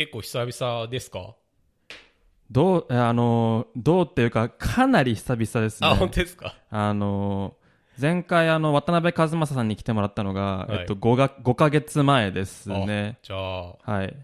[0.00, 1.34] 結構久々ですか？
[2.50, 5.88] どう、あの、どうっていうか、かなり久々ですね。
[5.88, 6.54] あ、本当ですか？
[6.70, 7.54] あの、
[8.00, 13.18] 前回あの、渡辺和正さんに来てもらったのが、はいえっと、5が、5ヶ月前ですね。
[13.22, 14.16] じゃあ、はい。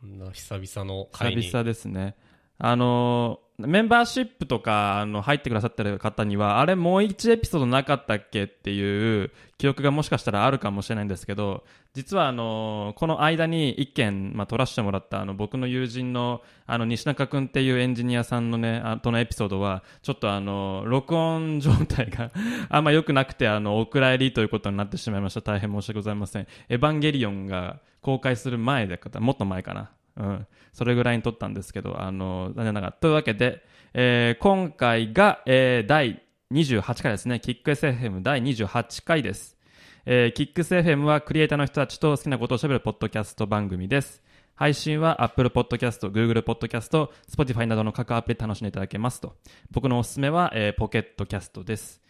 [0.00, 1.42] こんな久々の会に。
[1.42, 2.16] 久々ですね。
[2.58, 11.64] あのメンバーシップとかあの入ってくださってる方にはあれもう1エピソードなかったっけっていう記憶がもしかしたらあるかもしれないんですけど
[11.94, 22.30] 実はあのこの間に1件、まあ、撮らせてもらったあの僕の友人のあの西中君っていうエンジニアさんのねあとのエピソードはちょっとあの録音状態が
[22.68, 25.40] あんま良くなくてあのお蔵入りということになってしまいました。
[25.40, 26.46] 大変申し訳ございません。
[26.68, 29.90] エヴァンゲリオンが公開する前でもっと前かな。
[30.16, 32.92] うん、それぐらいに撮ったんですけど、あの、残念ながら。
[32.92, 33.62] というわけで、
[33.94, 37.40] えー今回が、えー第28回ですね。
[37.40, 39.56] キック SFM 第28回です。
[40.04, 44.22] えー、キック SFM はクリエイターの人たちと好きなことを喋るポッドキャスト番組です。
[44.54, 49.34] 配信は Apple Podcast、Google Podcast、Spotify などの各アプリで楽しんでいただけますと。
[49.72, 52.00] 僕のおすすめは、えー、ポケットキャストです。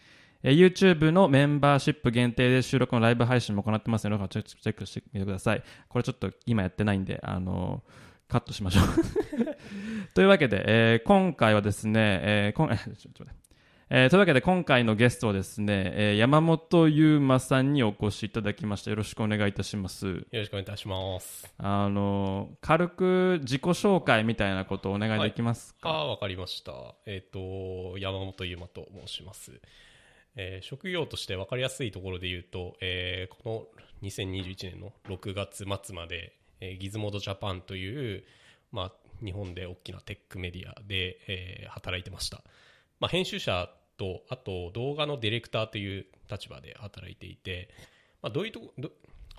[0.43, 5.63] えー YouTube のメンバーシップ限定で収録のライブ配信も行ってますので、チェックしてみてください。
[5.89, 8.83] これちょっと今やってないんで、あのーカットしましょう。
[10.13, 13.47] というわけで、えー今回はですね、えーこんえ ちょっと待って
[13.89, 18.89] えーというわけで今回のゲストはですね、えー山本優馬さんにお越しいただきました。
[18.91, 20.07] よろしくお願いいたします。
[20.07, 21.53] よろしくお願いいたします。
[21.57, 26.95] あのー軽く自己紹介みたいなことをお願いできますか、ああ、わかりました。
[27.05, 29.61] えっ、と、山本優馬と申します。
[30.37, 33.67] えー職業として分かりやすいところで言うと、えーこ
[34.01, 38.23] の2021年の6月末まで、えーギズモードジャパンという、
[38.71, 38.91] まあ、
[39.25, 42.41] 日本で大きなテックメディアで、えー働いてました。
[42.99, 47.69] まあ、編集者と、あと動画のディレクターという立場で働いていて、
[48.21, 48.61] まあ、どういうと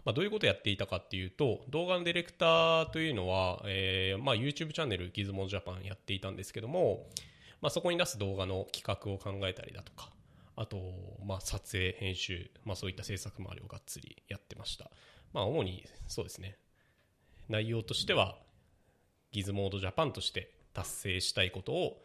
[0.04, 7.04] まあ、どういうことをやっていたかっていうと動画のディレクターというのは、えーまあ、YouTube チャンネルギズモードジャパンやっていたんですけども、
[7.60, 10.10] まあ、そこに出す動画の企画を考えたりだとか
[10.60, 10.76] あと、
[11.24, 14.90] まあ、撮影編集、まあ、そういった制作周りをがっつりやってました、
[15.32, 16.56] まあ、主にそうですね
[17.48, 18.36] 内容としては
[19.30, 22.02] ギズモードジャパンとして達成したいことを、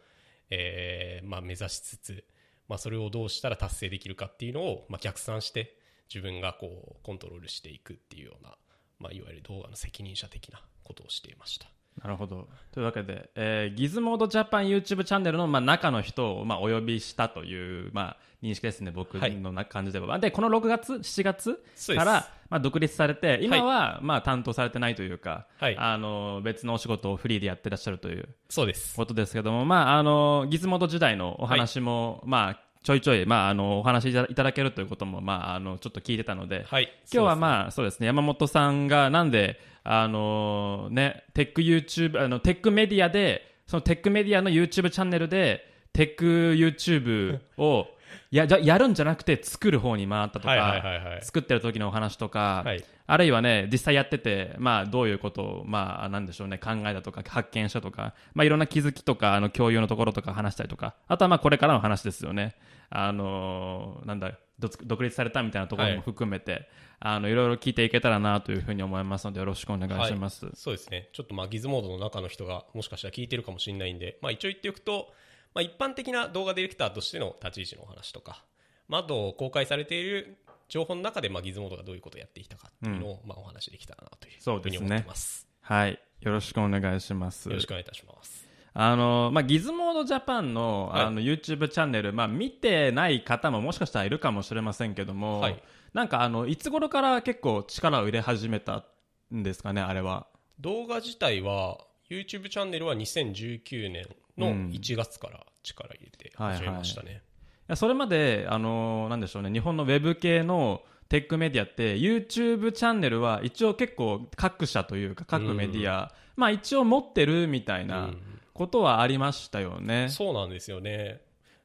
[0.50, 2.24] えーまあ、目指しつつ、
[2.68, 5.76] まあ、それをどうしたら達成できるかっていうのを、まあ、逆算して
[6.08, 8.54] 自分がこうコントロールしていくっていうような、
[9.00, 11.66] まあ、いわゆる動画の責任者的なことをしていました。
[12.02, 12.48] なるほど。
[12.72, 20.18] というわけで、えーギズモードジャパン YouTube チャンネルの、まあ、中の人を、まあ、お呼びしたという、まあ、認識ですね、僕はいのな感じでは。
[20.18, 21.62] で、この6月、7月
[21.94, 28.96] から、まあ、独立されて、今は、まあ、担当されてないというか、はいあの、別のお仕事をフリーでやってらっしゃるというそうです。
[28.96, 36.92] ことですけども、まあ、あの、ギズモード時代のお話も、まあ、ちょいちょい、まあ、あの、お話いたいただけるということも、まあ、あの、ちょっと聞いてたので、はい。
[37.10, 47.86] 今日はあ、まあそうですね山本さんがなんであのねテック YouTube あのテックメディアでそのテックメディアの YouTube チャンネルでテック YouTube を
[48.30, 51.22] やじゃやるんじゃなくて作る方に回ったとか、はいはいはいはい。
[51.22, 62.54] 作ってる時のお話とか、はいあるいはね実際やっててまあどういうことをまあなんでしょうね考えたとか発見したとかまあいろんな気づきとかあの共有のところとか話したりとかあとはまあこれからの話ですよね
[62.88, 66.68] あのーなんだ独独立されたみたいなところも含めて、
[67.00, 71.08] あのいろいろ聞いていけたらなというふうに思いますのでよろしくお願いします、そうですね。
[71.12, 75.08] ちょっとまあギズモードの中の人がもしかしたら聞いてるかもしれないんで、まあ一応言っておくと、
[75.54, 78.44] まあ一般的な動画ディレクターとしての立ち位置のお話とか、
[78.88, 80.36] まああと公開されている
[80.68, 85.48] 情報の中でまあギズモードがどういうことをやってきたかっていうのをまあお話しできたらなというふうに思ってます。
[85.60, 85.98] はい。
[86.20, 87.48] よろしくお願いします。
[87.48, 88.43] よろしくお願いいたします。
[88.76, 91.04] あのまあ、ギズモードジャパンの,、はい。
[91.04, 95.62] あの YouTube チャンネル、まあ、見てない方ももしかしたらいるかもしれませんけども、はい。
[95.92, 98.84] なんかあのいつ頃から結構力を入れ始めた
[99.32, 100.26] んですかね、あれは。
[100.58, 101.78] 動画自体は
[102.10, 107.22] YouTube チャンネルは2019年の1月から力入れて始めましたね。
[107.22, 118.10] いやそれまで、あのなんでしょうね、日本のウェブ系のテックメディアって YouTube チャンネルは一応結構各社というか各メディア、まあ、一応持ってるみたいな
[118.54, 120.08] ことはありましたよね。
[120.08, 121.20] そうなんですよね。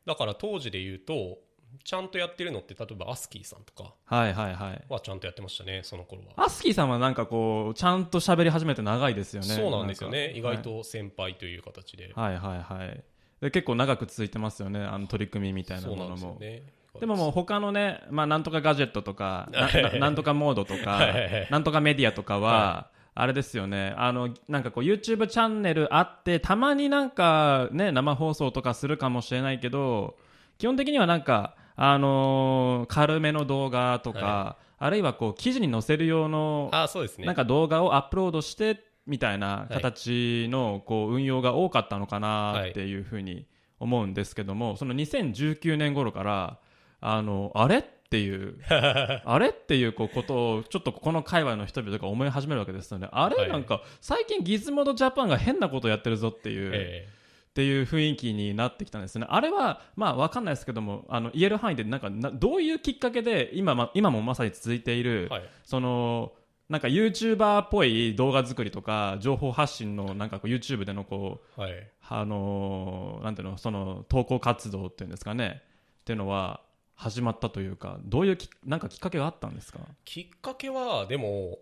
[0.05, 1.37] だから当時で言うと、
[1.83, 4.83] ちゃんとやってるのって、例えばアスキーさんとかはいはいはい。
[4.89, 6.43] はちゃんとやってましたね、その頃は。
[6.43, 9.47] アスキーさんはなんかこう、ちゃんと喋り始めて長いですよね。
[9.47, 10.33] そうなんですよね。
[10.33, 12.11] 意外と先輩という形で。
[12.13, 13.03] はいはいはい
[13.41, 16.63] で結構長く続いてますよねあの取り組みみたいなものもでね。
[16.99, 22.89] でももう他のね、まあ、なんとかガジェットとか なななんとかモードとかはいはいはいなんとかメディアとかは、
[23.19, 23.93] あれですよね。
[23.97, 30.15] あのなんかこう YouTube チャンネルあってたまになんかね生放送とかするかもしれないけど
[30.57, 37.25] 基本的にはなんかあのー軽めの動画とか、はあるいはこう記事に載せる用のあ、そうですね。
[37.25, 43.47] なんか動画をアップロードしてみたいな形のこう運用が多かったのかなっていうふうに
[43.81, 46.59] 思うんですけども、その2019年頃から
[47.01, 48.55] あのあれっていう。
[49.23, 53.07] あれっていうこうことをちょっとこの界隈の人々が思い始めるわけですよね。
[53.11, 57.07] あれ、はいなんか最近ギズモードジャパンが変なことやってるぞっていう、え
[57.49, 59.27] っていう雰囲気になってきたんですね。
[59.29, 65.49] あれは、まあ、わかんないですけども、あの、言える範囲で、なんかな、どういうきっかけで、今、ま、今もまさに続いている、えはい。
[65.63, 66.31] その、
[66.69, 71.87] なんか YouTuber っぽい動画作りとか、情報発信の、なんかこう YouTube でのこう、はい。
[72.07, 75.63] あのーなんていうの、その、投稿活動っていうんですかね、
[76.01, 76.61] っていうのは、
[77.01, 79.79] 始まったというか、どういうき、なんかきっかけがあったんですか？
[80.03, 81.59] きっかけはでも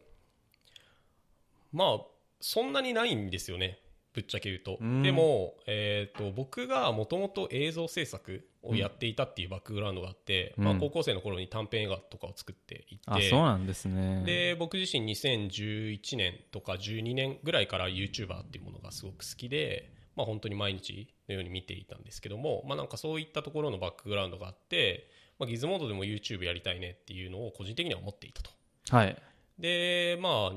[1.72, 2.00] まあ
[2.42, 3.80] そんなにないんですよね。
[4.14, 5.04] ぶっちゃけ言うと、うん。
[5.04, 10.64] でも、えー、と僕がもともと映像制作をやっていたっていうバックグラウンドがあって、うん。
[10.64, 14.24] まあ、高校生の頃に短編映画とかを作っていて、あ、そうなんですね。
[14.26, 28.52] で僕自身2011年とか12年ぐらいから YouTuber っていうものがすごく好きで、まあ、本当に毎日のように見ていたんですけども、まあ、なんかそういったところのバックグラウンドがあって、まあ、ギズモードでも YouTube やりたいねっていうのを個人的には思っていたと
[28.90, 29.18] はい。
[29.60, 30.52] でまあ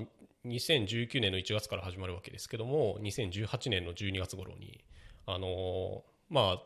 [0.47, 4.83] 2019年の1月から始まるわけですけども2018年の12月頃に
[5.27, 6.01] あのー
[6.31, 6.63] まあ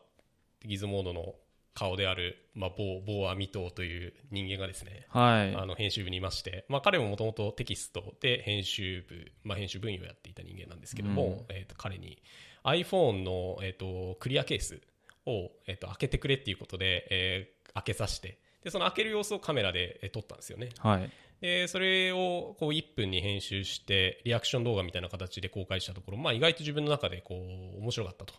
[0.65, 1.35] ギズモードの
[1.75, 5.55] 顔である、まあ、某某アミトという人間がですねはい。
[5.55, 12.23] あの編集部にいまして、まあ、彼ももともとテキストで編集部、まあ、編集分野をやっていた人間なんですけども、えー、と彼に
[12.65, 14.81] iPhone の、えー、とクリアケース
[15.27, 21.11] を、えー、と開けてくれっていうことで、えー開けさせてでその開ける様子をカメラで、えー撮ったんですよねはい。
[21.41, 28.35] でそれをこう1分に編集してリアクション動画みたいな形で公開したところ、まあ、意外と自分の中でこう面白かったと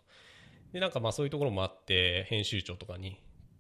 [0.74, 3.20] でなんかまあそういうところもあって編集長とかに、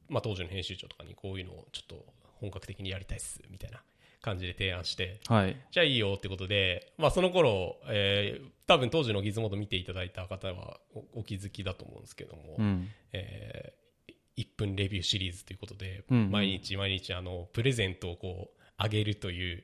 [0.09, 2.05] まあ、当時の編集長とかにこういうのをちょっと
[2.41, 3.81] 本格的にやりたいっすみたいな
[4.21, 5.55] 感じで提案してはい。
[5.71, 12.89] じゃあいいよってことで、まあ、その頃、えー多分当時のギズモード見ていただいた方はおお気づきだと思うんですけども、うん。
[13.13, 13.75] え
[14.37, 19.63] 1分レビューシリーズということで、うんうん毎日毎日あのプレゼントをこうあげるという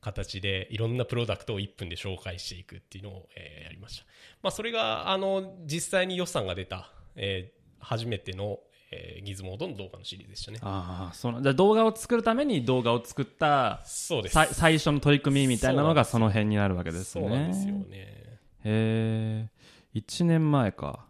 [0.00, 4.04] 形でいろんなプロダクトを1分で紹介していくっていうのを、えーやりました、
[4.42, 8.60] まあ、それがあの実際に予算が出た、えー初めての、
[8.92, 10.58] えーギズモードの動画のシリーズでしたね。
[10.62, 14.34] ああ、その、じゃあ動画を作るために動画を作った、そうです。
[14.34, 17.26] さ最初の取り組みみたいなのがその辺になるわけですね。
[17.26, 17.86] そうなんですよね。
[18.64, 19.48] へ
[19.94, 21.06] え、1年前か。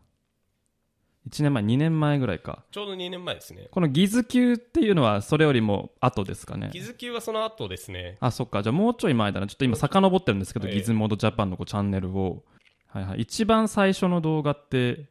[1.28, 2.64] 1年前、2年前ぐらいか。
[2.70, 6.80] ちょうど2年前ですねこのギズ級っていうのはそれよりも後ですかねギ。
[6.80, 8.62] ズ級はその後ですねあ、そっか。
[8.62, 9.46] じゃあもうちょい前だな。
[9.46, 12.44] ちょっと今遡ってるんですけど、ええギズモードジャパンのこうチャンネルを。
[12.88, 13.20] はいはい。
[13.20, 15.06] 一番最初の動画って、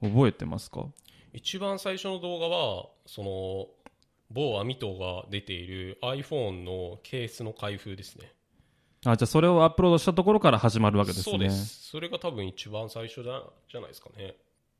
[0.00, 0.86] 覚えてますか？
[1.32, 3.68] 一番最初の動画はその
[4.30, 8.32] 某アミトが出ている iPhone のケースの開封ですね
[9.04, 11.32] あ、じゃあそれをアップロードしたところから始まるわけですね。
[11.32, 14.34] そうですそれが多分一番最初じゃじゃないですかね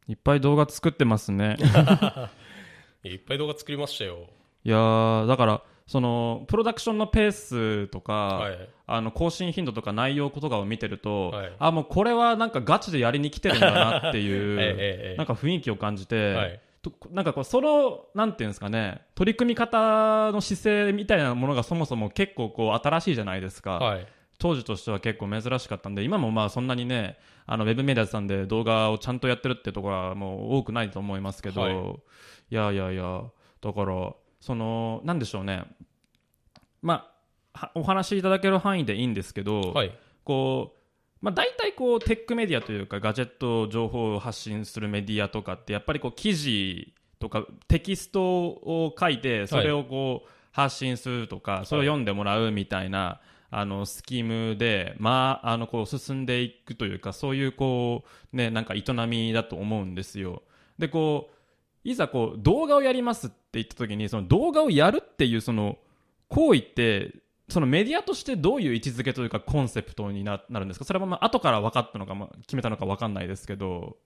[0.09, 1.57] いっぱい動画作ってますね。
[3.05, 4.29] いっぱい動画作りましたよ。
[4.65, 8.69] いやーだからそのプロダクションのペースとか、はい。
[8.87, 11.53] あの更新頻度とか内容とかを見てると、はい。
[11.59, 15.17] あもうこれはなんかガチでやりに来てるんだなっていう、 ええええ。
[15.17, 16.61] なんか雰囲気を感じて、はい。
[16.83, 24.07] となんかこうそのなんていうんですかね取り組み方の姿勢みたいなものがそもそも結構こう新しいじゃないですか、はい
[24.41, 31.75] 当時としては結構珍しかったんで今もまあそんなにねあのウェブメディアさんで動画をちゃんとやってるってところはもう多くないと思いますけど、はい。
[31.75, 33.23] い、やいやいや
[33.61, 35.65] だからそのなんでしょうね。
[36.83, 37.11] ま
[37.53, 39.97] あはお話しいただける範囲でいいんですけど、はい。
[40.25, 40.81] こう
[41.21, 60.43] まあ、大体こうテックメディアというかガジェット情報を発信するメディアとかってやっぱりこう記事とかテキストを書いてそれをこう発信するとか、それを読んでもらうみたいな、あのスキームで、まあ、あのこう進んでいくというかそういうこう、ね、なんか営みだと思うんですよ。
[60.79, 61.35] でこう
[61.83, 65.79] いざこう動画をやりますって言った時にその動画をやるっていうその
[66.29, 67.15] 行為って
[67.49, 70.85] そのメディアとしてどういう位置づけというかコンセプトにななるんですか？
[70.85, 73.97] それはまあ後から分かったのか、まあ、決めたのか分かんないですけど。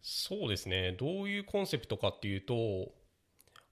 [0.00, 0.96] そうですね。
[0.98, 2.92] どういうコンセプトかっていうと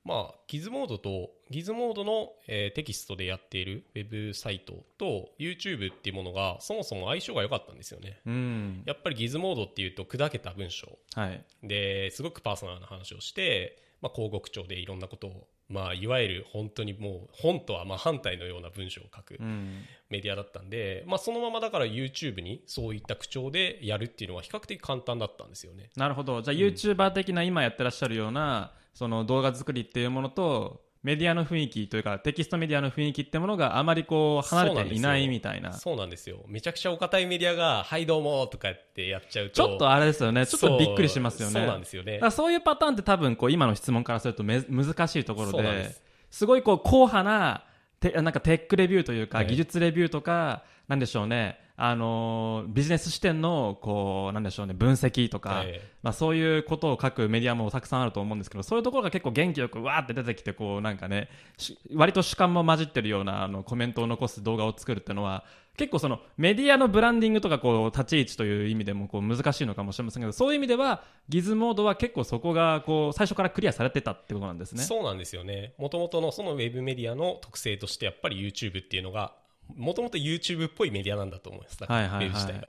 [0.08, 8.18] まあギズモードとギズモードの、えーテキストでやっているウェブサイトと YouTube っていうものがそもそも相性が良かったんですよね。
[8.24, 8.82] うん。
[8.86, 10.98] やっぱりギズモードっていうと砕けた文章。
[11.14, 11.44] はい。
[11.62, 19.84] ですごくパーソナルな話をして、まあ、広告調でいろんなことを、まあ、いわゆる本当にもう本とはまあ反対のような文章を書くうん。
[20.08, 25.90] メディアだったんで、まあ、そのままだから YouTube にそういった口調でやるっていうのは比較的簡単だったんですよね。
[25.96, 26.40] なるほど。
[26.40, 35.72] じゃあ YouTuber 的な今やってらっしゃるようなその動画作りっていうものとメディアの雰囲気というかテキストメディアの雰囲気ってものがあまりこう離れていないみたいな。
[35.72, 36.38] そうなんですよ。
[36.48, 39.52] めちゃくちゃお堅いメディアが「はいどうも」とかってやっちゃうと。
[39.52, 40.44] ちょっとあれですよね。
[40.48, 41.52] ちょっとびっくりしますよね。
[41.52, 42.20] そうなんですよね。
[42.32, 46.02] そういうパターンって多分こう今の質問からするとめ難しいところでです。
[46.32, 47.64] すごいこう硬派な
[48.00, 49.46] てなんかテックレビューというか、はい。
[49.46, 65.44] 技術レビューとかなんでしょうねあのービジネス視点のこうなんでしょうね分析とか、ええまあ、そういうことを書くメディアもたくさんあると思うんですけどそういうところが結構元気よくわーって出てきてこうなんかねし割と主観も混じってるようなあのコメントを残す動画を作るっていうのは
[65.76, 74.82] 結構そのメディアのブランディングとかこう立ち位置という意味でもこう難しいのかもしれませんけどそういう意味ではギズモードは結構そこがこう最初からクリアされてたってことなんですね。
[74.82, 79.34] そうなんですよねもともとのそのウェブメディアの特性としてやっぱり YouTube っていうのが
[79.74, 81.78] もともと YouTube っぽいメディアなんだと思います。
[81.78, 82.26] だからはいはいはい。
[82.26, 82.68] ウェブ自体が。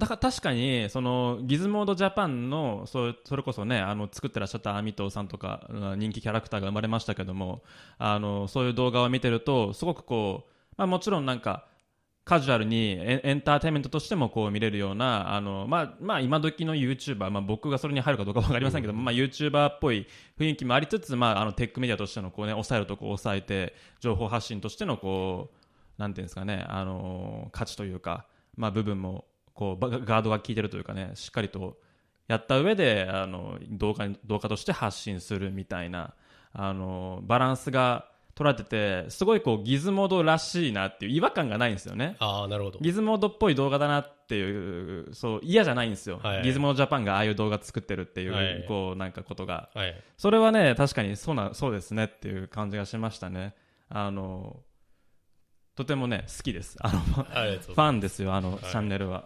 [0.00, 7.62] だから確かにそのギズモードジャパンのそそれこそねあの作ってらっしゃったアミトさんとかうん人気キャラクターが生まれましたけども
[7.96, 11.68] あのそういう動画を見てるとすごくこう、まあ、もちろんなんか
[12.24, 20.06] カジュアルにエンターテインメントとしてもこう見れるようなあの、まあまあ、今時の YouTuber、まあ、僕がそれに入るかどうか分かりませんけども、まあ、YouTuber っぽい
[20.38, 25.63] 雰囲気もありつつ、まあ、あのテックメディアとしてのこう、ね、抑えるとこを抑えて情報発信としてのこう
[25.98, 29.24] なんていうんですかね、あの価値というか、まあ、部分も
[29.54, 31.78] こうバガードが効いてるというかねしっかりと
[32.26, 36.14] やった上であの動画に動画として発信するみたいな
[36.52, 42.16] あのバランスが取られててすごいこうギズモードらしいなっていう違和感がないんですよね。
[42.18, 42.80] ああなるほど。
[42.80, 46.42] ギズモードっぽい動画だなっていうそう嫌じゃないんですよ、はい。
[46.42, 48.64] ギズモードジャパンがああいう動画作ってるっていう,、はい。
[48.66, 49.70] こうなんかことが。
[49.74, 49.94] はい。
[50.16, 53.54] それはね確かにそうなそうですねっていう感じがしましたね。
[53.88, 54.56] あの
[55.76, 56.76] とてもね好きです。
[56.80, 58.66] あのファンですよあの、い。
[58.66, 59.24] チャンネルは。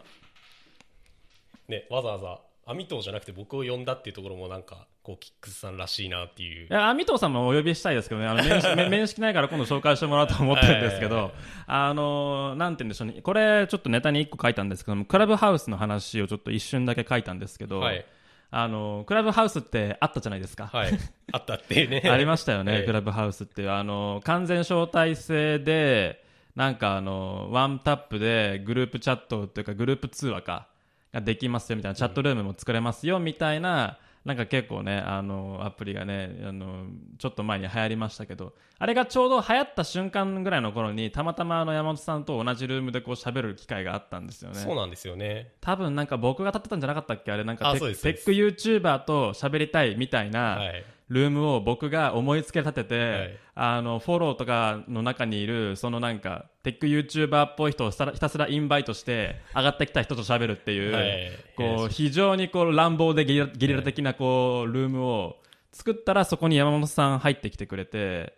[1.67, 6.67] すねわざわざアミトじゃなくて僕を呼んだっていうところもなんかこうキックスさんらしいなっていう。
[6.67, 11.33] いや、アミトさんもお呼びしたいですけどね、あの面識 面面識ないから今度紹介してもらおうと思ってるんですけど
[11.67, 18.05] あの、なんて言うんでしょうね、これちょっとネタに1個書いたんですけども、クラブハウスの話をちょっと一瞬だけ書いたんですけど、はい。
[18.50, 20.67] あの、クラブハウスってあったじゃないですか。
[20.67, 20.90] はい。
[21.33, 22.02] あったっていうね。
[22.11, 22.85] ありましたよね、 ええ。
[22.85, 23.62] クラブハウスって。
[23.62, 26.23] いう、あの、完全招待制で、
[26.59, 30.67] なんかあの、ワンタップでグループチャットっていうか、グループ通話か、
[31.12, 36.87] ができますよみたいな、チャットルームも作れますよみたいな、なんか結構ね、あの、アプリがね、あの、
[37.17, 44.57] ちょっと前に流行りましたけど、あれがちょうど流行った瞬間ぐらいの頃に、たまたまあの山本さんと同じルームでこう喋る機会があったんですよね。
[44.57, 45.53] そうなんですよね。
[45.61, 47.31] 多分なんか僕が立ってたんじゃなかったっけ？
[47.31, 53.38] あれなんかテック YouTuber と喋りたいみたいな、はいルームを僕が思いつけ立てて、はい。
[53.61, 61.33] あのフォローとかの中にいるそのなんかテック YouTuber っぽい人をひたひたすらインバイトして上がってきた人と喋るっていう、はい。
[61.57, 65.37] こう非常にこう乱暴でゲリラゲリラ的なこうルームを
[65.73, 68.35] 作ったらそこに山本さん入ってきてくれて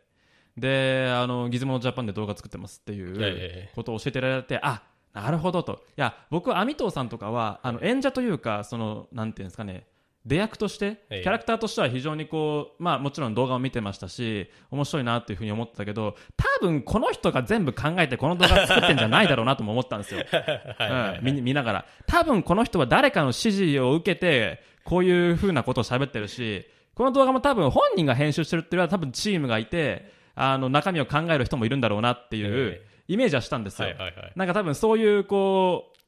[0.57, 5.83] であのギズモノジャパンで動画作ってますっていはいはいうことを教えてられてあなるほどと。
[5.97, 9.87] いや僕アミトーさんとかはあの演者というかそのなんていうんですかね
[10.27, 11.21] 出役としてキえ。
[11.21, 21.87] えャラクターとしては非常にこう、まあ、もちろん動画を見てましたし面白いなっていうふうに思ってたけど多分この人が全部考えてこの動画作ってんじゃないだろうなとも思ったんですよ、 うん見見ながら。
[22.07, 33.89] 多分この人は誰かの指示を受けてこういうふうなことを喋ってるしこの動画も多分本人が編集してるっていうよりは多分チームがいてあの中身を考える人もいるんだろうなっていうえイメージはしたんですよ、
[34.37, 36.01] なんか多分そういうこう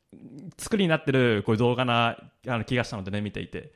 [0.57, 2.17] 作りになってるこういう動画な
[2.47, 3.73] あの気がしたのでね見ていて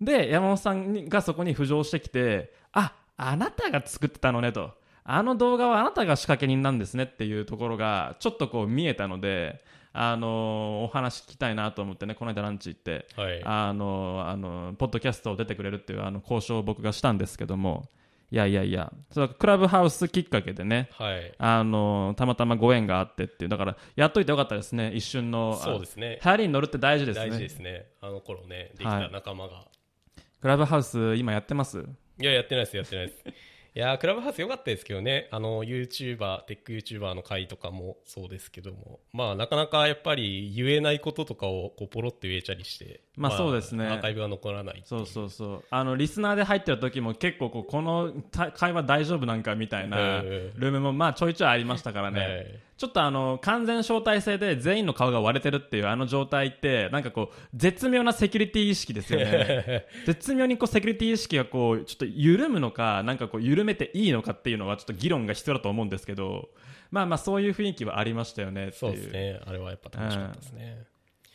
[0.00, 4.72] で山本さんにがそこに浮上してきてああなたが作ってたのねと。
[5.08, 9.62] あの動画はあなたが仕掛け人なんですねっていうところがちょっとこう見えたので
[9.92, 13.40] あのお話聞きたいなと思ってねこの間ランチ行ってはい。
[13.44, 17.88] あのあのポッドキャストを出てくれるっていうあの交渉を僕がしたんですけども。
[18.32, 18.92] いやいやいや。
[19.12, 21.32] そクラブハウスきっかけでねはい。
[21.38, 23.48] あのたまたまご縁があってっていう。
[23.48, 25.56] だからやっといてよかったですね一瞬の。
[25.56, 26.18] そうですね。
[26.24, 27.26] 流行りに乗るって大事ですね。
[27.26, 27.86] 大事ですね。
[28.00, 29.06] あの頃ねできはい。
[29.06, 29.64] た仲間が
[30.46, 31.84] クラブハウス今やってます？
[32.20, 33.24] いややってないですやってないです。
[33.74, 35.26] いやークラブハウス良かったですけどね。
[35.32, 39.00] あの YouTuber テック YouTuber の回とかもそうですけども。
[39.12, 43.00] まあなかなかやっぱり言えないこととかをこうポロって言えちゃりして。
[43.16, 43.88] まあそうですね。
[43.88, 45.64] アーカイブが残らないそうそうそう。
[45.68, 50.52] あのリスナーで入ってる時も結構こうこのた会話大丈夫なんかみたいなええ。
[50.54, 59.86] ルームもまあちょいちょいありましたからね、はいちょっとあの完全招待制で全員の顔が割れてるっていうあの状態ってなんかこう絶妙なセキュリティ意識ですよね。
[60.04, 66.50] 絶妙にこうセキュリティ意識がこうちょっと緩むのかなんかこう緩めていいのかっていうのはちょっと議論が必要だと思うんですけど
[66.90, 69.40] まあまあそういう雰囲気はありましたよねそうですね。
[69.46, 70.84] あれはやっぱ楽しかったですね、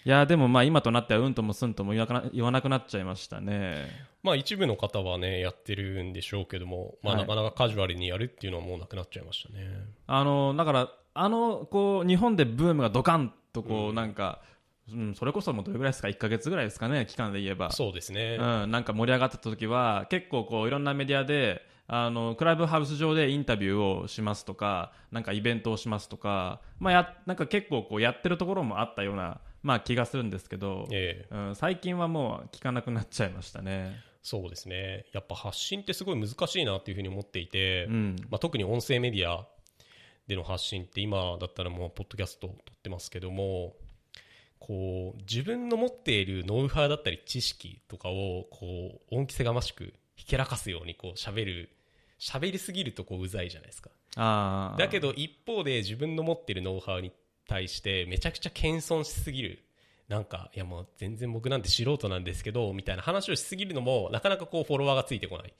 [0.05, 2.05] いやでもまあ今となってはうんともすんとも言
[2.43, 3.87] わなくなっちゃいましたね。
[4.23, 7.21] まあ一部の方はね、やってるんでしょうけども、まあはい。
[7.23, 9.67] なかなかカジュアルにやるっていうのはもうなくなっちゃいましたね。
[10.07, 14.41] あのだからあのこう日本でブームがドカンとこう、うんなんか、
[14.91, 17.05] うん、それこそもうどれぐらいですか？1か月ぐらいですかね？
[17.05, 18.37] 期間で言えばそうですね。
[18.39, 33.99] うん、なんか盛り上がってた時は結構こういろんなメディアであのクラブハウス上でインタビューをしますとかなんかイベントをしますとか,、まあ、やなんか結構こうやってるところもあったような、まあ、気がするんですけど、ええうん、最近はもう聞かなくなっちゃいましたね。
[34.23, 35.05] そうですね。
[35.13, 39.47] やっぱ発信ってすごい難しいなっていうふうに思っていて、うんまあ、特に音声メディア
[40.31, 43.75] での発信って今だったらもうポッドキャスト撮ってますけども
[44.59, 51.69] こう自分の持っているノウハウだったり知識とかをこう恩着せがましくひけらかすようにこう喋る
[52.17, 53.89] 喋りすぎるとこううざいじゃないですか。
[54.77, 57.11] だけど一方で自分の持っているノウハウに
[57.47, 59.59] 対してめちゃくちゃ謙遜しすぎる。
[60.07, 65.53] なんかいやもう全然僕なんて素人なんですけどみたいな話をしすぎるのもなかなかこうフォロワーがついてこない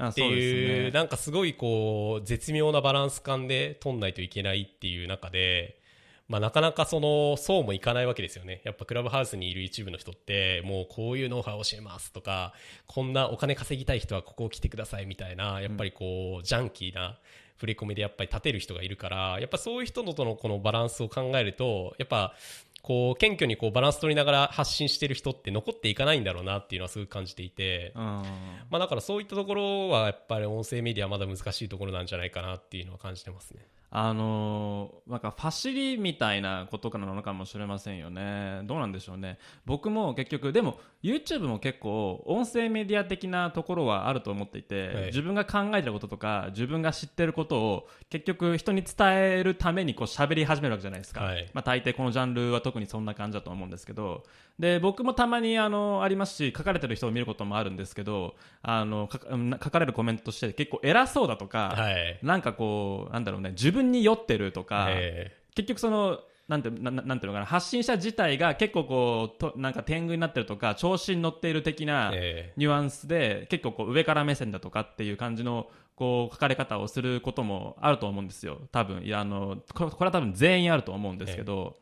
[0.00, 0.90] っていうね。
[0.90, 5.80] なんかすごいこう絶妙なバランス感で取んないといけないっていう中で、
[6.28, 8.62] まあ、なかなかそのそうもいかないわけですよね。
[8.64, 12.54] やっぱクラブハウスにいる一部の人ってもうこういうノウハウを教えますとか
[12.86, 17.18] こんなお金稼ぎたい人はここを来てくださいみたいなやっぱりこうジャンキーな
[17.56, 22.34] 触れ込みでやっぱり立てる人がいるからやっぱそういう人のとのこのバランスを考えるとやっぱ
[22.82, 28.24] こう謙虚にこうバランス取りながら発信してる人って残っていかないんだろうなっていうのはすごく感じていて、うんま
[28.72, 33.66] あ、だからそういったところはやっぱり音声メディアまだ難しいところなんじゃないかなっていうのは感じてますね。
[33.94, 38.62] あのーなんかファシリみたいなことなのかもしれませんよね。
[38.64, 39.38] どうなんでしょうね。
[39.66, 51.24] 僕も結局、でも YouTube も結構音声メディア的なところはあると思っていて、はい自分が考えてることとか、自分が知ってることを結局人に伝えるためにこう喋り始めるわけじゃないですか。
[51.24, 54.24] はいまあ大抵このジャンルは特にそんな感じだと思うんですけど、
[54.58, 59.18] で、僕もたまにあの、ありますし、書かれてる人を見ることもあるんですけど、あの、か
[59.62, 62.18] 書かれるコメントとして結構偉そうだとか、はい。
[62.22, 78.58] なんかこう、なんだろうね、自分に酔ってるとか、え結局その、なんてなななんていうのかな発信者自体が結構こうとなんか天狗になってるとか調子に乗っている的ーなえニュアンスで結構こう上から目線だとかっていう感じのこう書かれ方をすることもあると思うんですよ。
[78.72, 81.76] 多分いやあのこれこれは多分全員あると思うんですけど、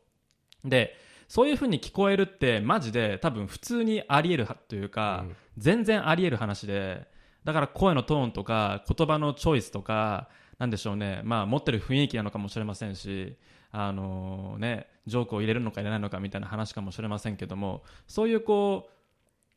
[0.65, 0.95] で
[1.27, 5.37] そういうふうに聞こえるってマジで多分普通にありえるはというか、うん。
[5.61, 7.07] 全然ありえる話で
[7.45, 10.29] だから声のトーンとか言葉のチョイスとか
[10.61, 13.37] なんでしょうね、まあ、持ってる雰囲気なのかもしれませんし、
[13.73, 18.93] あのね、ジョークを入れるのか入れないのかみたいな話かもしれませんけどもそういうこう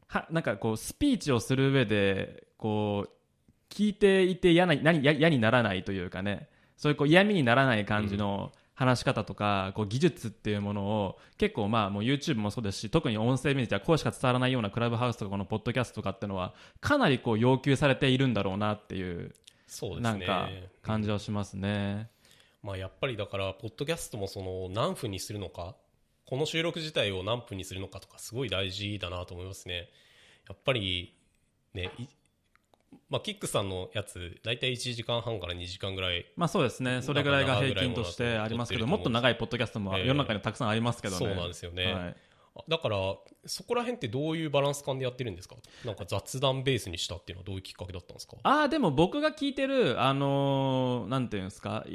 [0.07, 19.33] はなんかこうスピーチをする上でこう聞いていて嫌な何嫌嫌にならないというかねそういうこう嫌味にならない感じの話し方とか、こう技術っていうものを結構まあもう YouTube もそうですし特に音声メディア声しか伝わらないようなクラブハウスとかこのポッドキャストとかっていうのはかなりこう要求されているんだろうなっていう
[19.73, 20.01] そうですね。
[20.03, 20.49] なんか
[20.83, 22.07] 感じはしますね。
[22.61, 25.75] まあ、やっぱりだから、ポッドキャストもその何分にするのか、
[26.25, 29.89] この収録自体を何分にするのかとか、すごい大事だなと思いますね。
[30.47, 31.15] やっぱり、
[31.73, 32.07] ね、い
[33.09, 41.25] まあ、キックさんのやつ、大体1時間半から2時間ぐらい、まあそうですねそれぐらいが平均としてありますけどもっと長いポッドキャストもええ世の中にはたくさんありますけどね。
[41.25, 42.15] そうなんですよねはい
[42.67, 42.97] だから、
[43.45, 45.55] そこら辺ってどういうバランス感でやってるんですか？
[45.83, 48.37] なんか雑談ベースにしたっていうのはどういうきっかけだったんですか？
[48.43, 51.85] ああでも僕が聞いてる、あのーなんていうんですか、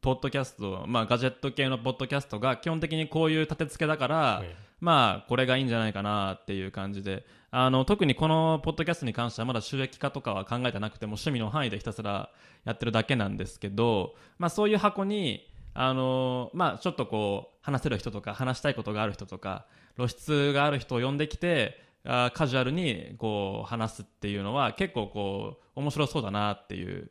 [0.00, 12.30] ポッドキャスト、まあ、ガジェット系のポッドキャストが基本的にこういう立て付けだから、ええまあ、これがいいんじゃないかなっていう感じで、あの特にこのポッドキャストに関してはまだ収益化とかは考えてなくても、趣味の範囲でひたすら
[12.64, 19.66] やってるだけなんですけど、まあ、そういう箱に、あのーまあ、ちょっとこう話せる人とか話したいことがある人とか
[19.96, 27.10] 露出がある人を呼んできてあーカジュアルにこう話すっていうのは結構こう面白そうだなっていう。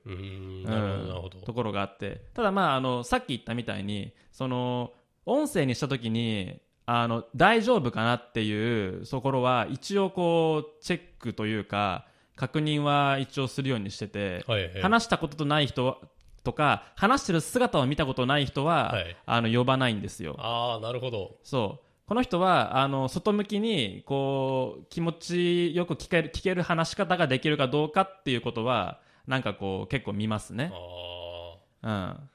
[1.46, 4.94] ところがあってただまああのさっき言ったみたいにその
[5.26, 16.02] 音声にした時にあの大丈夫かなっていうところは一応こうチェックというか確認は一応するようにしてて、はいはい話したことない人
[16.44, 20.36] とか話してる姿を見たことない人は、はいあの呼ばないんですよ。
[20.38, 21.38] ああ、なるほど。
[21.44, 30.72] そうこの人はあの外向きにこう気持ちよく聞ける聞ける話し方ができるかどうかっていうことはなんかこう結構見ますね。
[30.72, 32.30] あうん、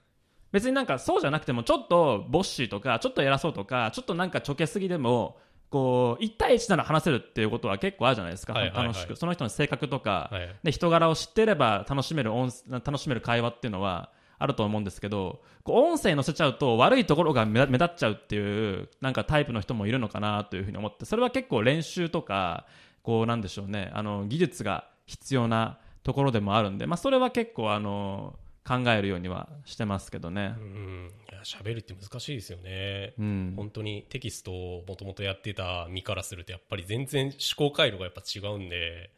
[0.52, 5.36] 別になんかそうじゃなくてもちょっとボッシーとかちょっと偉そうとかちょっとなんかちょけすぎでも
[5.70, 10.56] こう1対1なら話せるっていうことは結構あるじゃないですか、はいはいはい楽しくその人の性格とか、あ、はい。
[10.64, 22.66] で人柄を知ってれば楽しめる音楽しめる会話っていうのはあると思うんですけどこう音声載せちゃうと悪いところが目立っちゃうっていうなんかタイプの人もいるのかなというふうに思ってそれは結構練習とか
[23.02, 30.54] こうなんでしょうねあの技術が必要なところでもあるんで、まあ、それは結構あの考えるようにはしてますけどね。
[30.58, 30.62] う。
[30.62, 31.10] ん
[31.44, 39.10] 喋るって難しいですよね、うん、本当にテキストをもともとやってた身からするとやっぱり全然思考回路がやっぱ違うんで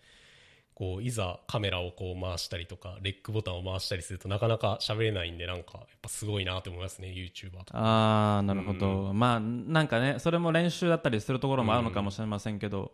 [0.74, 12.92] こういざカメラをこう回したりとかレックボタンを回したりするとなかなか喋れないんでなんかやっぱすごいなと思いますね YouTuber とかああなるほど、まあなんかねそれも練習だったりするところもあるのかもしれませんけど、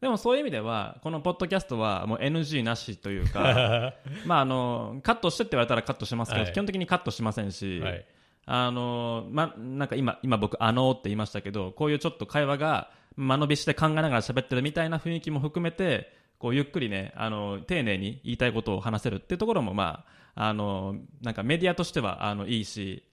[0.00, 6.52] でもそういう意味ではこのポッドキャストはもう NG なしというか まああのカットしてって言われたらカットしますけど、はい。
[6.52, 8.06] 基本的にカットしませんし、はい。
[8.46, 23.04] あのまなんか今今僕あのーって言いましたけどこういうちょっと会話が間延びして考えながら喋ってるみたいな雰囲気も含めてこうゆっくりねあの丁寧に言いたいことを話せるっていうところもまああのなんかメディアとしてはあのいいし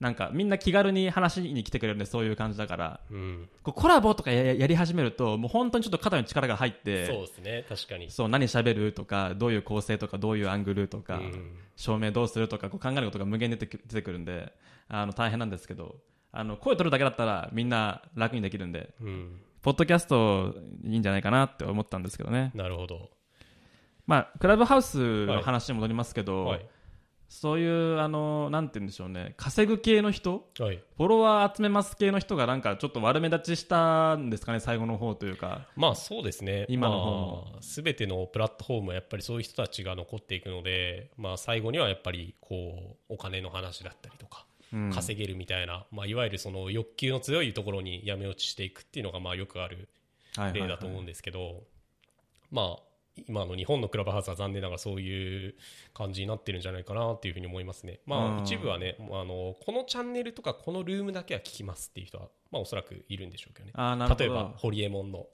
[0.00, 3.00] なんかみんな気軽に話に来てくれるんでそういう感じだから。
[3.10, 3.48] うん。
[3.62, 8.10] こうコラボとかややり始めるともう本当にちょっと肩に力が入ってそうですね確かに。
[8.10, 11.54] そう何喋るとかどういう構成とかどういうアングルとか、うん。
[11.76, 14.52] 照明どうするとかこう考えることが無限に出てく出てくるんで
[14.88, 15.96] あの大変なんですけど
[16.32, 18.94] あの声取るだけだったらみんな楽にできるんで。
[19.02, 22.50] うんポッドキャストいいんじゃないかなって思ったんですけどね。
[22.54, 23.10] なるほど。
[24.06, 26.66] まあクラブハウスの話に戻りますけど、はい。
[27.28, 29.34] そういうあのなんて言うんでしょうね。
[29.36, 30.82] 稼ぐ系の人はい。
[30.96, 35.68] フォロワー集めます系の人がなんかちょっと悪目立ちしたんですかね最後の方というか。
[35.76, 37.58] まあそうですね、今の方も。
[37.60, 44.49] すべてのプラットフォームはやっぱりそういう人たちが残っていくので、まあ、最後にはやっぱりこうお金の話だったりとか、うん
[44.92, 49.88] 稼げるみたいな、まあ、いわゆるその欲求の強いところに闇落ちしていくっていうのがまあよくある
[50.36, 51.64] はいはいはい例だと思うんですけど、
[52.52, 52.90] まあ
[53.28, 55.54] 今の日本のクラブハウスは残念ながらそういう
[55.92, 58.00] 感じになってるんじゃないかなっていうふうに思いますね。
[58.06, 63.72] まうんあ一部はね、あのこのチャンネルとかこのルームだけは聞きますっていう人はまあおそらくいるんでしょうけどね。
[64.08, 65.26] ど例えばホリエモンの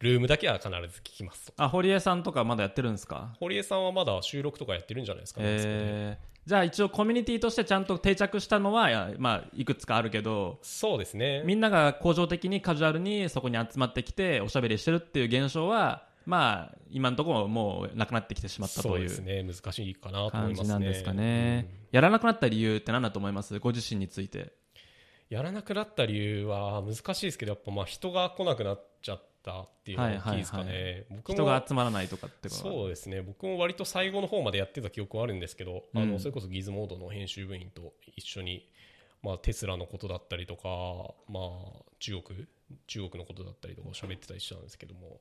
[0.00, 1.52] ルームだけは必ず聞きますと。
[1.56, 3.34] あ堀江さんとかまだやってるんですか？
[3.40, 5.46] 堀江さんはまだ収録とかやってるんじゃないですかね。
[5.48, 11.42] えーじゃあ一応コミュニティとしてちゃんと定着したのは、まあ、いくつかあるけどそうですね。
[11.44, 19.42] みんなが恒常的にカジュアルにそこに集まってきておしゃべりしてるっていう現象はまあ今のところもうなくなってきてしまったそうというですね。
[19.42, 20.64] 難しいかなと思感いますね。
[20.66, 23.58] じなんですかね、やらなくなった理由って何だと思います？
[23.58, 24.52] ご自身について
[25.28, 30.64] やらなくなった理由は難しいですけど、やっぱまあ人が来なくなっちゃったっていうのが大きいですかね。
[30.64, 32.66] はいはい僕も人が集まらないとかってこと？
[32.66, 33.22] はそうですね。
[33.22, 36.12] 僕も割と最後の方までやってた記憶はあるんですけど、あうん。
[36.12, 38.68] のそれこそギズモードの編集部員と一緒に、
[39.22, 40.68] まあ、テスラのことだったりとか、
[41.32, 42.46] まあ、中国
[42.88, 45.20] 中国のことだったりとかを喋ってたりしたんですけども。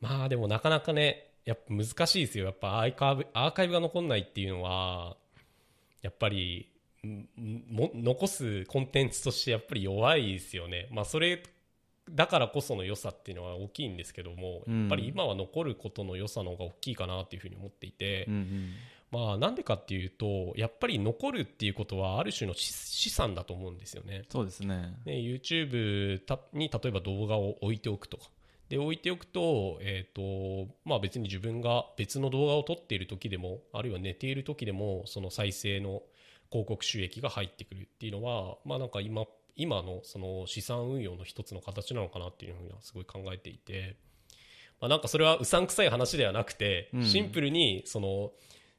[0.00, 2.44] まあでもなかなかねやっぱ難しいですよ。
[2.44, 5.16] やっぱアーカイブアーカイブが残んないっていうのは
[6.02, 6.70] やっぱり
[7.04, 7.26] ん
[7.70, 10.86] も残すコンテンツとしてやっぱり弱いですよね。
[10.92, 11.42] まあそれ
[12.10, 14.80] だからこその良さっていうのは大きいんですけども、うん。
[14.82, 18.70] やっぱり今は残ることの良さの方が大きいかなっていうふうに思っていて、うんうん。
[19.10, 24.24] まあなんでかっていうとやっぱり残るっていうことはある種の資資産だと思うんですよね。
[24.28, 24.94] そうですね。
[25.04, 28.24] ね YouTube たに例えば動画を置いておくとか。
[28.68, 36.02] で置いておくと,、えーとまあ、別に自分が別の動画を撮っている時でもあるいは寝ている時でもその再生の
[36.50, 39.24] 広告収益が入ってくるっていうのは、まあ、なんか今
[39.58, 43.96] 今のその資産運用の一つの形なのかなっていうふうにはすごい考えていて、
[44.80, 47.04] まあ、なんかそれはうさんくさい話ではなくて、うん。
[47.04, 48.30] シンプルにその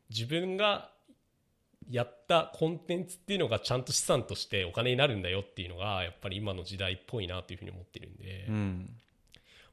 [0.09, 0.89] 自分が
[1.89, 8.89] やったコンテンツっていうのがちゃんと資産としてお金になるんだよっていうのがやっぱり今の時代っぽいなっていうふうに思ってるんで、うん。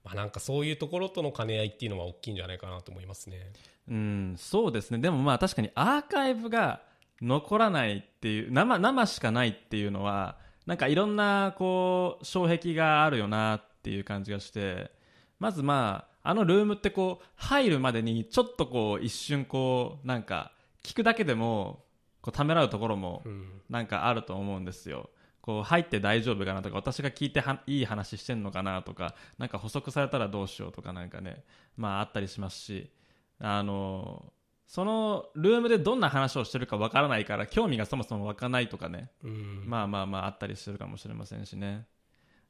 [0.05, 3.53] まあ、なんかそういうところとの兼ね合いっていうのは大きいんじゃないかなと思いますね。
[3.89, 4.99] うん、そうですね。
[4.99, 6.81] でもまあ確かにアーカイブが
[7.23, 14.91] 残らないっていう生生しかないっていうのはなんかいろんなこう障壁があるよなっていう感じがして
[15.39, 20.53] まずまああのルームってこう入るまでにちょっとこう一瞬こうなんか
[20.83, 21.85] 聞くだけでも
[22.21, 25.11] こうためらうところもうんなんかあると思うんですよ。
[25.41, 31.45] こう入って大丈夫かなとか私が聞いてはいい話してんのかなとかなんか補足されたらどうしようとかなんかね
[31.77, 32.91] まああったりしますし
[33.39, 34.33] あの
[34.67, 39.11] そのルームでどんな話をしてるかわからないから興味がそもそも湧かないとかね。
[39.23, 39.63] うん。
[39.67, 41.87] まあまあまああったりするかもしれませんしね。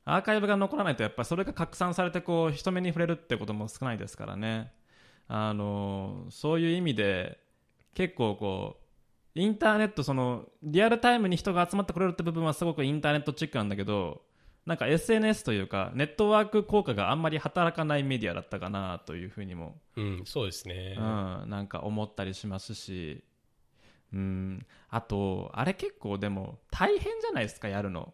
[0.05, 4.73] アーカイブが残らないとやっぱりそれが拡散されてこう人目に触れるってことも少ないですからね。
[5.29, 7.39] あのそういう意味で
[7.95, 8.77] 結構こ
[9.35, 14.23] うインターネットそのリアルタイムに人が集まってくれるって部分はすごくインターネットチックなんだけど
[14.67, 20.97] なんか SNS というかネットワーク効果があんまり働かないメディアだったかなというふうにも、うん、そうですね。
[20.99, 23.23] うん、なんか思ったりしますし
[24.13, 24.67] ううん。
[24.91, 28.13] あとあれ結構でも大変じゃないですかやるの。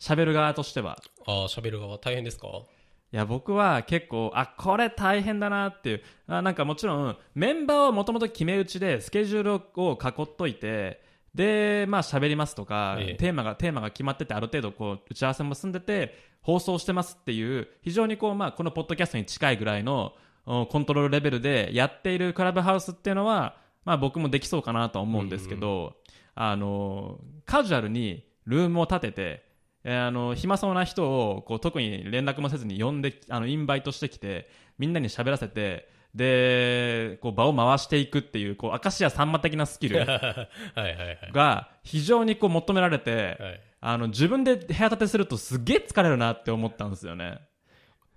[0.00, 0.98] 喋る側としては。
[1.26, 2.48] ああ、喋る側大変ですか？
[2.48, 6.02] いや僕は結構あこれ大変だなっていう。
[6.28, 11.01] あなんかもちろんメンバーはもともと決め打ちでスケジュールを囲っといて
[11.34, 13.14] でまあ喋りますとか、ええ。
[13.14, 20.12] テーマがテーマが決まっててある程度こう打ち合わせも済んでて放送してますっていう非常にこうまあこのポッドキャストに近いぐらいの
[20.44, 25.94] おコントロールレベルでやっているクラブハウスっていうのはまあ僕もできそうかなとは思うんですけど、
[26.34, 29.44] あのカジュアルにルームを立てて
[29.84, 41.18] えーあの暇そうな人をこう特に連絡もせずに呼んであのインバイトしてきてみんなに喋らせてでこう場を回していくっていうこう明石家さんま的なスキル はいはいはい。
[41.32, 47.40] が非常にこう求められて、はいあの自分で部屋建てするとすげえ疲れるなって思ったんですよね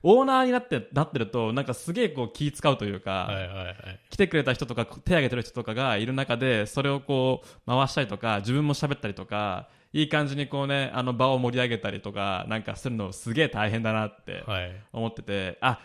[0.04, 3.76] オーナーになってなってるとなんかすげえこう気使うというか、はいはいはい。
[4.12, 14.72] 来てくれた人とか手挙げてる人とかがいる中でそれをこう回したりとか自分も喋ったりとかいい感じにこうねあの場を盛り上げたりとかなんかするのすげえ大変だなってはい。
[14.94, 15.80] 思っててあ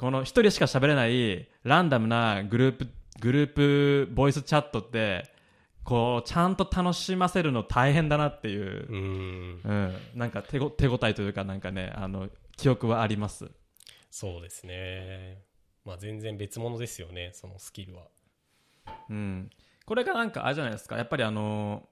[0.00, 2.88] この一人しか喋れないランダムなグループ
[3.20, 5.30] グループボイスチャットって
[5.84, 9.60] こうちゃんと楽しませるの大変だなっていうう、ん。
[9.62, 13.50] うん、なんか手ご手応えというかなんかねあの記憶はあります
[14.10, 15.42] そうですね。
[15.84, 18.04] まあ全然別物ですよね、そのスキルは。
[19.10, 19.50] うん、
[19.84, 21.86] これがなんかあれじゃないですかやっぱりあの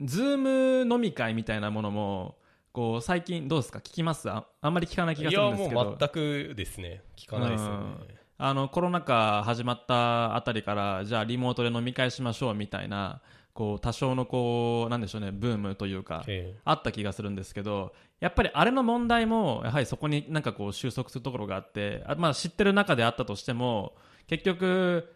[0.00, 2.38] ズーム飲み会みたいなものも
[2.76, 3.78] こう最近どうですか？
[3.78, 4.28] 聞きます？
[4.30, 5.84] ああんまり聞かない気がいや、するんですけど。
[5.84, 7.02] もう全くですね。
[7.16, 7.94] 聞かないですよね。
[8.36, 13.22] あのコロナ禍始まったあたりからじゃあリモートで飲み会しましょうみたいな
[13.54, 23.94] こう多少のこうなんでしょうねブームというかえあった気がするんですけどやっぱりあれの問題もやはりそこになんかこう収束するところがあってあ、まあ、知ってる中であったとしても
[24.26, 25.08] 結局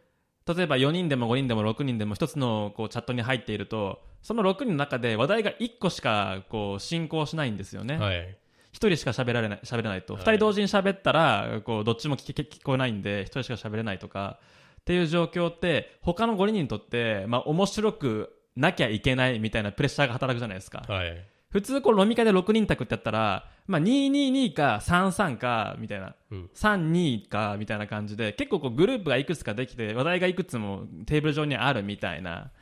[0.47, 7.99] 例えば4人でも5人でも6人でも1つのこうチャットに入っているとその6人の中で話題が1個しかこう進行しないんですよね。
[8.01, 8.37] えはい。
[8.73, 14.39] 一人しか喋られない喋れないと、はい二人同時に喋ったらこうどっちも聞け聞こえないんで一人しか喋れないとか
[14.81, 21.25] っていう状況って他の5人にとってまあ面白くなきゃいけないみたいなプレッシャーが働くじゃないですか、はい。
[21.51, 26.51] 普通こう飲み会で6人卓ってやったら、まあ、222か33かみたいなうん。
[26.55, 32.53] 32かみたいな感じで結構こうグループがいくつかできて話題がいくつもテーブル上にあるみたいな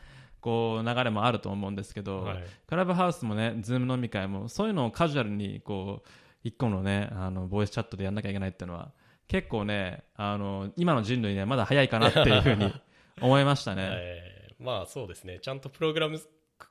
[0.41, 2.45] こう流れもあると思うんですけど、はい。
[2.67, 6.09] クラブハウスもね、ズーム飲み会も、そういうのをカジュアルに、こう、
[6.45, 8.93] 一個のね、あの、ボイスチャットでやんなきゃいけないっていうのは、
[9.27, 12.73] 結構ね、あの、今の人類にはまだ早いかなっていうふうに
[13.21, 13.89] 思いましたね。
[13.91, 15.39] えーまあそうですね。
[15.41, 16.21] ちゃんとプログラム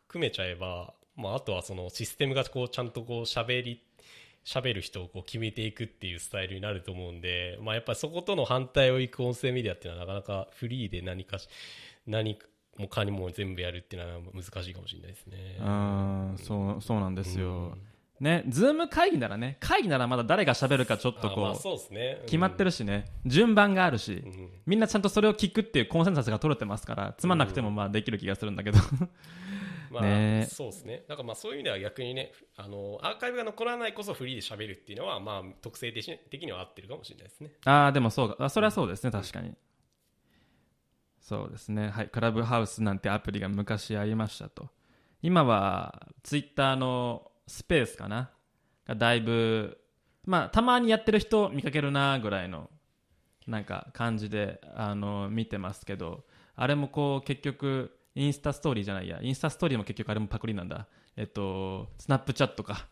[0.07, 3.83] 組めちゃえば、まああとはそのシステムがこうちゃんとこう喋り、
[4.45, 11.47] 喋る人をこう決めていくっていうスタイルになると思うんで、まあやっぱりそことの反対をいく音声メディアっていうのはなかなかフリーで何かし、
[12.05, 12.37] 何
[12.77, 15.57] もかにも全部やるっていうのは難しいかもしれないですね。
[15.59, 17.49] うん、そう、そうなんですよ。
[17.49, 17.81] うん
[18.19, 21.77] ね、ズーム会議ならね、会議ならまだ誰が喋るかちょっとこう、そう。
[22.25, 24.49] 決まってるしね、順番があるしう、ん。
[24.65, 28.79] みんなちゃんとそれを聞くっていうコンセンサスが取れてますから、つまんなくてもまあできる気がするんだけど。
[29.91, 31.03] まあ、ねそうですね。
[31.07, 37.51] だからまあそういう意味では逆にね、あの、アーカイブが残らないこそフリーで喋るっていうのは、まあ特性的に的には合ってるかもしれないですね。
[37.65, 38.45] ああ、でもそうか。
[38.45, 39.53] あそれはそうですね、確かに。
[41.27, 41.89] そうですね。
[41.89, 42.07] はい。
[42.07, 44.69] クラブハウスなんてアプリが昔ありましたと。
[45.21, 48.29] 今は、ツイッターのスペースかな？
[48.85, 49.77] がだいぶ、
[50.23, 52.69] まあ、たまにやってる人見かけるなぐらいの、
[53.45, 56.23] なんか感じで、あの、見てますけど、
[56.55, 60.87] あれもこう、結局、インスタストーリーじゃないや、インスタストーリーも結局あれもパクリなんだ。
[61.17, 62.87] えっと、スナップチャットか。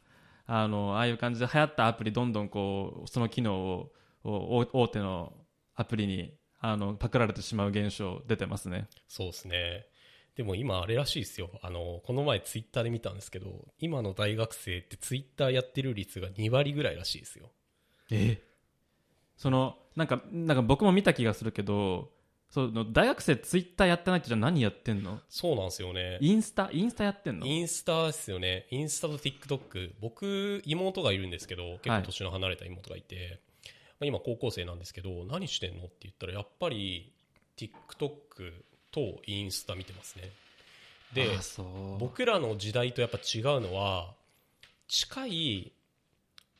[0.45, 3.93] あの、ああいう感じで流行ったアプリ、どんどんこう、その機能を、
[4.25, 5.31] 大手の
[5.73, 6.33] アプリに、
[6.71, 8.87] あの、パクられてしまう現象出てますね。
[9.07, 9.85] そうですね。
[10.35, 11.49] でも今あれらしいですよ。
[11.61, 17.51] あの、この前ツイッターで見たんですけど、今の大学生ってツイッターやってる率が2割ぐらいらしいですよ。
[18.11, 18.41] え？
[19.37, 22.11] その、なんか、なんか僕も見た気がするけど、
[22.49, 25.19] その大学生ツイッターやってないってじゃあ何やってんの？
[25.29, 26.17] そうなんですよね。
[26.21, 26.69] インスタ？
[26.71, 27.45] インスタやってんの？
[27.45, 28.67] インスタですよね。
[28.71, 29.93] インスタと TikTok。
[29.99, 33.41] 僕、妹がいるんですけど、結構年の離れた妹がいて、
[33.99, 37.11] まあ今高校生なんですけど、何してんのって言ったら、やっぱり
[37.57, 38.53] TikTok
[38.91, 40.29] とインスタ見てますね。
[41.13, 41.29] で。
[41.99, 44.13] 僕らの時代とやっぱ違うのは、
[44.87, 45.71] 近い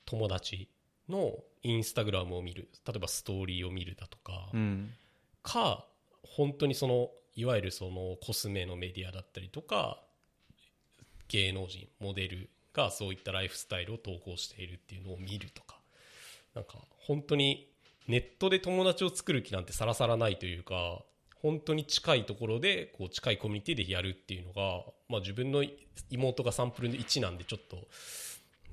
[0.06, 0.68] 友達
[1.10, 2.70] のインスタグラムを見る。
[2.88, 4.94] 例えばストーリーを見るだとか、うん。
[5.46, 5.86] か
[6.24, 10.02] 本当にそのいわゆるそのコスメのメディアだったりとか
[11.30, 15.75] 芸能人モデルがそういったライフスタイルを投稿しているっていうのを見るとか
[16.56, 17.70] なんか本当に
[18.08, 21.04] ネットで友達を作る気なんてさらさらないというか
[21.42, 25.64] 本当に近いところでこう近いコミュニティでやるっていうのが、まあ、自分の
[26.10, 27.78] 妹がサンプルの1なんでちょっと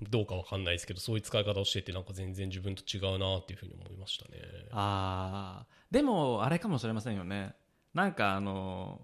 [0.08, 4.40] どうかわかんないですけどそういう使い方をしててなんか全然自分と違うなっていうふうに思いましたね。
[4.70, 7.54] ああでもあれかもしれませんよね。
[7.92, 9.00] なんかあの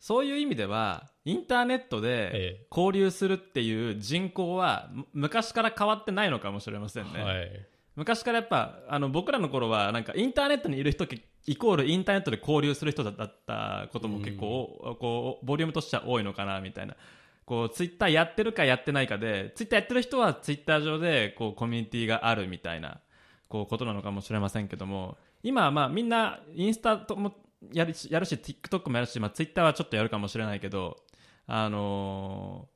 [0.00, 2.30] そういう意味ではインターネットでえ
[2.62, 2.66] え。
[2.70, 7.66] 交流するっていう人口はむ昔から変わってないのかもしれませんね、はい。
[7.94, 11.06] 昔からやっぱあの僕らの頃はなんかインターネットにいる人
[11.46, 16.96] イコールインターネットで交流する人だったことも結構、こうボリュームとしては多いのかなみたいな。
[17.44, 23.00] こうツイッターやってるかやってないかでツイッターやってる人はツイッター上でこうコミュニティがあるみたいな
[23.48, 27.34] こうことなのかもしれませんけども今はまあみんなインスタとも
[27.72, 30.98] やるしやるし TikTok もやるし、まあ、ツイッターはちょっとやるかもしれないけど
[31.46, 32.72] あのー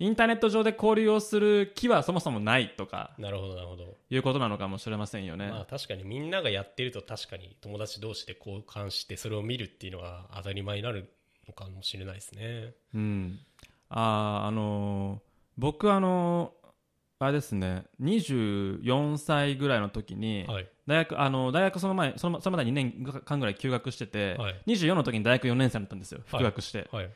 [0.00, 3.96] インターネット上で交流をする気はそもそもないとかなるほどなるほど。
[4.10, 5.48] いうことなのかもしれませんよね。
[5.48, 11.14] まあ確かにみんながやってると確かに友達同士で交換してそれを見るっていうのが当たり前になる
[11.46, 12.74] のかもしれないですね。
[12.92, 13.38] うん、
[13.88, 15.20] あーあのー
[15.56, 16.64] 僕あのー
[17.20, 20.68] あれですね24歳ぐらいの時に、はい。
[20.86, 24.62] 大学あの大学その前そのそのまで2年間ぐらい休学してて、はい。
[24.66, 26.20] 24の時に大学4年生になったんですよ。
[26.26, 27.08] 復学して、はい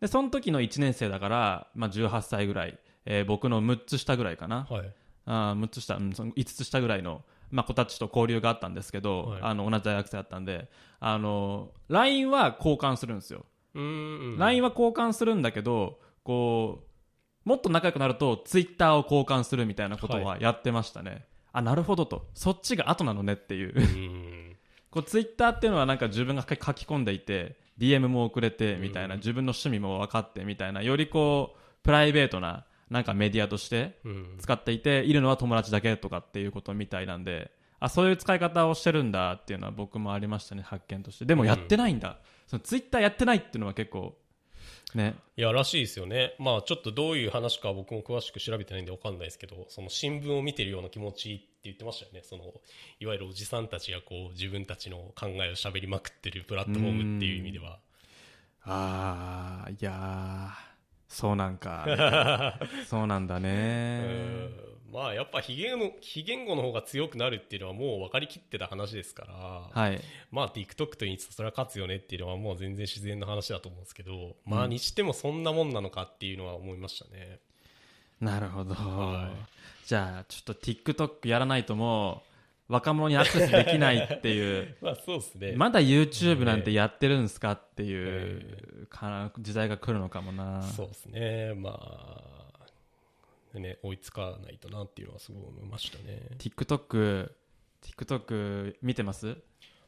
[0.00, 4.92] でその時の1年生だから、まあ、18歳ぐらい、えー僕の6つ下ぐらいかな、はい。
[5.26, 9.40] あー6つ下、うん、その5つ下ぐらいの、まあ、子たちと交流があったんですけど、はい。
[9.42, 10.68] あの同じ大学生だったんで
[11.00, 13.44] あの LINE は交換するんですよ。
[13.74, 16.84] LINE は交換するんだけどこ
[17.44, 22.26] うもっと仲良くなると Twitter を交換するみたいなことはやってましたね、あなるほどと。
[22.34, 24.52] そっちが後なのねっていう。
[24.52, 24.56] う
[24.90, 34.36] こう Twitter っていうのはなんか自分が書き込んでいて DM も送れてみたいな、うん自分の趣味も分かってみたいなよりこうプライベートななんかメディアとしてうん。
[34.38, 41.24] 使っていているのは友達だけとかっていうことみたいなんであそういう使い方をしてるんだっていうのは僕もありましたね発見として。
[41.24, 44.16] でもやってないんだ、そのツイッターやってないっていうのは結構
[44.94, 45.16] ね。
[45.36, 46.34] いやらしいですよね。
[46.38, 52.22] まあちょっとどういう話か僕も詳しく調べてないんで分かんないですけどその新聞を見てるような気持ち言ってましたよね。
[52.22, 52.44] その
[53.00, 57.78] いわゆるおじさんたちがこう自分たちの考えを喋りまくってるプラットフォームっていう意味では。
[58.66, 60.74] ああいやー
[61.08, 64.74] そうなんか そうなんだうねん。
[64.90, 70.00] まあやっぱ非言語の非言語の方が強くなるっていうのはもう分かりきってた話ですから、はい。
[70.30, 77.40] まあ TikTok とインスタそれは勝つよねっていうのはもう全然自然な話だと思うんですけど、まあにしてもそんなもんなのかっていうのは思いましたね。
[78.20, 79.30] なるほど、は
[79.84, 82.22] じゃあちょっと TikTok やらないとも
[82.68, 85.52] う若者にアクセスできないっていう まあそうですね。
[85.56, 91.52] まだ YouTube なんてやってるんすかっていうか時代が来るのかもなそうですね。
[91.54, 91.78] ま
[93.54, 96.20] あ、ね、追いつかないとなっていうのはすごい思いましたね。
[96.38, 97.30] TikTok
[97.82, 99.36] TikTok 見てます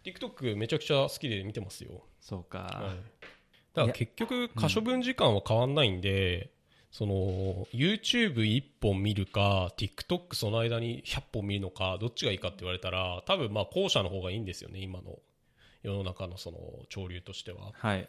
[0.04, 2.04] ？TikTok めちゃくちゃ好きで見てますよ。
[2.20, 3.26] そうか、はい、
[3.72, 6.50] だから結局可処分時間は変わんないんで、
[6.96, 15.18] その YouTube1 本見るか TikTok その間に100本見るのかどっちがいいかって言われたら多分まあ後者の方がいいんですよね今の
[15.82, 16.56] 世の中のその
[16.88, 17.72] 潮流としては。
[17.74, 18.08] はい。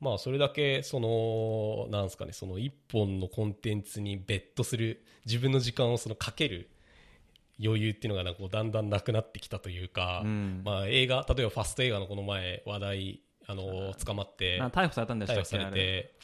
[0.00, 6.68] まあそれだけそのなんですかねその1本のコンテンツにベットする自分の時間をそのかける
[7.64, 10.62] 余裕っていうのがなんかこうだんだんなくなってきたというか、うん。
[10.64, 16.16] まあ、映画例えばファスト映画のこの前話題あの捕まってな逮捕されたんで逮捕されて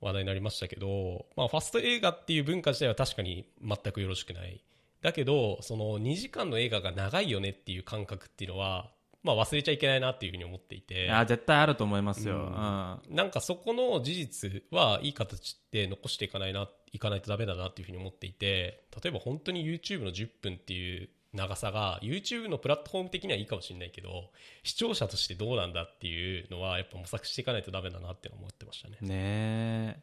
[0.00, 4.62] 話題になりましたけど、まあ、ファスト映画っていう文化自体は確かに全くよろしくない。
[5.02, 8.90] だけどその2時間の映画が長いよねっていう感覚っていうのは、
[9.22, 11.10] まあ、忘れちゃいけないなっていうふうに思っていて。
[11.10, 12.44] あ絶対あると思いますよ、ううん。
[12.44, 21.08] んなんかそこの事実はいい形で残していかないないかないとダメだなっていうふうに思っていて例えば本当に YouTube の10分っていう
[21.38, 24.30] 長さが YouTube のプラットフォーム的にはいいかもしれないけど
[24.64, 28.96] 視聴者としてどうなんだっていうのはやっぱ模索していかないとダメだなって思ってましたね。
[29.00, 30.02] ねえ。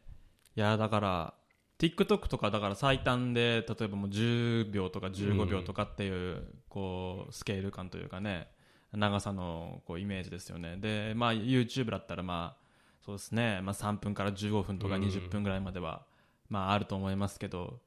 [0.56, 1.34] いやだから
[1.78, 8.48] TikTok とかだから最短で例えばもう10秒とか15秒とかっていう,、こうスケール感というかね
[8.92, 10.78] 長さのこうイメージですよね。
[10.78, 12.66] で、まあ、YouTube だったらまあ
[13.04, 15.02] そうですね、まあ、3分から15分とかうん。
[15.02, 16.06] 20分ぐらいまでは、
[16.48, 17.80] まあ、あると思いますけど、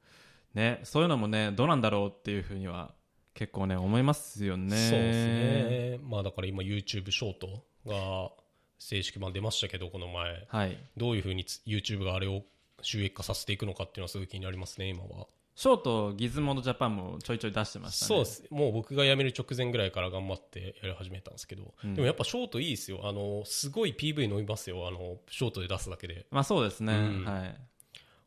[0.54, 2.94] ね、そういうのもねどうなんだろうっていうふうには
[3.34, 5.98] 結構ね思いますよねそうですね。
[6.02, 8.30] まあだから今 YouTube ショートが
[8.78, 10.46] 正式版出ましたけど、この前。
[10.48, 12.42] はいどういうふうにつ YouTube があれを
[12.82, 15.26] 収益化させていくのかっていうのはすごい気になりますね、今は。
[15.54, 18.44] ショートギズモードジャパンもちょいちょい出してましたねそうです。
[18.50, 23.00] もう僕が辞める直前ぐらいから頑張ってやり始めたんですけど、うんでもやっぱショートいいですよ。
[23.04, 24.88] あの、すごい PV 伸びますよ。
[24.88, 26.26] あの、ショートで出すだけで。
[26.30, 27.56] まあそうですね、うんはい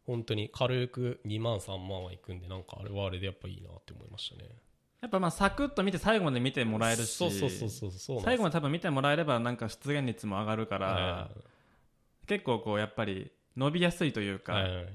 [0.06, 4.50] 本当に軽く2万3万はいくんで、なんかあれはあれでやっぱいいなって思いましたね。
[5.04, 11.30] やっぱまあサクッと見て最後まで見てもらえるしそうそうそうそうそうなんです最後まで多分見てもらえればなんか出現率も上がるから、は
[12.26, 14.86] 結構こうやっぱり伸びやすいというか、いはいはい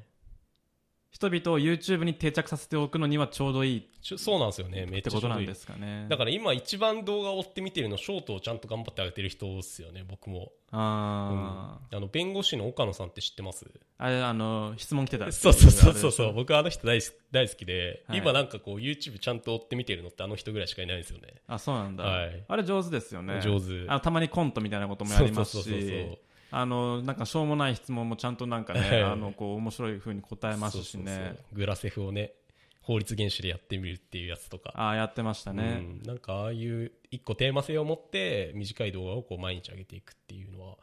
[1.11, 5.47] 人々を YouTube に定着させておくのにはちょうどいいそうなんですよねめってちゃちょうどいい。
[5.47, 6.07] ですかね。
[6.09, 13.67] だから今一番動画を追って見てるのショートをちゃんと頑張ってあげてる人ですよね僕も、あー、あの弁護士の岡野さんって知ってます？
[13.97, 18.19] あれあの質問来てたそうそうそうそうそうう僕あの人大好き大好きで、はい。
[18.19, 21.35] 今なんかこう YouTube ちゃんと追って見てるのってあの人ぐらいしかいないんですよね。
[21.47, 22.45] あそうなんだ、はい。
[22.47, 23.41] あれ上手ですよね。
[23.43, 23.87] 上手。
[23.89, 26.19] あのたまにコントみたいなこともやりますそうそうそうそうし
[26.51, 31.37] あのなんかしょうもない質問もちゃんとなんかねあのこう面白い風に答えますしね。
[31.53, 32.33] グラセフをね
[32.81, 34.73] 法律原種でやってみるっていうやつとか。
[34.75, 40.77] ああやってましたね、うん、なんかああいう一個テーマ性を持って短い動画をこう毎日上げていくっていうのは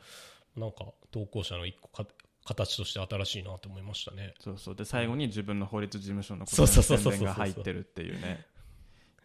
[0.55, 2.05] なんか投稿者の一個か
[2.45, 4.35] 形として新しいなと思いましたね。
[4.39, 4.75] そうそう。
[4.75, 8.45] で最後に自分の法律事務所のそうそうそうそう宣伝が入ってるっていうね。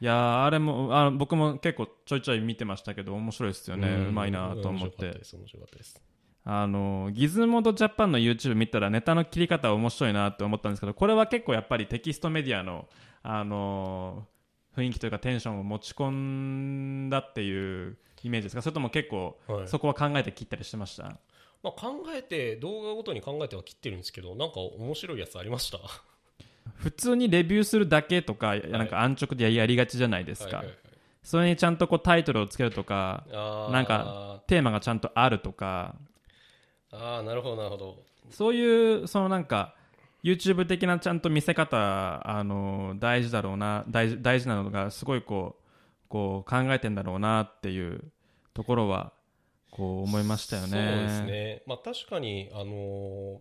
[0.00, 3.88] いやーあれもあ僕も結構ちょいちょい見てましたけど面白いですよね。
[4.08, 5.36] うまいなと思っ面白かったてです。
[5.36, 6.02] 面白かったです
[6.44, 12.88] あのギズモードジャパンの YouTube 見たらネタの切り方面白いなって思ったんですけどこれは結構やっぱりテキストメディアの、
[13.22, 14.26] あの
[14.76, 16.10] 雰囲気というかテンションを持ち込
[17.06, 18.62] んだっていうイメージですか？
[18.62, 19.68] それとも結構はい。
[19.68, 21.02] そこは考えて切ったりしてました、
[21.62, 25.78] まあ、考えて動画ごとに考えては切ってるんですけどなんか面白いやつありました？
[26.76, 30.76] 普通にレビューするだけとかなんか安直でやりがちじゃないですか、はいはいはい。
[31.22, 33.24] それにちゃんとこうタイトルをつけるとか
[33.72, 35.96] なんかテーマがちゃんとあるとか
[36.92, 38.02] あーなるほどなるほど。
[38.30, 39.74] そういうそのなんか
[40.22, 45.62] YouTube 的なちゃんと見せ方あの大事だろうな大事大事なのがすごいこう
[46.08, 48.02] こう考えてんだろうなっていう
[48.52, 49.12] ところは
[49.70, 50.68] こう思いましたよね。
[50.68, 53.40] そうですね、まあ、確かに、あの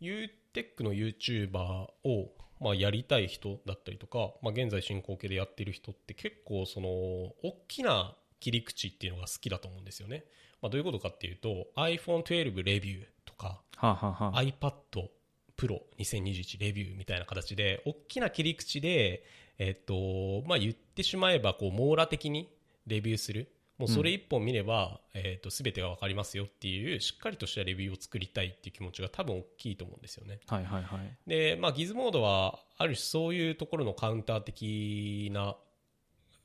[0.00, 10.24] ー、UTech の YouTuber を、まあ、やりたい人だったりとか、まあ、現在進行形でやってる人って結構その大きな切り口っていうのが好きだと思うんですよね、
[10.62, 15.08] まあ、どういうことかっていうと iPhone12 レビューとかはあ、はあはあ iPad
[15.56, 19.24] Pro 2021レビューみたいな形で大きな切り口で、
[19.58, 22.50] えっとまあ、言ってしまえばこう網羅的に
[22.86, 30.38] レビューするもうそれ一本見れば、えっと全てが分かりますよっていうしっかりとしたレビューを作りたいっていう気持ちが多分大きいと思うんですよね。
[30.48, 31.16] はいはいはい。
[31.26, 35.56] で、まあ、ギズモードはある種そういうところのカウンター的な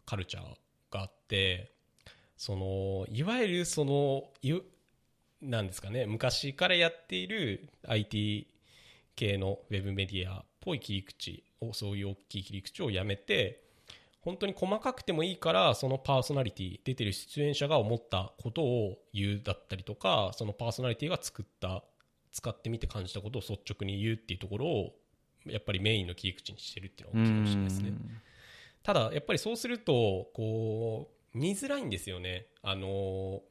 [0.06, 0.44] カルチャー
[0.92, 1.74] があって
[2.38, 4.64] そのいわゆるそのゆ
[5.42, 8.48] なんですかね昔からやっている IT
[9.16, 13.62] 系のウェブメディアっぽい切り口をそういう大きい切り口をやめて
[14.22, 21.84] 本当に細かくてもいいからそのパーソナリティ出てる出演者が思ったことを言うだったりとかそのパーソナリティが作った
[22.32, 24.96] 使ってみて感じたことを率直に言うっていうところを
[25.46, 27.94] やっぱりメインの切り口にしてるっていうのは大きいかもしれないですね。
[28.82, 32.48] ただやっぱりそうするとこう見づらいんですよね。
[32.64, 33.42] あの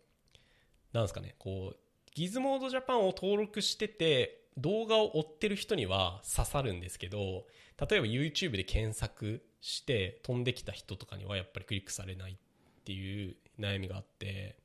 [0.92, 1.76] なんですかねこう
[2.14, 7.44] ギズモードジャパンを登録してて動画を追ってる人には刺さるんですけど
[7.88, 12.36] 例えば YouTube で検索して飛んできた人とかにはやっぱりクリックされないっ
[12.84, 14.56] ていう悩みがあって、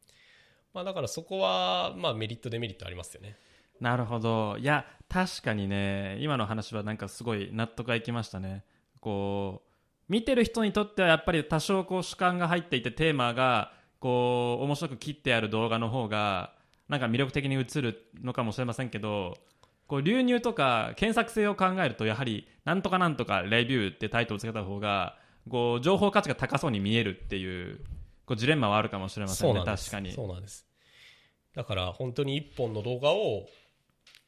[0.74, 3.36] まあ、だからそこはまあメリットデメリットありますよね。
[3.80, 8.65] なるほどいや確かにね今の話はなんかすごい納得がいきましたね
[8.99, 9.68] こう
[10.10, 16.53] 見てる人にとってはやっぱり多少こう主観が入っていてテーマがこう面白く切ってある動画の方が
[16.89, 19.38] なんか魅力的に映るのかもしれませんけど
[19.88, 25.16] こう流入とか検索性を考えるとやはりなんとかなんとかレビューってタイトルをつけた方が
[25.47, 27.80] こう情報価値が高そうに見えるっていう
[28.26, 29.64] こうジレンマはあるかもしれませんね。
[29.66, 30.12] 確かに。
[30.12, 30.66] そうなんです。
[31.55, 33.47] だから本当に一本の動画を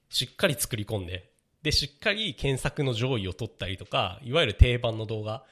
[0.10, 1.30] しっかり作り込んで
[1.62, 5.44] でしっかり検索の上位を取ったりとかいわゆる定番の動画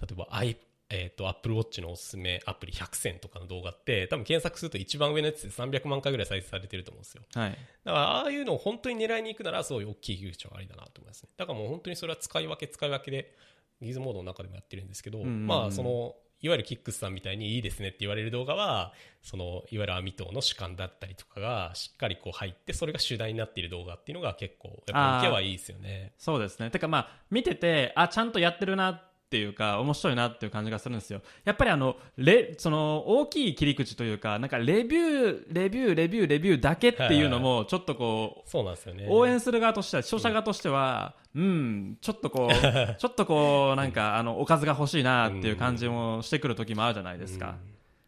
[0.00, 0.56] 例えば i
[0.88, 7.22] えー、と Apple Watch のおすすめアプリ100選とかの動画って多分検索すると一番上のやつで300万回ぐらい再生されてると思うんですよ。
[7.34, 7.50] はい。
[7.50, 7.58] だか
[7.92, 11.30] らああいうのを本当に狙いに行くならそういう大きい技術はありだなと思いますね。
[11.36, 13.34] だからもう本当にそれは使い分け使い分けで
[13.82, 15.46] ギズモードの中でもやってるんですけど、んうんうん。
[15.48, 18.92] まあそのいわゆるキックスさんみたいにいいですねって言われる動画は
[19.22, 26.12] そのいわゆる網戸の主観だったりとかがしっかりこう入ってそれが主題になっている動画っていうのが結構やっぱり受けはいいですよね。
[26.16, 26.70] そうですね。
[26.70, 31.20] てかまあ、見てて、あ、ちゃんとやってるなっていうか、面白いなっていう感じがするんですよ。
[31.44, 42.54] やっぱりあの、レ、その、大きい切り口というか、なんかレビュー、レビュー、レビュー、レビューだけっていうのも、ちょっとこう、そうなんですよね応援する側としては、視聴者側としては、うん、ちょっとこう、
[42.98, 47.56] ちょっとこう、なんか、あの、おかずが欲しいなっていう感じもしてくる時もあるじゃないですか。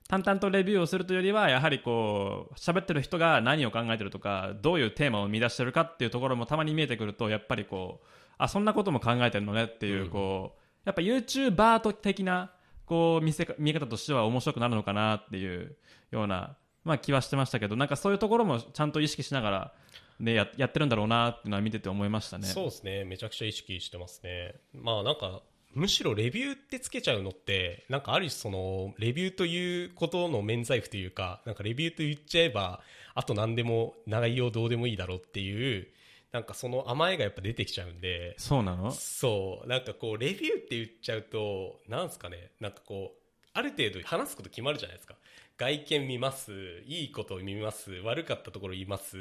[0.08, 8.06] 淡々とレビューをするというよりはやはりこう喋ってる人が何を考えてるとかどういうテーマを見出してるかっていうところもたまに見えてくるとやっぱりこう
[8.38, 10.57] あそんなことも考えてるのねっていうこう
[10.88, 12.50] やっぱ YouTuber 的な
[12.86, 15.76] こう見せ見え方としては面白くなるのかなっていう
[16.10, 19.72] ような、まあ、気はしてましたけどなんかそういうところもちゃんと意識しながら、
[20.18, 22.46] ね、ややってるんだろうなっていうのは見てて思いましたね。
[22.46, 23.04] そうですね。
[23.04, 24.54] めちゃくちゃ意識してますね。
[24.72, 25.42] まあなんか、
[25.74, 32.80] むしろレビューってつけちゃうのって、なんかある種その、レビューということの免罪符というか、なんかレビューと言っちゃえば、
[33.14, 35.88] あと何でも、内容どうでもいいだろうっていう、
[36.32, 38.90] なんかその甘えがやっぱ出てきちゃうんで、そうなの？
[38.92, 43.18] そう、なんかこう、レビューって言っちゃうと、なんすかね、なんかこう、
[43.54, 45.14] ある程度話すこと決まるじゃないですか。
[45.56, 46.52] 外見見ます、
[46.86, 49.16] いいことを見ます、悪かったところ言います、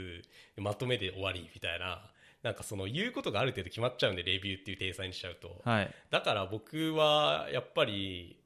[0.58, 2.02] まとめで終わりみたいな、
[2.44, 5.62] なんかその言うことがある程度決まっちゃうんで、レビューっていう体裁にしちゃうと。
[5.64, 5.92] はい。
[6.12, 8.37] だから僕はやっぱり、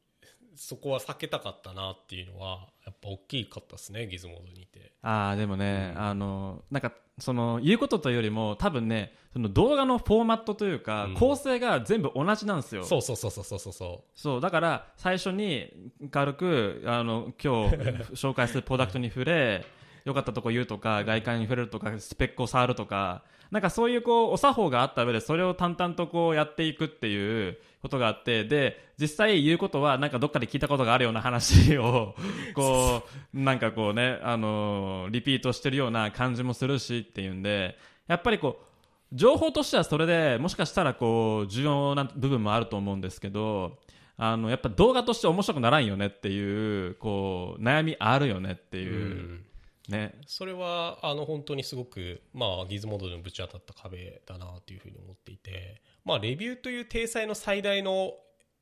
[0.55, 4.93] そこは避けたかったなっていうのは、やっぱ大きかったですね、ギズモードにいて。
[5.01, 6.01] ああでもね、うん。
[6.01, 11.13] あのなんかその言うことというよりも多分ねその動画のフォーマットというか、うん。
[11.15, 12.83] 構成が全部同じなんですよ。
[12.83, 13.73] そうそうそうそうそうそう。
[13.73, 17.75] そそうだから最初に軽くあの今日
[18.13, 19.65] 紹介するプロダクトに触れ
[20.05, 32.15] 良かったとこ言うとか外観に触れるとかスペックを触るとかなんかそういうこうお作法があった上でそれを淡々とこうやっていくっていうことがあってで実際言うことはなんかどっかで聞いたことがあるような話を
[32.55, 37.77] こうなんかこうねあのリピートしてるような感じもするしっていうんで
[38.07, 43.79] やっぱりこう情報としてはそれでもしかしたらこう重要な部分もあると思うんですけど
[44.15, 48.81] あのやっぱ動画として面白くならんよねっていうこう悩みあるよねってう。
[48.81, 49.45] いう、うん
[49.91, 58.13] ねそれはあの本当にすごく、まあ、ギズモードでもぶち当たった壁だなというふうに思っていて、まあ、レビューという体裁の最大の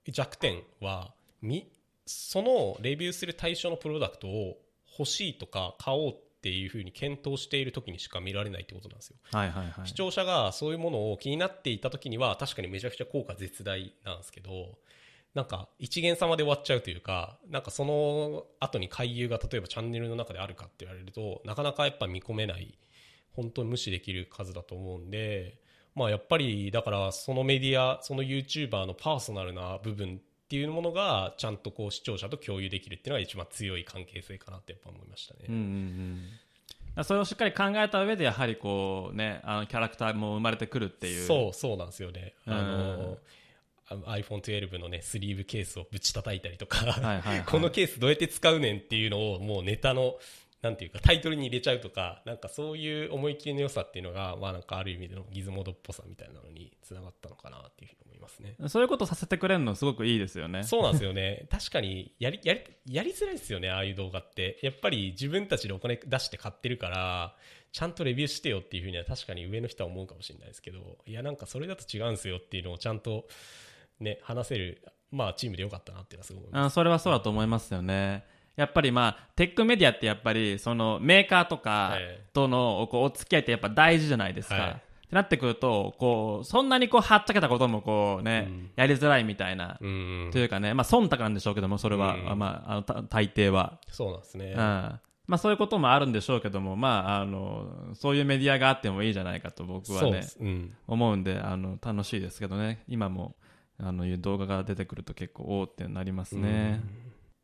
[0.08, 1.72] 弱点はみ
[2.06, 4.58] そのレビューする対象のプロダクトを
[4.98, 9.18] 欲しいとか買おうっていうふうに検討している時にしか見られないってことなんですよ。
[9.32, 14.78] はいはいはい視聴者がそういうものを気になっていた時には確かにめちゃくちゃ効果絶大なんですけど
[15.34, 22.78] なんか一元様で終わっちゃうというかなんかその後に回遊が例えばチャンネルの中であるかって言われるとなかなかやっぱ見込めない
[23.32, 25.60] 本当に無視できる数だと思うんで
[25.96, 35.42] まあやっぱりだからそのメディアその YouTuber のパーソナルな部分っていうものがちゃんとこう視聴者と共有できるっていうのが一番強い関係性かなってやっぱ思いましたね。
[35.48, 35.62] うんうん
[36.98, 42.34] うん、それをしっかり考えた上でやはりこう、ね、あのキャラクターも生まれてくるっていうそうそうなんですよね。
[42.48, 43.18] あの
[43.90, 50.16] iPhone12 のね、スリーブケースをぶち叩いたりとか、はいはいはいこのケースどうやって使うねんっていうのをもうネタの、
[50.62, 58.56] なんていうかタイトルに入れちゃうとか、なんかそういう思い切りの良さっていうのが、まあなんかある意味でのギズモードっぽさみたいなのにつながったのかなっていうふうに思いますね。
[58.68, 61.48] そういうことさせてくれるのすごくいいですよねそうなんですよね。
[61.50, 64.60] 確かにやり、やり、やりづらいですよね、ああいう動画って。
[64.62, 67.36] やっぱり自分たちでお金出して買ってるから、
[67.72, 73.28] ちゃんとレビューしてよっていうふうには確かに上の人は思うかもしれないですけど、いやなんかそれだと違うんですよっていうのをちゃんと
[74.00, 74.82] ね、話せる、
[75.12, 76.44] まあチームでよかったなっていうのはすごい。
[76.52, 78.26] あそれはそうだと思いますよね。
[78.56, 84.72] やっぱりまあテックメディアってやっぱりそのメーカーとかえとのこうお付き合いってやっぱ大事じゃないですか、はい。
[84.72, 84.74] っ
[85.10, 88.72] てなってくるとこうそんなにこうはっちゃけたこともこうね、うん。
[88.76, 92.32] やりづらいみたいな、うんというかね、まあ、忖度なんでしょうけどもそれは、うん。
[92.32, 94.46] あまあ、あのた大抵は、そうなんですね。
[94.48, 94.56] うん。
[94.56, 95.02] ま
[95.36, 100.38] あ、そういうこともあるんでしょうけども、まあ、あのそういうメディアがあってもいいじゃないかと僕はねそうです。
[100.42, 100.74] うん。
[100.88, 102.84] 思うんであの楽しいですけどね。
[102.88, 103.36] 今も
[103.82, 106.82] あのいう動画が出てくると結構おおってなりますね、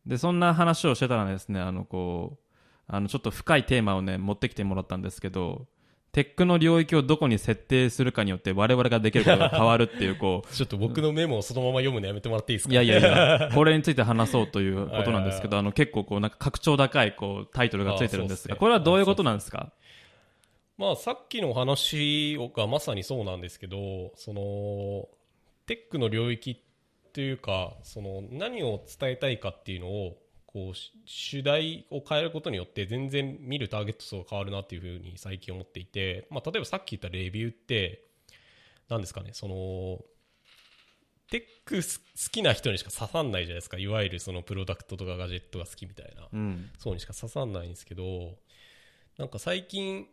[0.06, 2.46] でそんな話をしてたらですねあのこう
[2.88, 5.66] あのちょっと深いテーマをね持ってきてもらったんですけど
[6.12, 12.74] テックの領域をどこに設定するかによって我々ができることが変わるっていうこう ちょっと僕のメモをそのまま読むのやめてもらっていいですか？
[12.74, 19.72] いやいやいや、 これについて話そうということなんですけど、あの結構こうなんか格調高いこうタイトルがついてるんですが、これはどういうことなんですか？
[20.78, 25.08] まあさっきの話がまさにそうなんですけど、その、
[25.66, 38.06] テックの領域っていうか、その何を伝えたいかっていうのを、こうし主題を変えることによって全然見るターゲット層が変わるなっていうふうに最近思っていて、まあ例えばさっき言ったレビューって、
[38.90, 40.00] 何ですかね、その、
[41.30, 43.78] テックす好きな人にしか刺さんないじゃないですか。
[43.78, 46.28] いわゆるそのプロダクトとかガジェットが好きみたいな。
[46.32, 48.38] うん、そうにしか刺さんないんですけど、
[49.18, 50.08] なんか最近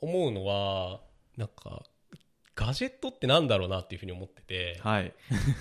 [0.00, 1.00] 思うのは、
[1.36, 1.84] なんか、
[2.58, 5.12] ガジェットってなんだろうなっていうふうに思ってて、はい。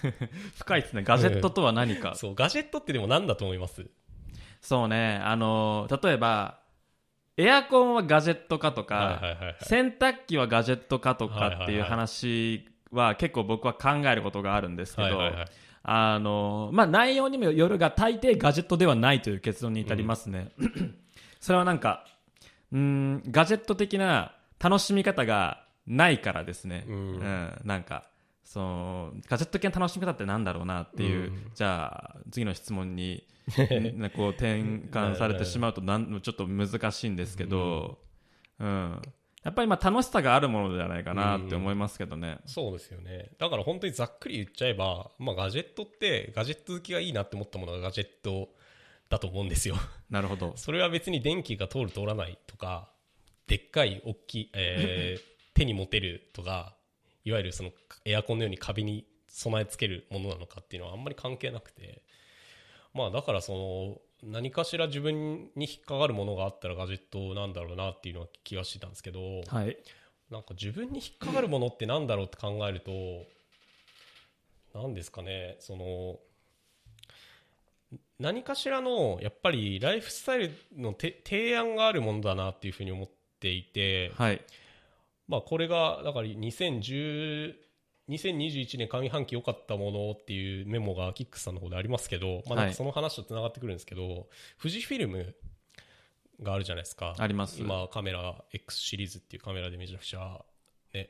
[0.58, 1.04] 深いですね。
[1.04, 2.16] ガジェットとは何か。
[2.16, 3.86] そう、ガジェットってでもなんだと思います？
[4.62, 6.60] そうね、あの例えば
[7.38, 9.22] エアコンはガジェットかとか、
[9.62, 15.22] 洗濯機はガジェットかとかっていう話は結構僕は考えることがあるんですけど、
[15.84, 20.52] あのまあ、内容にもよるが大抵ガジェットではないという結論に至りますね、
[21.40, 22.06] それはなんか
[22.74, 28.10] うんガジェット的な楽しみ方がないからですね、うんなんか
[28.44, 33.26] そのガジェット系の楽しみ方ってなんだろうなっていう、うんじゃあ次の質問に
[33.58, 38.00] ねこう転換されてしまうとなんちょっと難しいんですけど、
[38.60, 39.02] うん
[39.44, 42.40] やっぱりまあ楽しさがあるものじゃないかなって思いますけどね。
[42.46, 43.30] そうですよね。
[43.38, 48.50] だから本当にざっくり言っちゃえば、まあガジェットって、ガジェット好きがいいなって思ったものがガジェット
[49.08, 49.76] だと思うんですよ。
[50.10, 50.52] なるほど。
[50.58, 52.92] それは別に電気が通る通らないとか、
[53.46, 55.22] でっかい大きい、えー
[55.58, 56.76] 手に持てるとか、
[57.26, 57.72] いわゆるその
[58.06, 62.04] エアコンのように壁に備え付けるものなのかっていうのはあんまり関係なくて、
[62.94, 63.54] まあだからそ
[64.24, 69.78] の何かしら自分に引っかかるものがあったらガジェットなんだろうなっていうのは気がしてたんですけど、はい。
[70.30, 73.26] なんか自分に引っかかるものってなんだろうって考えると、
[74.74, 76.20] 何ですかね、その、
[78.20, 84.42] 何かしらの、やっぱりライフスタイルのて提案があるものだなっていうふうに思っていて、はい。
[85.28, 87.56] まあこれが、だから2010、
[88.10, 94.28] 2021年上半期良かったものっていうメモがキックスさんの方でありますけど、まあなんはいかその話と繋がってくるんですけど、
[94.62, 95.36] 富士フィルム
[96.42, 97.16] があるじゃないですか。
[97.18, 97.60] あります。
[97.60, 100.40] 今カメラ X シリーズっていうカメラでめちゃくちゃ
[100.94, 101.10] ね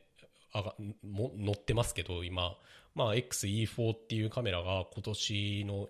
[0.54, 2.56] あがも乗ってますけど今、
[2.96, 5.88] まあ、XE4 っていうカメラが今年の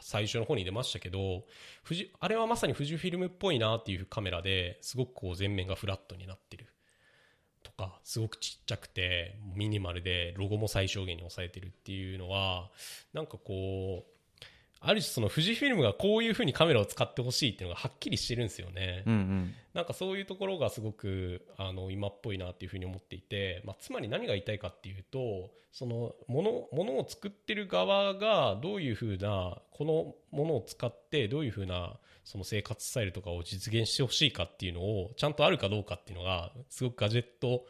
[0.00, 1.44] 最初の方に出ましたけど
[1.86, 6.70] 富士あれはまさに富士フィルムっぽいなっていうカメラですごくこう前面がフラットになってると
[7.78, 12.70] かすごくちっちゃくてミニマルでロゴも最小限に抑えてるっていうのは
[13.14, 14.17] なんかこう
[14.80, 19.02] ある種その富士フィルムがこういう風にカメラを使ってほしいっていうのがはっきりしてるんですよね。
[19.06, 19.54] うんうん。
[19.74, 37.64] なんかそういうところがすごくあの今っぽいなっていうふうに思っていて、まあ、つまり何が言いたいかっていうとそのものものを作ってる側がどういうふうなこのものを使ってどういうふうなその生活スタイルとかを実現してほしいかっていうのをちゃんとあるかどうかっていうのがすごくガジェット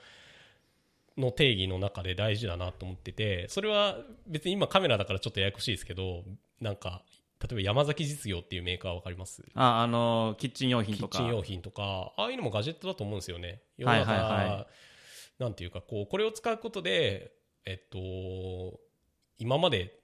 [1.16, 6.22] の定義の中で大事だなと思っててそれは別に今カメラだからちょっとややこしいですけど
[6.60, 7.02] なんか
[7.40, 9.44] 例えば山崎実業っていうメーカーわかります？
[9.54, 11.18] あ、あのキッチン用品キッとか。
[11.18, 13.62] チン用品とか、ああいうのもガジェットだと思うんですよね。
[13.76, 14.66] 世の中、はいはいは
[15.38, 17.30] なんていうか、こう、これを使うことで、
[17.64, 18.80] えっと、
[19.38, 20.00] 今まで、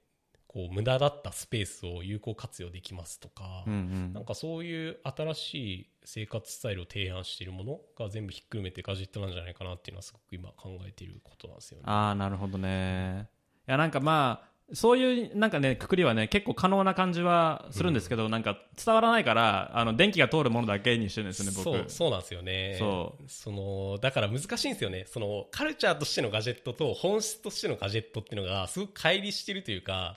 [0.47, 11.85] こう、無駄だったスペースを有効活用できますとか、うんうんなんかそういう新しい生活スタイルを提案しているものが全部ひっくるめてガジェットなんじゃないかなっていうのはすごく今考えていることなんですよね。
[11.87, 13.29] ああなるほどね
[13.67, 22.77] いやなんかまあそういうなんかねくくりはね結構可能な感じはするんですけど、なんか伝わらないからあの電気が通るものだけにしてるんですよね僕そうそうなんですよね。
[22.79, 25.05] そそのだから難しいんですよね。
[25.07, 30.17] そのカルチャーとしてのガジェットと本質としてのガジェットっていうのがすごく乖離してるというか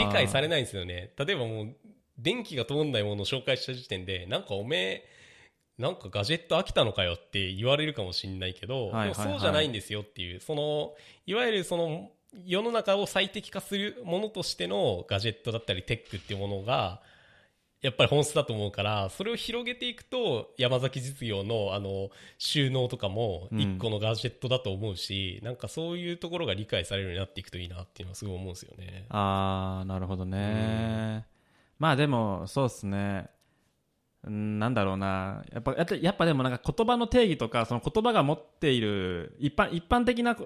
[0.00, 1.12] 理解されないんですよね。
[1.16, 1.76] 例えばもう
[2.18, 5.08] 電気が通んないものを紹介した時点でなんかおめえ
[5.78, 9.14] なんかガジェット飽きたのかよって言われるかもしれないけど、はいはいはい。
[9.14, 10.40] そうじゃないんですよっていう。
[10.40, 10.94] その
[11.26, 12.10] いわゆるその
[12.46, 17.00] 世の中を最適化するものとしてのガジェットだったりテックっていうものが
[17.80, 22.08] やっぱり本質だと思うからそれを広げていくと山崎実業のあの
[22.38, 29.04] 収納とかも一個のガジェットだと思うし、なんかそういうところが理解されるようになっていくといいなっていうのはすごい思うんですよね。
[29.10, 31.26] あーなるほどね、
[31.78, 32.98] まあでもそうですね。
[32.98, 33.43] うん
[34.26, 35.42] なんだろうな。
[35.52, 40.36] やっぱやっぱでもなんか言葉の定義とかその言葉が持っている一般一般的な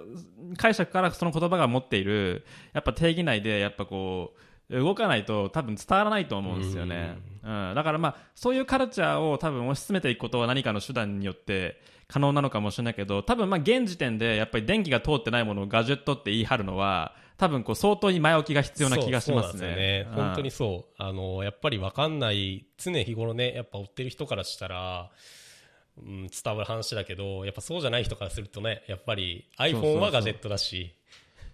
[0.57, 19.77] 解釈からその言葉が持っているやっぱ定義内でやっぱこう動かないと多分伝わらないと思うんですよね、うん、だからまあそういうカルチャーを多分推し進めていくことは何かの手段によって可能なのかもしれないけど多分まあ現時点でやっぱり電気が通ってないものをガジェットって言い張るのは多分こう相当に前置きが必要な気がしますね。
[19.77, 20.07] ね。
[20.11, 21.03] うん本当にそう。
[21.03, 25.11] あの、やっぱり分かんない、常日頃ね、やっぱ追ってる人からしたら、
[25.97, 30.95] うん、伝わる話だけど、やっぱそうじゃない人からするとね、やっぱり iPhone はガジェットだし、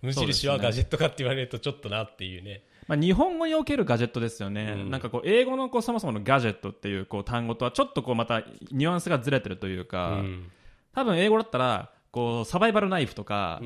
[0.01, 2.63] 無印はガジェットかって言われるとちょっとなっていうね。
[2.87, 10.51] まあ、日本語におけるガジェットですよね、うんなんかこう英語のこうそもそものガジェットっていうこう単語とはちょっとこうまたニュアンスがずれてるといううか、ん。
[10.95, 13.61] 多分英語だったらこうサバイバルナイフとか。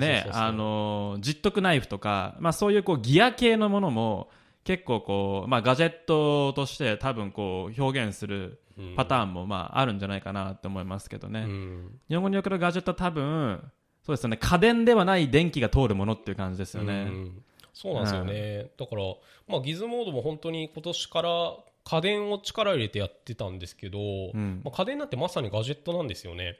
[0.00, 4.28] ね、あの実得ナイフとか、まあ、そういうこうギア系のものも
[4.64, 8.58] 結構こう、まあ、ガジェットとして多分こう表現する
[8.96, 12.00] パターンもまああるんじゃないかなと思いますけどね、うん。
[12.08, 13.62] 日本語におけるガジェットは多分
[14.04, 17.42] そうですよね家電ではない電気が通るものっていう感じですよね、うん
[17.76, 18.70] そうなんですよね。
[18.78, 19.02] だから、
[19.46, 26.58] まあ、ギズモードも本当に今年から家電を力入れてやってたんですけど、んまあ、家電なんてまさにガジェットなんですよね。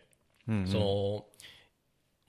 [0.49, 1.25] うんうんその、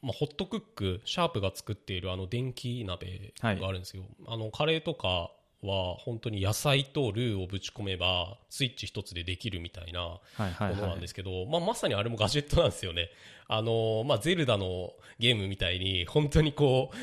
[0.01, 4.03] まあ、ホットクック、シャープが作っているあの電気鍋があるんですよ。
[4.27, 5.31] あの、カレーとか
[5.67, 13.09] は本当に野菜とルーをぶち込めばスイッチ一つでできるみたいなはいはいものなんはいですけど、まあ、まさにあれもガジェットなんですよね。
[13.49, 16.97] あのまあ、ゼルダのゲームみたいに本当にこう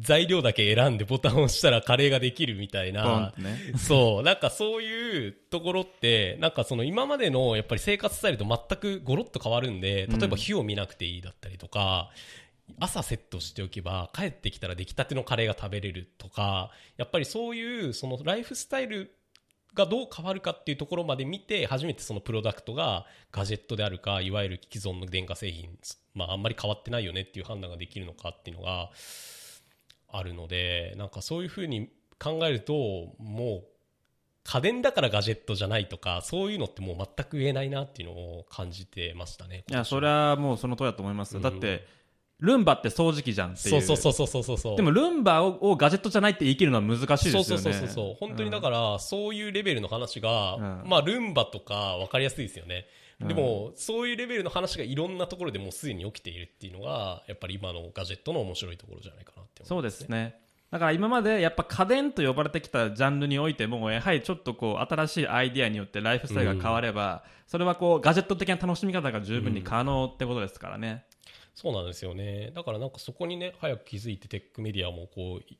[0.00, 3.34] 材料だけ選んでボタンを押したらカレーができるみたいな。
[3.36, 3.72] ね。
[3.76, 12.10] そう、なんかそういうところって、なんかその今までのやっぱり生活スタイルと全くゴロッと変わるんで、例えば火を見なくていいだったりとか、
[12.80, 19.14] 朝セットしておけば帰ってきたら出来たてのカレーが食べれるとか、やっぱりそういうそのライフスタイル
[19.74, 25.78] がどう変わるかっていうところまで見て、初めてそのプロダクトがガジェットであるか、いわゆる既存の電化製品、
[26.14, 28.90] まああんまり変わってないよねっていう判断ができるのかっていうのが
[30.10, 32.74] あるので、なんかそういうふうに考えると、
[33.18, 33.64] もう
[34.44, 39.64] 家電だからガジェットじゃないとか、そういうのってもう全く言えないなっていうのを感じてましたね。
[39.68, 41.86] いやそれはもうその通りだと思いますよ、うんだって
[42.40, 43.78] ルンバって掃除機じゃんっていそう。
[43.80, 44.76] うそうそうそうそうそうそう。
[44.76, 47.44] でもルンバををガジェットじゃないって言い切るのは難しいですよね。
[47.44, 50.82] そうそうそうそう本当にだから、そういうレベルの話が、うん。
[50.86, 52.86] まあルンバとか分かりやすいですよね。
[53.20, 53.28] うん。
[53.28, 60.40] でも、そういうレベルの話がいろんなところでもうすでに起きているっていうのが、やっぱり今のガジェットの面白いところじゃないかなってそうで思いますすね。
[60.70, 71.04] だから今までやっぱ家電と呼ばれてきたジャンルにおいてもやはりちょっとこう新しいアイディアによってライフスタイルが変われば、それはこうガジェット的な楽しみ方が十分に可能ってことですからね、
[71.60, 72.52] そうなんですよね。
[72.54, 75.58] だからなんかそこにね、早く気づいてテックメディアもこう、い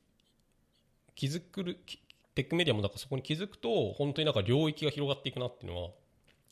[1.17, 1.99] 気づくる、き
[2.37, 5.91] テックメディアもなんかそこに気づくと、本当になんか領域が広がっていくなっていうのは、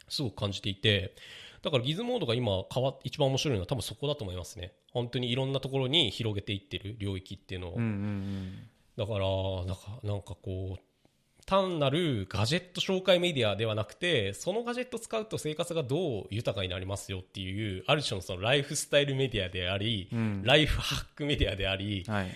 [0.08, 1.14] すごく感じていて、
[1.62, 4.72] だからギズモードが今変わっ一番面白いのは多分そこだと思いますね。
[4.90, 7.74] 本当にいろんなところに広げていってる領域っていうのを。
[7.76, 9.26] うんうんうんだから、
[9.66, 10.85] なんか、なんかこう、
[11.46, 20.42] 単なるガジェット紹介メディアではなくて、そのガジェットを使うと生活がどう豊かになりますよっていう、ある種のそのライフスタイルメディアであり、うん。
[20.44, 22.30] ライフハックメディアであり、はい。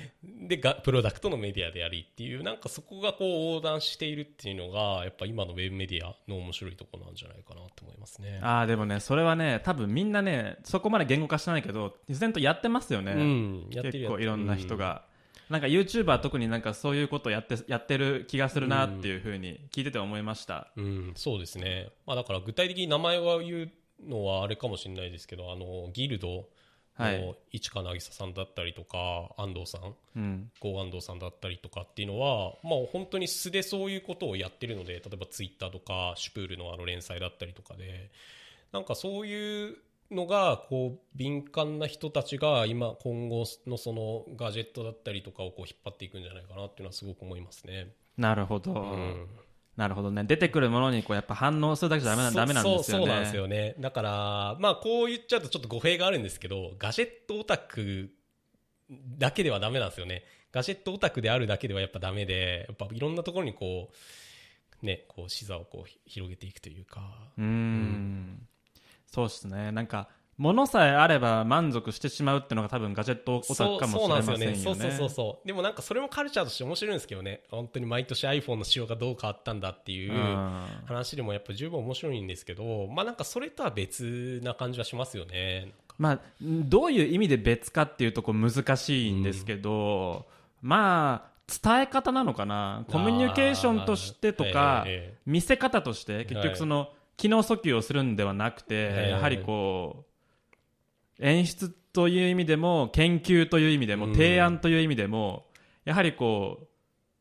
[0.48, 8.38] でが、プロダクトのメディアでありっていう、なんかそこがこう横断しているっていうのが、やっぱ今のウェブメディアの面白いところなんじゃないかなと思いますね。
[8.42, 13.92] ああでもねそれはね多分みんなねそこまで言語化してないけど自然とやってますよね、うん、やってる。
[13.92, 15.04] 結構いろんな人が、
[15.50, 21.90] なんか YouTuber は特になんかそういうことやってやってる気がするなっていうふうに聞いてて思いました、うん、そうですね。
[22.06, 23.70] まあだから具体的に名前は言う
[24.08, 26.46] のはあれかもしれないですけど、あの、ギルド
[26.94, 27.20] はい。
[27.20, 30.50] の市川渚さんだったりとか、安藤さん、うん。
[30.60, 38.10] 郷安藤さんだったりとかっていうのは、まあ本当に素でそういうことをやってるので、例えばツイッターとか、シュプールのあの連載だったりとかで、
[38.72, 39.78] なんかそういう
[40.10, 47.94] のが、こう、敏感な人たちが今、今後のそのガジェットだったりとかをこう引っ張っていくんじゃないかなっていうのはすごく思いますね。
[48.16, 49.26] なるほど、うん。
[49.76, 53.74] なるほどね出てくるものにこうやっぱ反応するだけじゃダメなそダメなんですよねそうなんですよね。
[53.78, 58.10] だから、まあこう言っちゃうとちょっと語弊があるんですけど、ガジェットオタク
[59.18, 60.24] だけではダメなんですよね。
[60.52, 63.90] ガジェットオタクであるだけではやっぱダメで、やっぱいろんなところにこ
[64.82, 67.30] う、ね、こう視座をこう広げていくというか。
[67.38, 68.48] うーん
[69.10, 70.08] そうですねなんか
[70.40, 75.46] 物さえあれば満足してしまうっていうのが多分ガジェットオタクかもしれませんよねそうそうそうそう。
[75.46, 77.42] でもなんかそれもカルチャーとして面白いんですけどね。
[77.50, 85.74] 本当に毎年 iPhone の仕様がどう変わったんだっていううん話でもやっぱ十分面白いんですけど、まあなんかそれとは別な感じはしますよね。
[85.98, 90.24] まあ、どういう意味で別かっていうとこ難しいんですけど、
[90.62, 94.86] まあ伝え方なのかなコミュニケーションとしてとか、
[95.26, 96.88] 見せ方として結局その、
[97.20, 100.06] 機能訴求をするんではなくて、ええやはりこ
[101.18, 105.44] う演出という意味でも研究という意味でも、うん提案という意味でも
[105.84, 106.66] やはりこう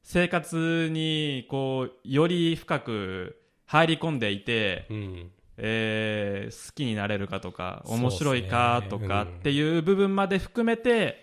[0.02, 5.32] 生活にこうより深く入り込んでいて、うん。
[5.62, 11.22] えー好きになれるかとか面白いかとかうんっていう部分まで含めて、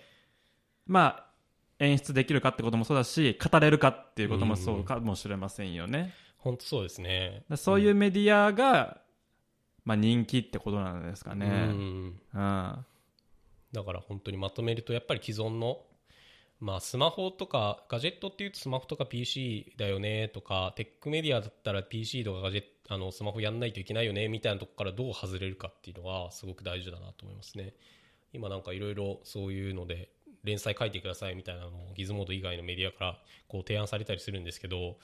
[0.85, 1.27] まあ
[1.79, 6.13] 演出できるかってこともそうだし語れるかっていうこともそうかもしれませんよね。
[6.47, 7.43] 本当そうですね。
[7.49, 9.01] だそういうメディアが、
[9.83, 11.47] まあ、人気ってことなんですかうね。
[11.47, 12.19] ん。
[12.33, 12.85] うん
[13.73, 15.81] だから本当にまとめると、やっぱり既存の、
[16.61, 27.73] まあスマホとか、ガジェットっていうとスマホとか PC だよねとか、テックメディアだったら PC とかガジェット、あのスマホやんないといけないよねみたいなとこからどう外れるかっていうのはすごく大事だなと思いますね。
[28.31, 30.09] 今なんかいろいろそういうので、
[30.43, 33.19] 連載書いてくださいみたいなのをギズモード以外のメディアから
[33.49, 34.97] こう提案されたりするんですけど、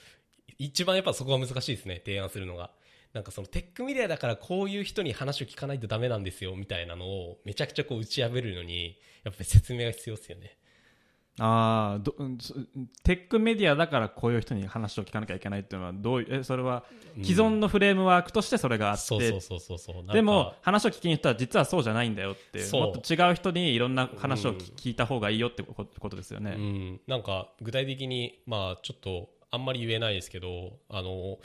[0.58, 2.70] 一番やっぱそこが難しいですね、提案するのが。
[3.12, 10.56] なんかそのテックメディアだからこういう人に話を聞かないとダメなんですよみたいなのをめちゃくちゃこう打ち破るのに、やっぱり説明が必要ですよね。
[11.40, 12.14] あーど
[13.02, 16.84] テックメディアだからこういう人に話を聞かなきゃいけないっていうのはどういうえそれは
[17.24, 19.96] 既存のフレームワークとしてそれがあって、そうそうそうそうそう。
[19.96, 26.54] なんかでも話を聞きに行ったら実はそうじゃないんだよってもっと違う人にいろんな話を聞いた方がいいよってこことですよね。
[26.56, 31.38] うん、なんか具体的に、まあちょっとあんまり言えないですけどあの、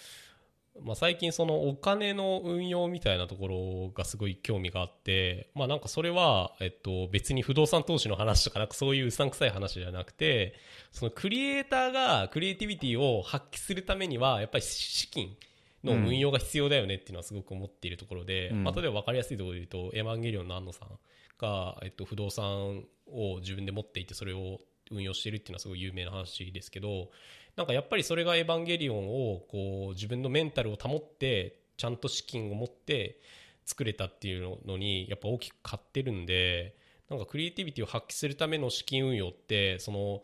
[0.83, 10.55] まあ、最近そのお金の運用みたいなところがすごい興味があって、まあ、なんかそれは、えっと、別に不動産投資の話とかなんかそういううさんくさい話じゃなくて
[10.91, 15.35] そのクリエイターがクリエイティビティを発揮するためにはやっぱり資金
[15.83, 18.63] の運用が必要だよねっていうのはすごく思っているところで、うん。
[18.63, 20.89] まあ、例えば分かりやすいところで言うと「エヴァンゲリオン」の安野さん
[21.37, 24.59] が、えっと、不動産を自分で持っていてそれを
[24.91, 27.09] 運用しているっていうのはすごい有名な話ですけど
[27.55, 33.19] なんかやっぱりそれが「エヴァンゲリオン」をこう自分のメンタルを保ってちゃんと資金を持って
[33.65, 36.75] 作れたっていうのにやっぱ大きく買ってるんで
[37.09, 40.21] なんかクリエイティビティを発揮するための資金運用ってその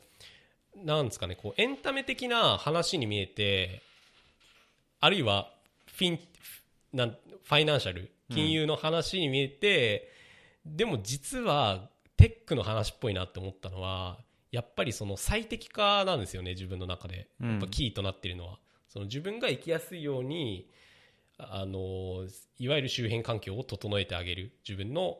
[0.75, 3.81] なんですかねこうエンタメ的な話に見えて
[4.99, 5.51] あるいは
[5.87, 6.19] フィン
[6.93, 10.11] なファイナンシャル金融の話に見えて、
[10.65, 14.17] でも実はテックの話っぽいなって思ったのは
[14.55, 17.27] やっぱりその最適化なんですよね自分の中で。
[17.41, 17.51] うん。
[17.51, 20.69] やっぱキーとなっているのは、その自分が生きやすいように
[21.37, 22.25] あの
[22.57, 24.53] いわゆる周辺環境を整えてあげる。
[24.67, 25.17] 自分の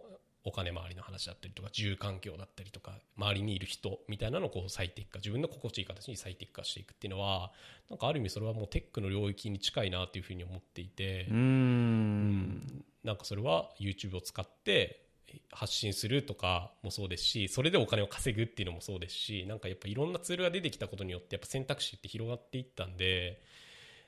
[0.48, 7.52] お金回りの話だったりとか住環境だったりとか周りにいる人みたいなのをこう最適化自分の心地いい形に最適化していくっていうのは
[7.90, 12.86] なんかある意味それはもうテックの領域に近いなというふうに思っていて、うーん。
[13.04, 15.05] なんかそれは YouTube を使って
[15.52, 23.42] 発信するとかもそうですしそれでお金を稼ぐっていうのもそうですしなんかやっぱいろんなツールが出てきたことによってやっぱ選択肢って広がっていったんで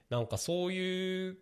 [0.09, 1.38] なんかそういう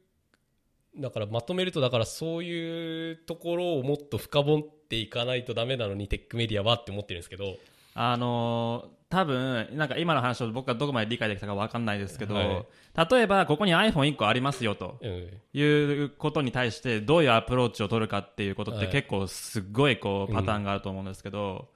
[0.97, 7.57] だからまとめるとだからそういうところをもっと深掘っていかないとダメなのにテックメディアはって思ってるんですけど
[7.95, 12.65] あのー多分なんか今の話を僕がどこまで理解できたか分かんないですけど、はい。
[13.11, 18.91] 例えばここに iPhone1 個ありますよとうんいうことに対してどういうアプローチを取るかっていうことってはい。
[18.91, 21.69] 結構すっごいこうパターンがあると思うんですけど、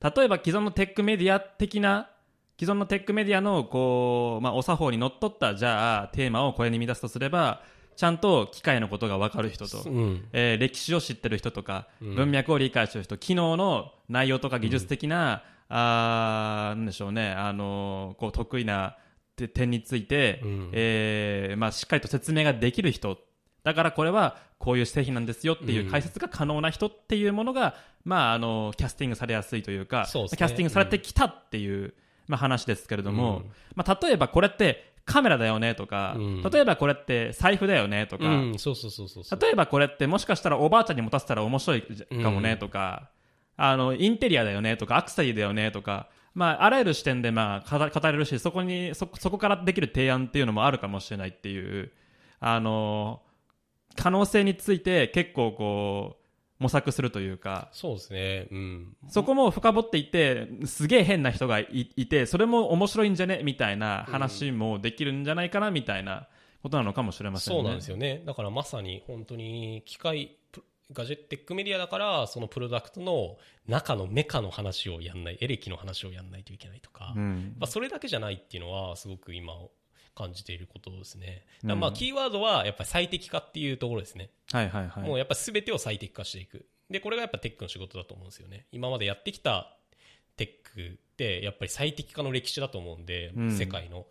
[0.00, 2.08] 例えば既存のテックメディア的な
[2.58, 7.60] 既存のテックメディアのこう、まあ、お作法にのっとったじゃあテーマをこれに乱すとすれば
[7.96, 10.24] ちゃんと機械のことが分かる人と、うん。
[10.32, 12.14] えー歴史を知ってる人とか、うん。
[12.14, 18.96] 文脈を理解してる人機能の内容とか技術的な、あーなんでしょうね、あのーこう得意な
[19.38, 20.70] て点について、うん。
[20.72, 23.18] えーまあ、しっかりと説明ができる人。
[23.64, 30.36] だからこれはこういう製品なんですよっていう解説が可能な人っていうものが、まあ、あのキャスティングされやすいというかね。
[30.36, 31.94] キャスティングされてきたっていう、
[32.26, 33.50] まあ、話ですけれども、うん。
[33.74, 36.42] まあ、例えばこれってカメラだよねとか、うん。
[36.42, 38.24] 例えばこれって財布だよねとか、
[39.40, 41.82] 例えばこれってもしかしたらおばあちゃんに持たせたら面白い
[42.22, 43.10] かもねとか、
[43.60, 51.90] あのインテリアだよねとかアクセサリーだよねとか、まあ、あらゆる視点でまあ語語れるしそこにそそこからできる提案っていうのもあるかもしれないっていう
[52.38, 53.20] あの
[53.96, 57.68] 可能性について結構こう模索するというか。
[57.72, 58.48] そうですね。
[58.50, 58.96] うん。
[59.08, 66.28] そこも深掘っていってすげえ変な人がいいてそれも面白いんじゃねみたいな話もできるんじゃないかなみたいな
[66.62, 67.60] ことなのかもしれませんね。
[67.60, 68.22] そうなんですよね。
[68.24, 70.37] だからまさに本当に機械プ
[70.92, 73.36] ガジェットテックメディアだからそのプロダクトの
[73.66, 77.56] 中のメカの話をやんないエレキの話をやんないといけないとか、うん。
[77.58, 79.52] まあ、それだけじゃないっていうのはすごく今
[80.14, 81.44] 感じていることですね。
[81.62, 85.04] まあキーワードはやっぱり最適化っていうところですね、はいはいはい。
[85.04, 86.66] もうやっぱ全てを最適化していく。
[86.90, 88.66] でこれがやっぱテックの仕事だと思うんですよね。
[88.72, 89.76] 今までやってきた
[90.36, 93.56] テックってやっぱり最適化の歴史だと思うんで、うん。
[93.56, 94.06] 世界の。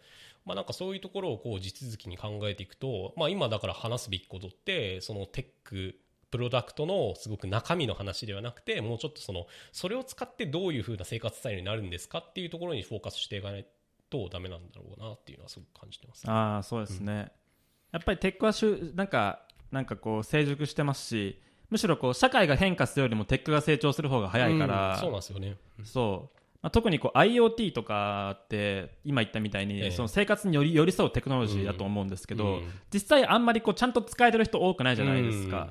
[0.45, 5.99] まあ、なんかそういうところをこう地続きに考えていくと、まあ、今だから話すべきことってそのテック
[6.29, 13.65] プロダクトのすごく中身の話ではなくてもうちょっとそのそれを使ってどういうふうな生活スタイルになるんですかっていうところにフォーカスしていかない
[14.09, 16.29] とダメなんだろうなっていうのはすごく感じてます。
[16.29, 17.31] ああそうですね、
[17.91, 25.57] やっぱりテックはしゅなんかなんかこう成熟してますしむしろこう社会が変化するよりもテックが成長する方が早いから、うんそうなんですよね。
[25.83, 26.37] そう。
[26.61, 29.91] まあ、特にこう IoT とかって今言ったみたいに、ええ。
[29.91, 32.71] その生活により寄り添うテクノロジーだと思うんですけど、うん。
[32.91, 35.69] 実際あんまりこうちゃんと使えてる人多くないじゃないですか、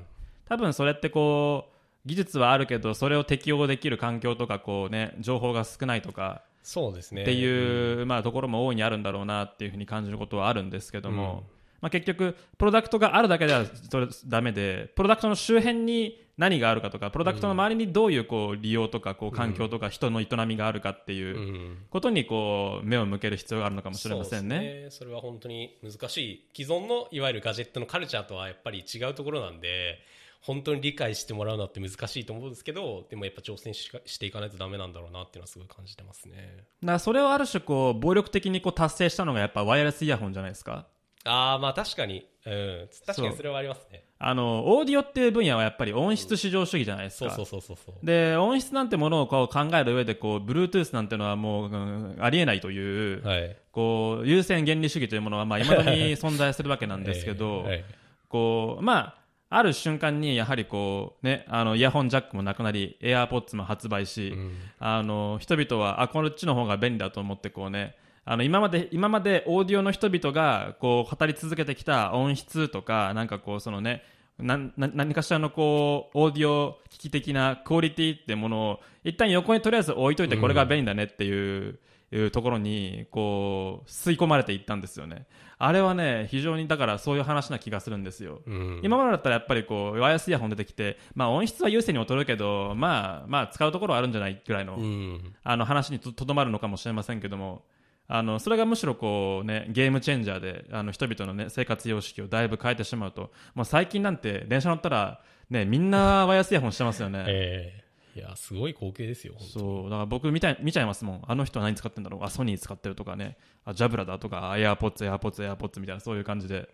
[0.49, 7.22] 多分それってこう技術はあるけどそれを適用できる環境とかこう、ね、情報が少ないとかそうですね。
[7.22, 11.44] っていう、まあ、ところも大いにあるんだろうなっていうふうに感じることはあるんですけども、
[11.80, 21.78] まあ、結局プロダクトがあるだけではそれダメでプロダクトの周辺に何があるかとかプロダクトの周りにどういうこう利用とかこう環境とか人の営みがあるかっていううん。
[21.88, 24.57] ことにこう目を向ける必要があるのかもしれませんね。
[24.57, 24.90] そうですね。
[24.90, 26.47] それは本当に難しい。
[26.53, 30.01] 既存のいわゆるガジェットのカルチャーとはやっぱり違うところなんで
[30.47, 36.66] 本当に理解してもらうのって難しいと思うんですけどでもやっぱ挑戦しかしていかないとダメなんだろうなっていうのはすごい感じてますね。
[36.82, 40.86] だからそれをある種こう暴力的にこう達成したのがやっぱワイヤレスイヤホンじゃないですか。
[41.24, 42.28] ああまあ確かに。
[42.47, 42.88] うん。
[43.05, 44.05] 確かにそれはありますね。
[44.20, 48.07] あのオーディオっていう分野はやっぱり音質至上主義じゃないですか、そうそうそうそうそう。
[48.07, 53.57] で音質なんてものをこう考える上でこう Bluetooth なんてのはもう、うんありえないという、はい。
[53.72, 57.84] こう優先原理主義というものはまあ未だに存在するわけなんですけど、 えーはい。
[58.28, 64.53] こうまあある瞬間にやはりこう、ね、あのイヤホンジャックもなくなり AirPods も発売し、うん。
[64.78, 74.03] あの人々はあこっちの方が便利だと思ってこうねあの今まで今までオーディオの人々がこう語り続けてきた音質とかなんかこうそのね
[74.38, 81.78] なんな何かしらのこうオーディオ機器的なクオリティってものを一旦横にとりあえず置いといてこれが便利だねっていう,、
[82.16, 85.26] いうところにこう吸い込まれていったんですよね。
[85.58, 88.80] あれはね非常にだからそういう話な気がするんですよ、うん。
[88.82, 95.34] 今までだったらやっぱりこうワイヤレスイヤホン出てきて、まあ、音質は優先に劣るけど、まあ、まあ使うところはあるんじゃないぐらいの,、うん。
[95.42, 97.64] あの話にととどまるのかもしれませんけども
[98.08, 107.24] あのそれがむしろこう、ね、ゲームチェンジャーであの人々の、ね、生活様式をだいぶ変えてしまうと、まあ、最近なんて電車乗ったら、ね、みんなワイヤレスイヤホンしてますよね。
[107.26, 107.86] えー
[108.16, 113.36] いやすごい光景ですよそうだから僕見たい見ちゃいますもん、あの人は何使ってんだろう、あソニー使ってるとかね、
[113.66, 116.66] あジャブラだとか、エアポッツ、エアポッツ、エアポッツみたいな、そういう感じで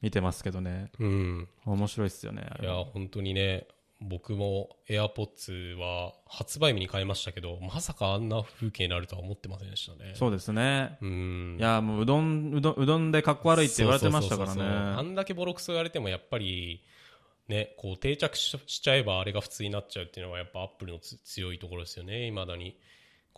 [0.00, 1.48] 見てますけどね、うん。
[1.66, 3.68] 面白いっすよね、あいや本当にね
[4.00, 10.12] 僕も AirPods は発売日に買いましたけどまさかあんな風景になるとは思ってませんでしたね。
[10.14, 11.56] そうですね、うん。
[11.58, 16.84] いやもううどんうどんうどんでかっこ悪いって言われてましたからそうそうそうそうあね、んだけボロクソ言われてもやっぱり
[17.48, 22.26] ねこう定着ししちゃえばあれが普通になっちゃうっていうのはやっぱアップルのつ強いところですよね。
[22.26, 22.78] いまだに。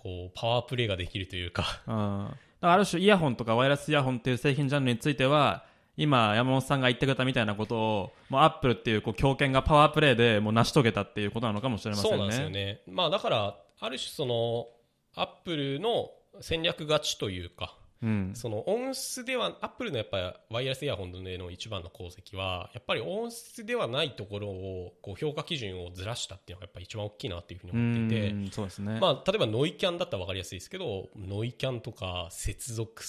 [0.03, 1.83] こうパワープレイができるというか。
[1.87, 1.95] うん、
[2.27, 2.37] だか
[2.69, 5.65] らある種、イヤホンとかワイヤレスイヤホンっていう製品ジャンルについては、
[5.99, 12.17] 今、山本さんが言ってくれたみたいなことを、もうアップルっていうこう強権がパワープレイでもう成し遂げたっていうことなのかもしれませんね。
[12.17, 12.81] そうなんですよね。
[12.89, 14.69] まあだからある種その
[15.15, 28.99] アップルの戦略勝ちというかうん、その音質ではアップルのやっぱりワイヤレスイヤホンでの一番の功績はやっぱり音質ではないところをこう評価基準をずらしたっていうのがやっぱり一番大きいなっていうふうに思っていて、うんそうですね。
[29.01, 33.05] まあ、例えばノイキャンだったら分かりやすいですけどノイキャンとか接続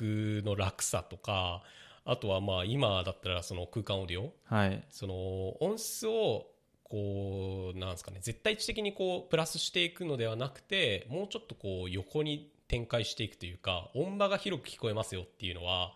[0.00, 1.62] の落差とか
[2.04, 4.84] あとはまあ今だったらその空間オーディオはい。
[4.90, 6.46] その音質を
[6.82, 15.92] こうなんですかね絶対値的にこうプラスしていくのではなくてもうちょっとこう横に展開していくというか音場が広く聞こえますよっていうのは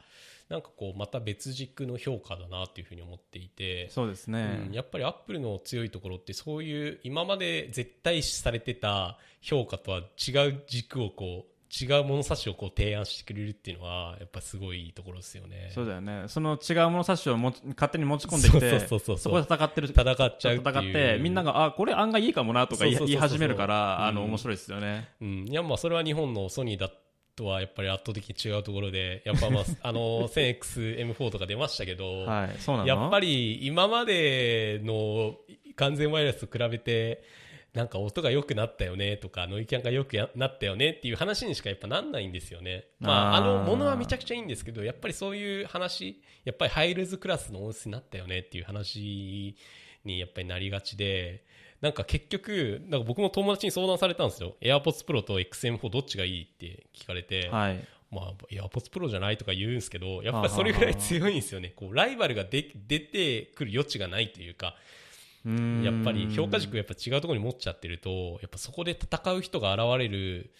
[0.48, 4.64] なんかこうまた別軸の評価だなっていうふうに思っていて、そうですね。
[4.68, 15.70] うんやっぱりアップルの強いところってそういう今まで絶対視されてた評価とは違う軸をこう違う物差しをこう提案してくれるっていうのはやっぱすごいいいところですよね。
[15.74, 16.24] そうだよね。
[16.28, 19.88] その違う物差しをもち勝手に持ち込んできて、そうそうそうそうそこで戦ってる。
[19.88, 25.08] 戦っちゃう戦って、みんなが、あ、これ案外いいかもなとか言い始めるから、あの、うん面白いですよね。
[25.20, 26.90] うん、いやまあそれは日本のソニーだ
[27.34, 32.56] とはやっぱり圧倒的に違うところでやっぱまあ あの 1000XM4 とか出ましたけど、はい。
[32.58, 32.88] そうなの？
[32.88, 35.36] やっぱり今までの
[35.76, 37.22] 完全ワイヤレスと比べて
[37.78, 42.86] なんか音が良くなったよねとかノイキャンが良くやなったよねっていう話にしかやっぱなんないんですよね。
[42.98, 49.54] まあ、あのものはめちゃくちゃいいんですけどやっぱりそういう話やっぱりハイルズクラスの音質になったよねっていう話
[50.04, 51.44] にやっぱりなりがちで
[51.80, 57.78] なんか結局なんか僕も友達に相談されたんですよ AirPods Pro と XM4 どっちがいいって聞かれて、はい。
[58.10, 61.74] まあ、AirPods Pro じゃないとか言うんですけど、やっぱりそれぐらい強いんですよね。
[61.76, 64.76] こう、ライバルがで出てくる余地がないというか、
[65.44, 70.50] やっぱり評価軸がやっぱ違うところに持っちゃってると、やっぱそこで戦う人が現れる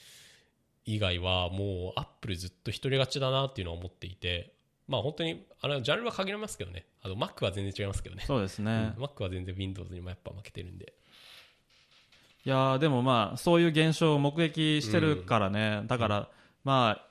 [0.85, 4.55] 以外は、もう、アップルずっと一人勝ちだなっていうのは思っていて、
[4.87, 6.87] まあ本当に、あの、ジャンルは限られますけどね。
[7.03, 8.25] あの、Mac は全然違いますけどね。
[8.27, 8.95] そうですね。
[8.97, 10.95] うん Mac は全然 Windows にもやっぱ負けてるんで。
[12.45, 16.29] いやーでもまあそういう現象を目撃してるからね、だから、
[16.65, 17.09] まあ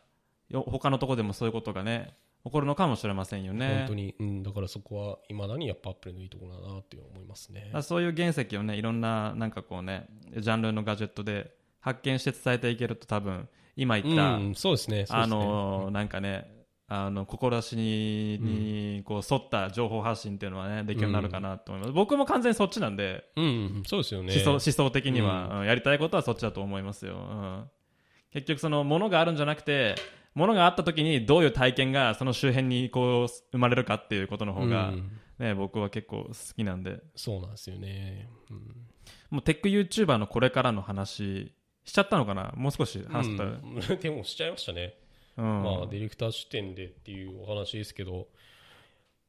[0.50, 2.16] よ他のとこでもそういうことがね
[2.48, 3.80] 起こるのかもしれませんよね。
[3.80, 7.72] 本当に、うん、だからそこは未だにやっぱアップルのいいところだなって思いますね。
[7.82, 16.58] そういう原石をねいろんななんかこうねジャンルのガジェットで発見して伝えていけると多分今言った、うん、そうですねあのーなんかね
[16.90, 23.48] あの志ににこう沿った情報発信っていうのはねできるようになるかなと思います、僕も完全にそっちなんで、うんう
[23.82, 24.34] ん、そうですよね。
[24.34, 25.66] 思想思想的には、ううん。
[25.66, 27.64] やりたいことはそっちだと思いますよ、うん。
[28.32, 29.96] 結局そのものがあるんじゃなくて
[30.38, 35.12] ものがあった時にどういう体験がその周辺にこう生まれるかっていうことの方が、うん。
[35.40, 37.00] ね、僕は結構好きなんで。
[37.16, 38.58] そうなんですよね、うん。
[39.32, 41.52] もうテック YouTuber のこれからの話
[41.86, 42.54] しちゃったのかな？
[42.56, 43.98] もう少し話した、うんうん。
[44.00, 44.94] でもしちゃいましたね、
[45.36, 48.28] まあ、ディレクター視点でっていうお話ですけど。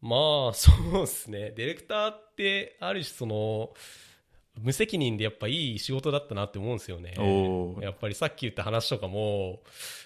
[0.03, 1.53] まあそうですね。
[1.57, 3.73] ディレクターってある種その
[4.63, 7.15] 無責任でやっぱいい仕事だったなって思うんですよね。
[7.81, 9.61] やっぱりさっき言った話とかも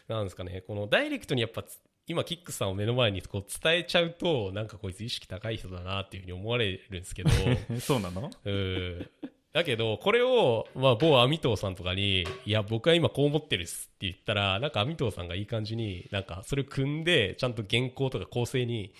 [0.08, 0.62] なんですかね。
[0.66, 1.64] このダイレクトにやっぱ
[2.06, 7.30] 今キックさんを目の前にこう伝えちゃうとなんかこいつ意識高い人だなっていうふうに思われるんですけど。
[7.80, 8.30] そうなの？
[8.44, 9.10] うん。
[9.52, 18.94] だけどこれを、まあ、某アミトーさんとかにいや僕は今こう思ってるっすって言ったらなんかアミトーさんがいい感じになんかそれを組んでちゃんと原稿とか構成に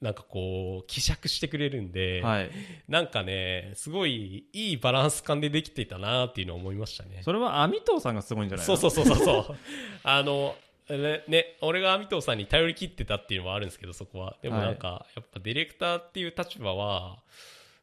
[0.00, 2.50] なんかこう希釈してくれるんで、はい。
[2.88, 7.22] なんかねすごいいいバランス感でできてたなっていうのを思いましたね。
[7.22, 8.76] それはアミトーさんがすごいんじゃないの？
[8.76, 9.56] そうそうそうそうそう。
[10.04, 10.56] あの
[10.90, 14.36] ねね俺がアミトーさんに頼り切ってたっていうのもあるんですけどそこは。
[14.42, 17.22] でもなんか、やっぱディレクターっていう立場は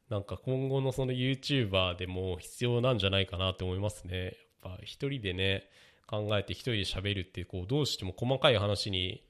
[0.09, 4.25] なんか今後のその YouTuber でも必要なんじゃないかなって思いますね。
[4.25, 4.33] やっ
[4.77, 5.67] ぱ一人でね
[6.05, 9.23] 考えて一人で喋るってこうどうしても細かい話に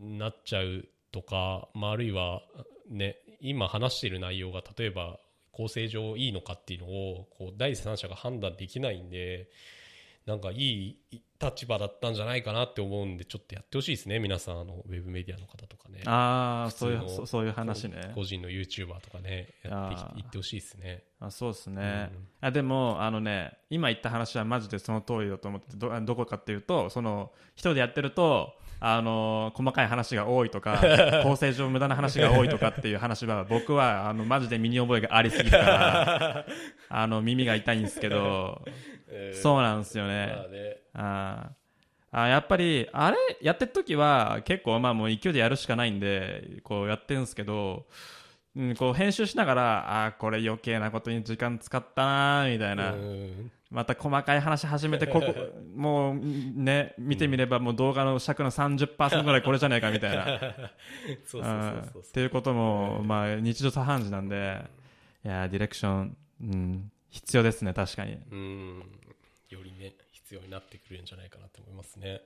[0.00, 2.42] なっちゃうとか、まあ、あるいは
[2.90, 5.20] ね今話している内容が例えば
[5.52, 9.48] 構成上いいのかっていうのをこう第三者が判断できないんで
[10.26, 16.00] なんかいい立場だったんじゃないかなって思うんでちょっとやってほしいですね皆さんあのウェブメディアの方とかね。
[16.06, 18.10] ああ、そういうそそういう話ね。
[18.14, 21.04] 個人の YouTuber とかねやっていってほしいですね。
[21.20, 22.28] あそうですね、うん。
[22.40, 28.54] あでもあのね今言った話はマジでその通りだと思ってどどこかっていうとその一人でやってると
[28.86, 30.78] あの細かい話が多いとか
[31.24, 36.46] 構成上無駄な話が多いとかっていう話は僕はあのマジで身に覚えがありすぎるから
[36.90, 38.62] あの耳が痛いんですけど
[39.32, 40.36] そうなんですよね。
[40.92, 41.50] まあね。
[42.16, 47.86] あやっぱりあれやってる時は結構まあもう勢いでやるしかないんでこうやってるんですけど、
[48.54, 55.34] うん、こう編集しながらあーこれ余計なことに時間使ったなーみたいな、うんまた細かい話始めてここ
[55.74, 60.26] もうね見てみればもう動画の尺の30%ぐらいこれじゃねえかみたいな。
[61.26, 64.64] そうそうそうっていうことも、まあ、日常茶飯事なんで
[65.24, 68.14] いやーディレクション、うん、必要ですね確かに。
[68.30, 68.82] うん。
[69.48, 72.22] よりね必要になってくるんじゃないかなと思いますね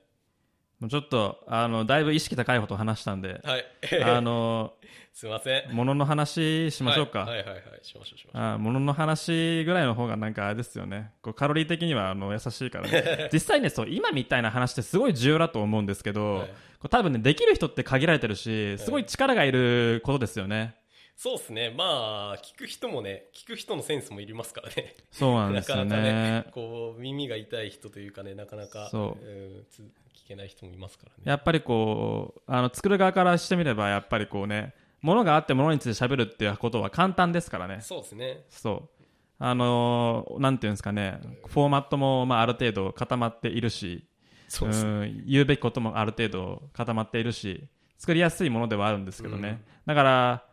[0.87, 3.65] ちょっとあのだいぶ意識高いことを話したんではい。
[4.03, 4.73] あの
[5.11, 5.75] すいません。
[5.75, 8.41] 物の話しましょうか、はいはいはいはいしましょうしましょう。
[8.41, 11.11] あ物の話ぐらいの方がなんかあれですよね。
[11.21, 13.29] こうカロリー的にはあの優しいからね。
[13.33, 16.47] 実際ねそう今みたいな話ってすごい重要だと思うんですけど、はい。
[16.47, 16.53] こ
[16.85, 20.75] う多分ねできる人って限られてるしすごい力がいることですよね、
[21.19, 21.73] そうですね。
[21.75, 24.95] まあ聞く人もね聞く人のセンスもいりますからね。
[25.11, 28.87] そうなんですよ なかなかねねこう耳が痛い人というかねなかなか。
[28.89, 29.83] そうんつ
[30.25, 31.23] 聞けない人もいますからね。
[31.25, 37.79] やっぱりこうあの作る側からしてみればやっぱりこうね物があって物について喋るっていうことは簡単ですからね。
[37.81, 38.45] そうですね。
[38.49, 39.03] そう。
[39.41, 41.19] あのーなんていうんですかね。
[41.47, 44.05] フォーマットもまあある程度固まっているし
[44.49, 44.75] そうね。
[45.07, 47.67] ん言うべきこともある程度固まっているし
[47.97, 50.43] 作りやすいものではあるんですけどね、だから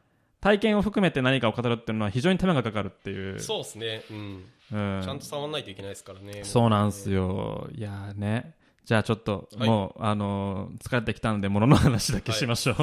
[0.41, 3.41] 体験を含めて何かを語るっていうのは非常に手間がかかるっていう。
[3.41, 4.03] そうですね。
[4.11, 4.45] うん。
[4.73, 5.03] うん。
[5.03, 6.43] ちゃんと触んないといけないですからね。
[6.43, 7.69] そうなんですよ。
[7.73, 8.56] いやーね
[8.87, 9.69] じゃあちょっとはい。
[9.69, 12.77] もう、あのー疲れてきたので物の話だけしましょう、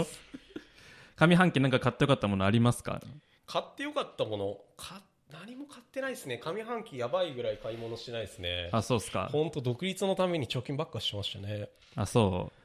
[1.18, 3.02] 上半期なんか買ってよかったものありますか？
[3.48, 4.58] 買ってよかったもの。
[4.78, 5.02] か
[5.32, 6.38] 何も買ってないですね。
[6.38, 8.70] 上半期やばいぐらい買い物してないですね。
[8.72, 9.30] あそうっすか。
[9.32, 11.70] 本当独立のために貯金ばっかしてましたね。
[11.96, 12.60] あそう。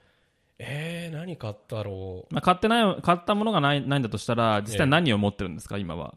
[0.58, 2.34] えー、何買ったろう。
[2.34, 6.14] まあ、買ってない買ったものがないないんだとしたら実際何を持ってるんですか、今は？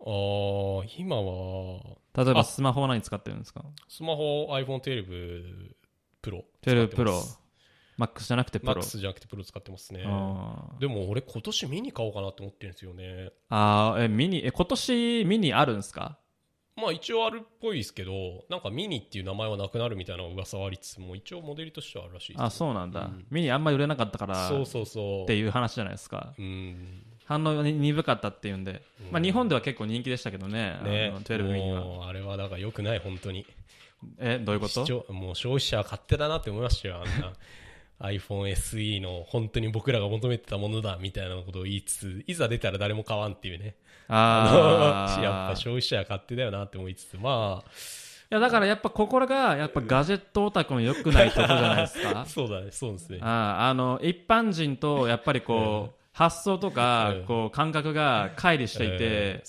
[0.00, 1.80] あー今は。
[2.16, 2.44] 例えばあ。
[2.44, 3.62] スマホは何使ってるんですか？
[3.88, 5.72] スマホ iPhone12
[6.30, 7.44] 12プロ使って
[7.96, 8.74] マックスじゃなくてプロ。
[8.74, 10.00] ます MAX じゃなくてプロ使ってますね。
[10.80, 13.30] でも俺今年ミニ買おうかなと思ってるんですよね。
[13.50, 16.18] あーえミニえ今年ミニあるんですか？
[16.76, 22.42] まあ一応あるっぽいですけどなんかミニっていう名前はなくなるみたいな噂はありつつも一応モデルとしてはあるらしいです。
[22.42, 23.26] あそうなんだ、うん。
[23.30, 24.48] ミニあんまり売れなかったから。
[24.48, 25.22] そうそうそう。
[25.22, 26.34] っていう話じゃないですか。
[26.36, 27.04] うん。
[27.26, 29.12] 反応が鈍かったっていうんで、うん。
[29.12, 30.78] まあ、日本では結構人気でしたけどね。
[30.82, 31.12] ね。
[31.14, 32.08] あの12ミニは。
[32.08, 33.46] あれはだから良くない本当に
[34.18, 35.12] えどういうこと？
[35.12, 37.32] もう消費者は勝手だなって思いましたよあんな。
[38.00, 43.76] iPhone SE の本当に僕らが求めてたものだみたいなことを言いつついざ出たら誰も買わんっていうね。
[44.08, 47.62] あ やっぱあ消費者は勝手だよなって思いつつま
[48.30, 52.20] いやだからやっぱここがやっぱガジェットオタクの良くないとこじゃないですか？
[52.22, 53.18] あ そうだねそうですね。
[53.22, 53.26] あ
[53.66, 57.24] ああの一般人とやっぱりこう、発想とか、うん。
[57.24, 59.42] こう感覚が乖離していて、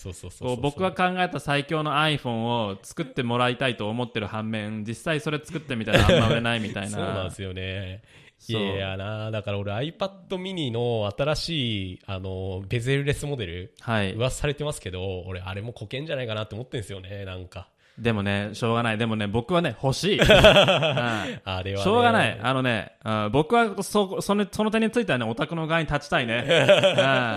[0.61, 6.89] 僕が考えた最強の iPhone を作ってもらいたいと思ってる反面実際それ作ってみたらあんま売れないみたいな。
[6.89, 8.01] そうなんですよね。
[8.47, 9.29] いやな。
[9.29, 14.13] だから俺 iPad mini の新しいあのベゼルレスモデルはい。
[14.13, 18.97] 噂されてますけど俺あれもこけんじゃないかなって思ってんですよねなんかでもねしょうがない。
[18.97, 20.27] でもね僕はね欲しい、 うん。
[20.27, 22.39] あれは、ね、しょうがない。
[22.41, 26.45] あのね、うん僕はそ、その、その点についてはね、オタクの側に立ちたいね。
[26.47, 26.55] うん、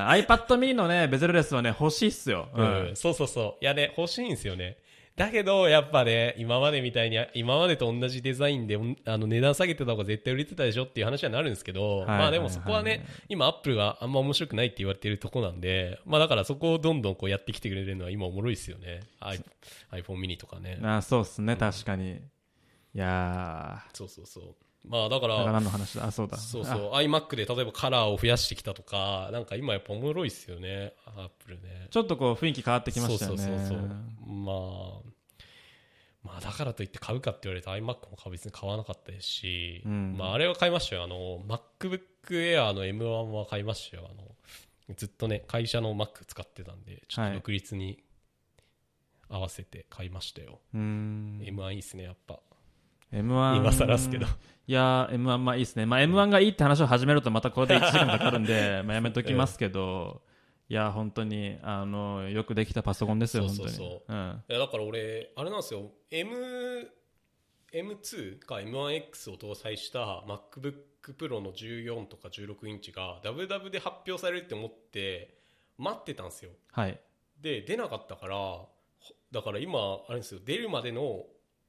[0.08, 2.48] iPad mini のね、ベゼルレスはね、欲しいっすよ。
[2.54, 2.92] ううん。
[2.92, 3.64] ん、そうそうそう。
[3.64, 4.76] いやね欲しいんですよね
[5.18, 19.00] だけど、やっぱね、今までみたいに、今までと同じデザインで、あの、値段下げてた方が絶対売れてたでしょっていう話はなるんですけど、はいまあでもそこはね、はい今アップルがあんま面白くないって言われてるとこなんで、まあだからそこをどんどんこうやってきてくれるのは今おもろいですよね。
[19.20, 20.78] IPhone mini とかね。
[20.82, 22.12] あそうっすね、確かに。
[22.12, 22.20] い
[22.94, 24.54] やそうそうそう。
[24.86, 26.06] まあだかー、だからの話だ？
[26.06, 26.38] あ、そうだ。
[26.38, 31.88] そうそう、iMac で例えばカラーを増やしてきたとか、なんか今やっぱおもろいっすよね、アップルね。
[31.90, 33.38] ちょっとこう雰囲気変わってきましたよね。
[33.38, 33.78] そうそうそうそう
[34.32, 35.07] まあ
[36.28, 42.00] まあだからといって買うかって言われたら iMac も別に買わなかったですし、うんまああれは買いましたよあの MacBook
[42.30, 48.02] Air の M1 は買いましたよあのずっとね会社の Mac 使ってたんでちょっと独立に
[49.30, 51.40] 合わせて買いましたよ、うーん。
[51.42, 52.40] M1 いいっすねやっぱ
[53.12, 53.56] M1。
[53.56, 54.26] 今更っすけど。
[54.66, 55.86] いやー、M1 まあいいですね。
[55.86, 60.22] まあ M1 がいいって話を始めるとまたこれで1時間かかるんで、 まあやめときますけど、
[60.70, 63.70] いや、本当に、あの、よくできたパソコンですよ、そう本当に。
[63.70, 64.44] そうそううん。
[64.48, 66.90] いやだから俺あれなんですよ M
[67.72, 70.74] M2 か M1X を搭載した MacBook
[71.16, 75.38] Pro の14とか16インチがダブダブで発表されるって思って
[75.76, 76.98] 待ってたんですよはい。
[77.40, 78.68] で出なかったからほ
[79.30, 79.78] だから今
[80.08, 81.24] あれですよ出るまでの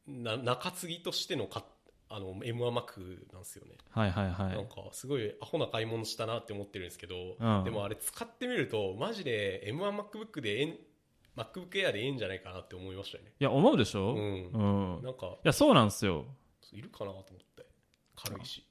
[0.08, 1.64] な中継ぎとしてのか
[2.10, 4.56] あの M1Mac なんですよね、はいはいはい。
[4.56, 7.64] なんかすごいアホな買い物したなって思ってるんですけど、うん。
[7.64, 10.78] でもあれ使ってみるとマジで M1MacBook でえん
[11.38, 13.32] MacBook Air でええんじゃないかなって思いましたよね。
[13.40, 14.14] いや、思うでしょ？
[14.14, 14.18] うん。
[14.18, 15.00] うん。
[15.02, 16.26] いなんかや、そうなんですよ。
[16.74, 17.24] いるかなと思っ
[17.56, 17.66] て。
[18.16, 18.66] 軽いし。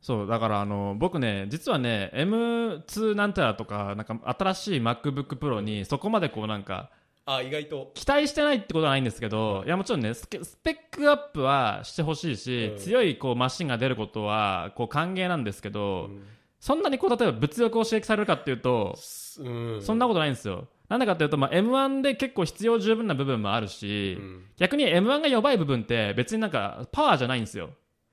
[0.00, 6.90] そう、だからあの、僕ね、実はね、M2 なんたらとか、なんか新しい MacBook Pro にそこまでこうなんか、
[7.36, 7.90] あ意外と。
[7.94, 12.78] 期待してないってことはないんですけど、いやもちろんねスペックアップはしてほしいし、うん。
[12.78, 16.22] 強いこうマシンが出ることはこう歓迎なんですけど、うん。
[16.58, 18.98] そんなにこう例えば物欲を刺激されるかっていうと、
[19.38, 19.82] うん。
[19.82, 20.68] そんなことないんですよ。
[20.88, 24.44] なんでかっていうと、まあ、M1 で結構必要十分な部分もあるし、うん。
[24.56, 27.70] 逆に M1 が弱い部分って別になんかパワーじゃないんですよ。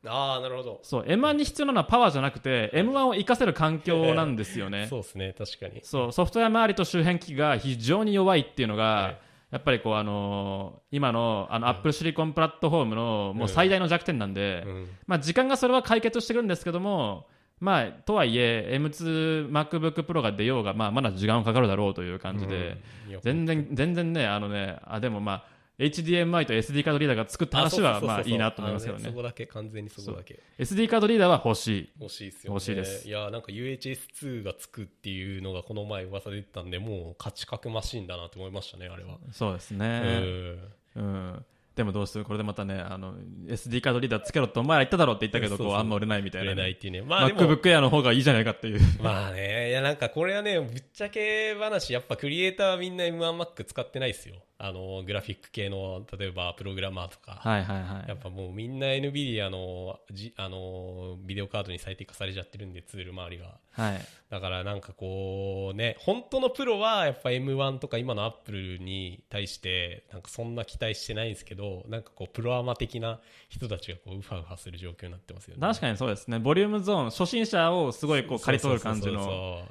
[0.07, 0.79] ああなるほど。
[0.83, 4.87] そう、M1 に必要なのはパワーじゃなくて、M1 を活かせる環境なんですよね。
[4.89, 5.81] そうですね確かに。
[5.83, 9.17] そうソフトウェア周りと周辺機器が非常に弱いっていうのが、はい。
[9.51, 14.87] やっぱりこう、あのー今のあのアップルシリコンプラットフォームのもう最大の弱点なんで、うん。
[15.05, 17.27] まあ、時間がそれは解決してくるんですけども、
[17.59, 22.77] まあ、とはいえ M2MacBook Pro が出ようが、まあ、まだ時間はかかるだろうという感じで、
[23.09, 23.19] うん。
[23.21, 25.43] 全然全然ねあのねあでもまあ
[25.79, 30.39] HDMI と SD カードリーダーが作った話はまあいいなと思いますけどねそこだけ完全にそこだけ。
[30.57, 31.89] SD カードリーダーは欲しい。
[32.01, 32.53] 欲しいですよね。
[32.55, 33.07] 欲しいです。
[33.07, 40.57] いやなんか UHS2 がつくっていうのがこの前噂出てたんでもう価値格マシンだなと思いましたねあれは、そうですうね、ん。
[40.95, 41.45] うん、
[41.75, 42.25] でもどうする？
[42.25, 43.13] これでまたねあの
[43.45, 47.01] SD カードリーダーつけろってお前ら言っただろって言ったけどこうあんま売れないみたいな、売れね、ないっていうね。
[47.03, 48.79] まあ MacBook Air の方がいいじゃないかっていう。
[48.99, 49.69] まあね。
[49.69, 58.09] いやなんかこれはねぶっちゃけ話やっぱクリエイターはみんな M1Mac 使ってないですよあのグラフィック系の例えばプログラマーとか、はいはいはい。
[58.09, 63.55] やっぱもうみんな NVIDIA のじあのビデオカードに最適化されちゃってるんでツール周りが。
[63.71, 64.01] はい。
[64.29, 75.61] だからなんかこうね本当のプロはやっぱ M1 とか今のアップルに対してなんかそんな期待してないんですけどなんかこうプロアマ的な人たちがこうウハウハする状況になってますよね。
[75.61, 76.39] 確かにそうですね。
[76.39, 79.63] ボリュームゾーン初心者をすごいこう刈り取る感じの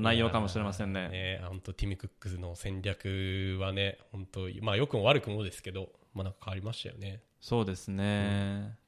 [0.00, 1.08] 内容かもしれませんね。
[1.08, 7.20] ね本当ティム・クックスの戦略はね本当まあ良くも悪くもですけどまあなんか変わりましたよね。
[7.40, 8.78] そうですね、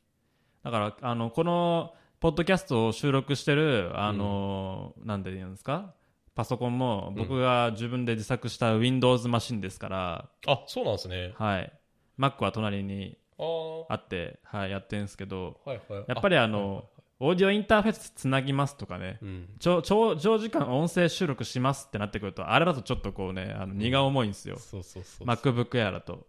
[0.63, 5.95] だからあのこのポッドキャストを収録してるあの、なんで言うんですか？
[6.35, 11.35] パソコンも僕が自分で自作した Windows マシンですから、あそうなんですね。
[11.37, 11.73] はい。
[12.19, 15.61] Mac は隣にあって、はい、やってるんですけど。
[15.65, 16.05] はいはい。
[16.09, 16.89] やっぱりあの
[17.19, 19.19] オーディオインターフェースつなぎますとかね。
[19.23, 19.49] うん。
[19.59, 26.27] 長長長時間音声収録しますってなってくるとあれだとちょっとこうねあの荷が重いんですよ、MacBook Air だと。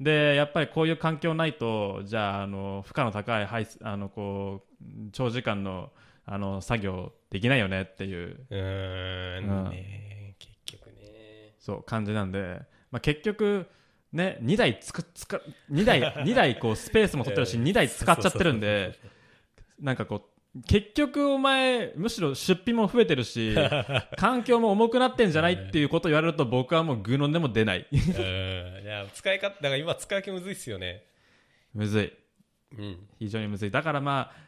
[0.00, 5.90] でやっぱりこういう環境ないとじゃああの負荷の高い配あのこう長時間の
[6.24, 8.46] あの作業できないよねっていう。
[8.48, 9.70] うん。
[9.70, 11.54] ね結局ね。
[11.58, 13.66] そう感じなんで、まあ、結局
[14.12, 15.40] ね2台つくつか
[15.70, 18.98] 2台2台こうスペースも取ってるし 2台使っちゃってるんで
[19.82, 23.54] なんかこう結局お前むしろ出費も増えてるし
[24.16, 27.86] 環境も重くなってんじゃないっていうことを言われると僕はもうグーの音も出ない。
[27.90, 27.98] うん。
[27.98, 31.04] いや使い方だから今使い分けむずいっすよね。
[31.74, 32.12] むずい。
[32.78, 33.08] うん。
[33.18, 33.70] 非常にむずい。
[33.70, 34.42] だからまあ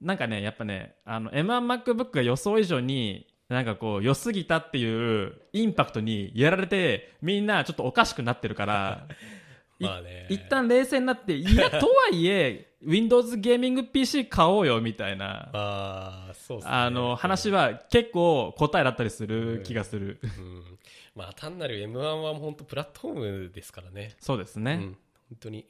[0.00, 9.14] なんかねやっぱねあの M1MacBook が予想以上になんかこう良すぎたっていうインパクトにやられてみんなちょっとおかしくなってるからい
[9.78, 10.26] まあね。
[10.30, 15.50] 一旦冷静になっていやとはいえ Windows ゲーミング PC 買おうよみたいな。
[15.52, 16.72] ああそうですね。
[16.74, 20.78] あの話は結構答えだったりする気がする、うん。
[21.14, 24.14] まあ単なる M1 は本当プラットフォームですからね。
[24.20, 24.80] そうですね、うん。
[25.30, 25.66] 本当に。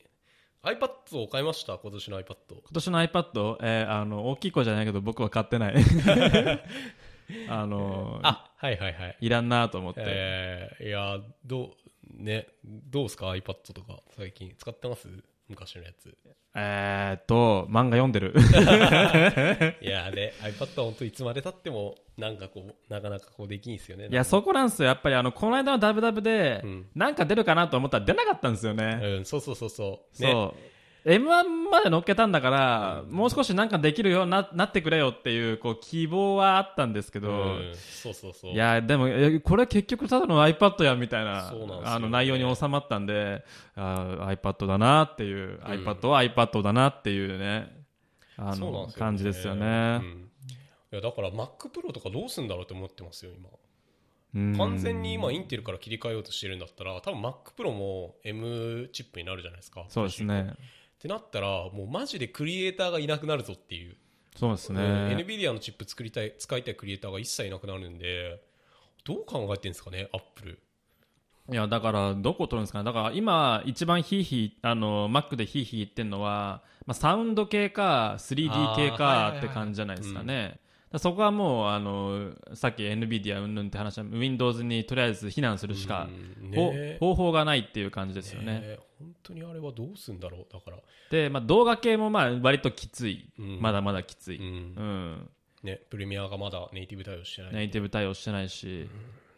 [0.62, 1.78] iPad を買いました？
[1.78, 5.74] 今年の iPad 今年の iPad、えーあの大きい子じゃないけど僕は買ってない。
[7.48, 9.16] あのあはいはいはい。
[9.20, 11.70] いらんなと思って、えーいやどう
[12.14, 14.54] ねどうですか？iPad とか最近。
[14.58, 15.08] 使ってます？
[15.48, 16.12] 昔のやつ。
[16.58, 18.34] えーっと漫画読んでる。
[19.80, 24.08] いやね iPad は本当いつまでたってもなんかこうなかなかこうできんすよね。
[24.08, 24.88] いやそこなんですよ。
[24.88, 26.86] やっぱりあのこの間のダブダブで、うん。
[26.94, 30.22] なんか出るかなと思ったら出なかったんですよね、うんそうそうそうそう。
[30.22, 30.75] ねそう
[31.06, 38.52] M1 まで乗っけたんだから、もう少しなんかできるようにななってくれよっていうこう希望はあったんですけど、うんそうそうそう。
[38.52, 43.44] いやでもえこれ結局ただの iPad やみたいななあの内容に収まったんで
[43.76, 45.62] あー iPad だなっていう、ん。
[45.62, 47.84] iPad は iPad だなっていうね
[48.36, 48.98] あのそうなんですよね。
[48.98, 50.00] 感じですよね。
[50.02, 50.30] うん。
[50.92, 53.48] いやだから MacPro とかどうすんだろうと思ってますよ今。
[54.34, 54.56] うん。
[54.56, 59.84] 完全に今インテルから切り替えようとしてるんだったら多分 MacPro も M チップになるじゃないですか。
[59.88, 60.54] そうですね
[60.96, 63.96] ってなったらもうマジでクリエイターがいなくなるぞっていう、
[64.36, 64.88] そうですね、うん。
[65.18, 68.42] NVIDIA のチップ作りたい使いたいクリエイターが一切いなくなるんで
[69.04, 70.58] どう考えてるんですかねアップル
[71.52, 72.84] いやだからどこを取るんですかね。
[72.84, 79.38] だから今一番ヒーヒーあの Mac でヒーヒー言ってるのは、まあ、サウンド系か 3D 系かはい。
[79.38, 80.58] って感じじゃないですかね、
[80.98, 86.08] そこはもうあのさっき NVIDIA うんぬんって話は Windows にとりあえず避難するしか、
[86.40, 86.96] ね。
[87.00, 88.60] 方法がないっていう感じですよね。
[88.60, 90.46] ね本当にあれはどうすんだろう。
[90.52, 90.78] だから。
[91.10, 93.60] で、まあ、動画系もまあ割ときつい、うん。
[93.60, 94.44] まだまだきつい、うん。
[94.44, 95.30] うん。
[95.62, 97.52] ねプレミアがまだネイティブ対応してない。
[97.52, 98.88] ネイティブ対応してないし、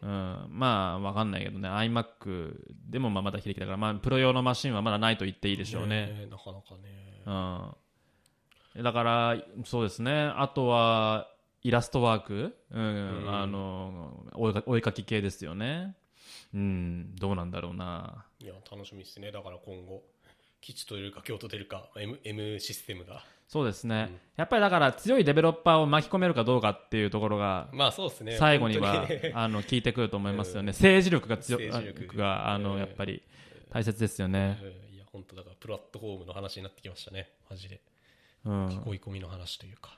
[0.03, 0.47] うん。
[0.51, 2.55] まあ分かんないけどね iMac
[2.89, 7.73] でもまあまだ開きだから、まあ、プロ用のマシンはまだないと言っていいでしょうねなかなかね。
[8.77, 10.33] うん、だからそうですね。
[10.37, 11.29] あとは
[11.63, 13.25] イラストワーク、うん。
[13.25, 13.35] うん。
[13.35, 15.97] あのお絵描き系ですよね。
[16.55, 17.15] うん。
[17.17, 18.25] どうなんだろうな。
[18.41, 19.33] いや楽しみですね。
[19.33, 20.03] だから今後
[20.61, 23.25] 吉と出るか京都出るか M, M システムが。
[23.49, 24.21] そうですね、うん。
[24.37, 28.37] やっぱりだから強いデベロッパーを巻き込めるかどうかっていうところがまあそうですね。
[28.39, 30.75] 最後には あの効いてくると思いますよね、うん。
[30.75, 32.17] 政治力が強力。
[32.17, 32.79] があのうん。
[32.79, 33.23] やっぱり
[33.71, 34.95] 大切ですよね、うん。
[34.95, 37.31] いや本当だからプラットフォームの話になってきましたね。
[37.51, 37.81] マジで。
[38.45, 39.98] うん、囲い込みの話というか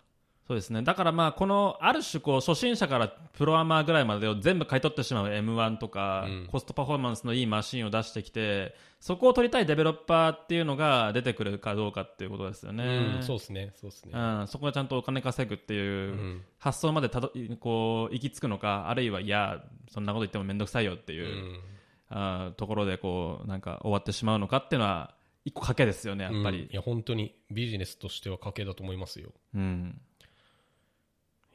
[0.51, 0.82] そうですね。
[0.82, 6.48] だからまあこのある種こう初心者からプロアマーぐらいまでを全部買い取ってしまう M1 とか、うん。
[6.51, 12.85] コストパフォーマンスのいいマシンを出してきてそこを取りたいデベロッパーっていうのが出てくるかどうかっていうことですよね、
[13.16, 13.72] うんそうですね。
[13.81, 14.10] そうですね。
[14.12, 16.43] うん、そこがちゃんとお金稼ぐっていううん。
[16.59, 21.60] 発想までたどこう行き着くのかあるいはいやそんなこと言っても面倒くさいよってういう、ん。
[22.09, 25.14] あーところでこうなんか終わってしまうのかっていうのは
[25.44, 26.56] 一個賭けですよねやっぱうん。
[26.56, 29.31] りい、や本当にビジネスとしては賭けだと思いますよ。
[29.55, 30.01] うん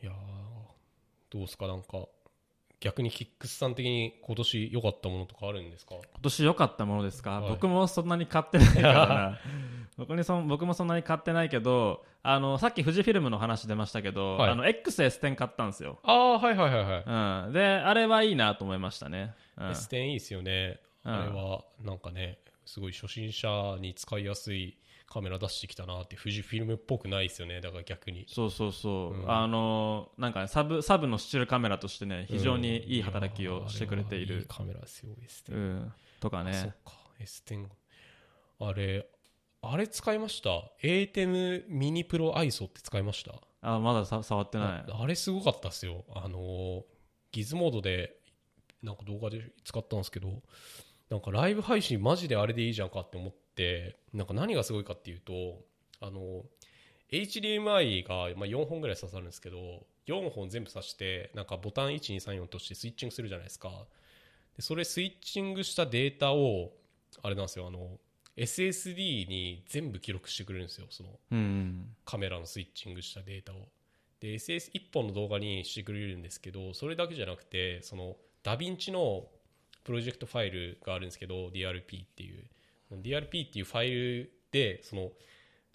[0.05, 0.15] いやー
[1.31, 1.65] どうですか？
[1.65, 2.05] なんか
[2.79, 5.95] 逆にキックスさん的に今年良かったものとかあるんですか？
[5.95, 7.49] 今年良かったものですか、はい。
[7.49, 9.39] 僕もそんなに買ってないからな。
[9.97, 14.49] 僕にそん僕もそんなに買ってないけどあのさっき富士フィルムの話出ましたけど、はい。
[14.51, 17.45] あの XS10 買ったんですよ、ああはいはいはいはい。
[17.47, 19.69] うん、であれはいいなと思いましたね、うん。
[19.69, 21.13] S10 いいですよね、うん。
[21.13, 24.77] あれはなんかねすごい初心者に使いやすい
[25.15, 27.61] カメラ出してきたなって富士フィルムっぽくないですよね。
[27.61, 28.25] だから逆に。
[28.27, 29.31] そうそうそう、うん。
[29.31, 34.35] あのなんかねサブサブのスチールカメラとしてね非常にいい働きをしてくれている。
[34.35, 37.65] やーあれはいい、カメラですよ S10、うん、とかそっねか S10
[38.59, 39.07] あれ
[39.61, 40.49] あれ使いました
[40.83, 43.35] ？ATEM ミニプロ ISO って使いました？
[43.61, 44.91] あまださ触ってない。
[44.91, 46.03] ああれすごかったっすよ。
[46.13, 46.81] あのー
[47.31, 48.17] ギズモードで
[48.83, 50.41] なんか動画で使ったんですけど
[51.09, 53.44] なんかライブ配信マジであれでいいじゃんかって思って
[54.13, 55.59] なんか何がすごいかっていうと
[56.01, 56.43] あの
[57.11, 63.69] HDMI が、まあ、4本ぐらい刺さるんですけど4本全部刺してなんかボタン1234としてスイッチングするじゃないですか。
[64.55, 66.71] でそれスイッチングしたデータを
[67.23, 67.99] あれなんですよあの
[68.37, 73.67] SSD に全部記録してくれるんですよそのうんカメラのスイッチングしたデータを。
[74.19, 79.27] で SS1 本の動画にしてくれるんですけどそれだけじゃなくてそのダヴィンチの
[79.83, 82.43] プロジェクトファイルがあるんですけど DRP っていう
[82.91, 85.11] DRP っていうファイルでその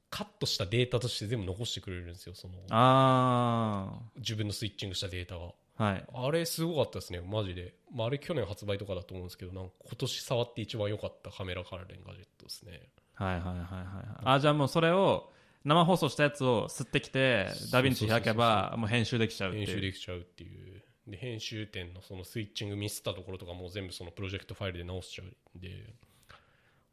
[0.09, 6.05] カットしたデータとして全部残してくれるんですよそのあ自分のスイッチングしたデータがあはい。
[6.13, 12.83] あれすごかったですねマジで、まあ、あれ去年発売とかだと思うんですけどなんか今年触って一番良かったカメラ関連ガジェットですね。
[13.15, 14.21] はいはいはいはいはい。
[14.25, 15.31] あじゃあもうそれを
[15.65, 19.67] 生放送したやつを吸ってきてダヴィンチ開けばもう編集できちゃうっていう。
[19.67, 20.83] 編集できちゃうっていう。
[21.07, 25.95] で編集点のそのスイッチングミスったところとかも全部そのプロジェクトファイルで直しちゃうんで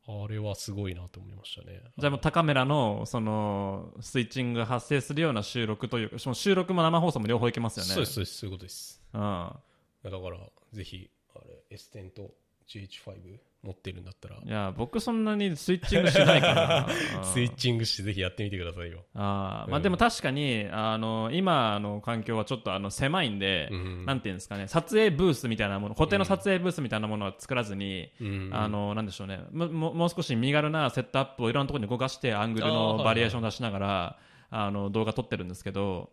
[0.10, 1.82] あれはすごいなと思いましたね。
[1.98, 7.90] じゃあもう高メラのそのスイッチングが発生するような収録というかその収録も生放送も両方いけますよね。
[7.90, 8.38] そうですそうです。
[8.38, 9.02] そういうことです。
[9.14, 10.38] うん、だから
[10.72, 11.40] ぜひあ
[11.70, 12.32] れ S10 と
[12.68, 14.38] GH5 持ってるんだったら。
[14.38, 16.88] いや僕そんなにスイッチングしないから。
[17.18, 17.24] うん。
[17.24, 19.06] スイッチングしてぜひやってみてくださいよ。
[19.16, 19.84] あーまあ、うん。
[19.84, 24.06] でも確かにあの今の環境はちょっとあの狭いんで、うん。
[24.06, 28.50] なんていうんですかね撮影ブースみたいなもの固定の撮影ブースみたいなものは作らずに、うん。
[28.54, 29.42] あのなんでしょうね。
[29.52, 34.20] もももう少し身軽なセットアップをいろんなところに動かしてアングルのバリエーションを出しながら
[34.50, 36.12] あの動画撮ってるんですけど、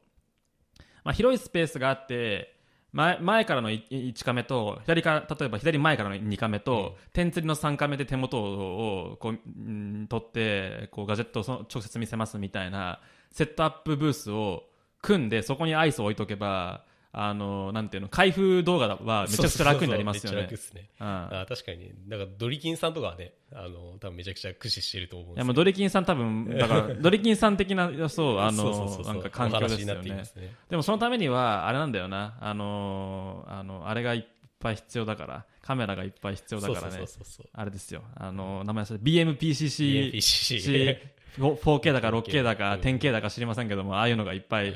[1.04, 2.54] まあ、広いスペースがあって
[2.94, 13.00] 前前からの1カメと左から例えば左前からの2カメと、点釣りの3カメで手元をこう、うん撮ってこうガジェットをその直接見せますみたいな
[13.32, 14.62] セットアップブースを
[15.02, 16.84] 組んでそこにアイスを置いとけば
[17.16, 20.48] あのなんていうの開封動画はめちゃくちゃ楽になりますよね。
[20.48, 20.98] そうそうそうめっちゃ楽っ。
[20.98, 21.00] すね。
[21.00, 21.06] うん。
[21.06, 25.46] あ確かにだからドリキンさんとかはねあの多分めちゃくちゃ駆使してると思うんいやですけど。
[25.46, 30.10] もうドリキンさん多分だから ドリキンさん的なそうあのなんか環境ですよね。
[30.10, 30.24] ね。
[30.68, 32.36] でもそのためにはあれなんだよな。
[32.40, 34.24] あのあのあれがいっ
[34.58, 37.04] ぱい必要だからカメラがいっぱい必要だからね。
[37.52, 38.02] あれですよ。
[38.16, 40.98] あの名前忘れ BMPCC BMPCC
[41.38, 42.80] 4K だか 6K だかうん。
[42.80, 44.72] 10K だか知りませんけどもああいうのがいっぱい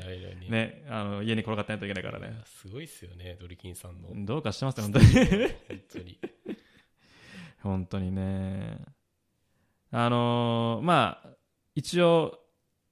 [0.49, 0.83] ね。
[0.89, 2.41] あの家に転がってないといけないからね。
[2.45, 4.09] すごいっすよねドリキンさんの。
[4.09, 5.05] 本どうかしてますよ本当に。
[7.61, 8.11] 本当に。
[8.15, 8.77] ね。
[9.91, 11.29] あのーまあ
[11.75, 12.39] 一応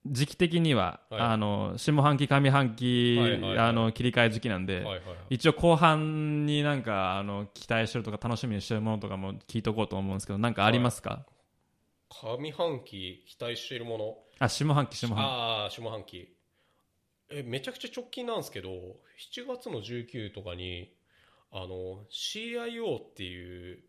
[0.09, 1.21] 時期的には、はい。
[1.21, 3.57] あの下半期上半期、はいはいはい。
[3.59, 5.01] あの切り替え時期なんで、はいはいはい。
[5.31, 11.25] 一応後半になんかあの期待してるとか楽しみにしてるものとかも聞いとこうと思うんですけどなんかありますか、
[12.09, 14.17] 上半期期待しているもの。
[14.39, 16.33] あ下半期下半ああ下半期。
[17.29, 20.93] えめちゃくちゃ直近なんですけど7月の19とかに
[21.51, 23.79] あの CIO っていう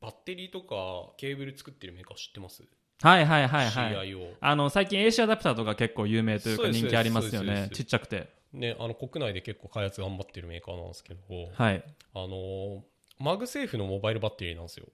[0.00, 2.68] バッテリーとかケーブル作ってるメーカー知ってます、期
[3.06, 3.94] はいはいはいはい。
[4.08, 7.70] CIO あの最近 AC アダプターとか結構有名というか人気ありますよね。
[7.72, 8.28] ちっちゃくて。
[8.52, 11.20] ねあの国内で結構開発頑張ってるメーカーなんですけど
[11.54, 11.82] はい。
[12.14, 12.84] あの
[13.18, 14.86] マグセーフのモバイルバッテリーなんですよ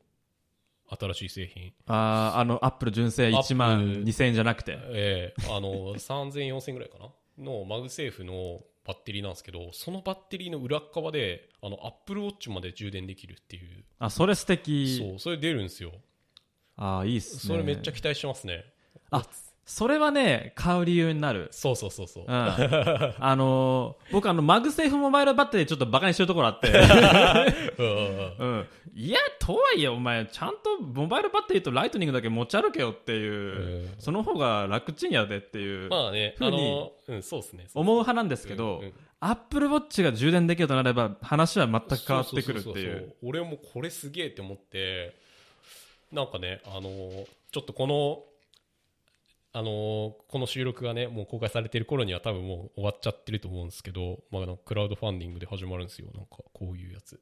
[0.89, 1.73] 新しい製品。
[1.87, 4.79] あーあのアップル純正1万 Apple 2000円じゃなくて。
[4.91, 5.43] ええ。
[5.51, 7.09] あの3000、4000ぐらいかな
[7.39, 13.85] のマグセーフのバッテリーなんですけどそのバッテリーの裏っ側であのアップルウォッチまで充電できるっていう。
[13.99, 14.97] あそれ素敵。
[14.99, 15.93] そうそれ出るんですよ。
[16.77, 17.41] あーいいっすね。
[17.55, 18.65] それめっちゃ期待してますね。
[19.11, 19.25] あ
[19.69, 21.49] それはね買う理由になる。
[21.51, 22.25] そうそうそうそう。
[22.27, 26.73] うん、 あのー僕あのマグセーフモバイルバッテリーちょっとバカにしてるところあって、
[27.79, 33.37] うんいやとはいえお前ちゃんとモバイルバッテリーとライトニングだけ持ち歩けよっていう、う
[33.89, 33.95] ん。
[33.99, 37.67] その方が楽ちんやでっていう、まあねあのうんそうですね。
[37.75, 38.83] 思う派なんですけど、
[39.21, 45.15] アップルウォッチが充電できるとなれば話は全く変わってくるってそそそいうそ俺もこれすげえって思って
[46.11, 46.91] なんかねあの
[47.53, 48.23] ちょっとこの
[49.53, 56.09] あのこの収録がねもう公開されてる頃には多分もう終わっちゃってると思うんですけど、まあ、クラウドファンディングで始まるんですよ。
[56.15, 57.15] なんかこういうやつ。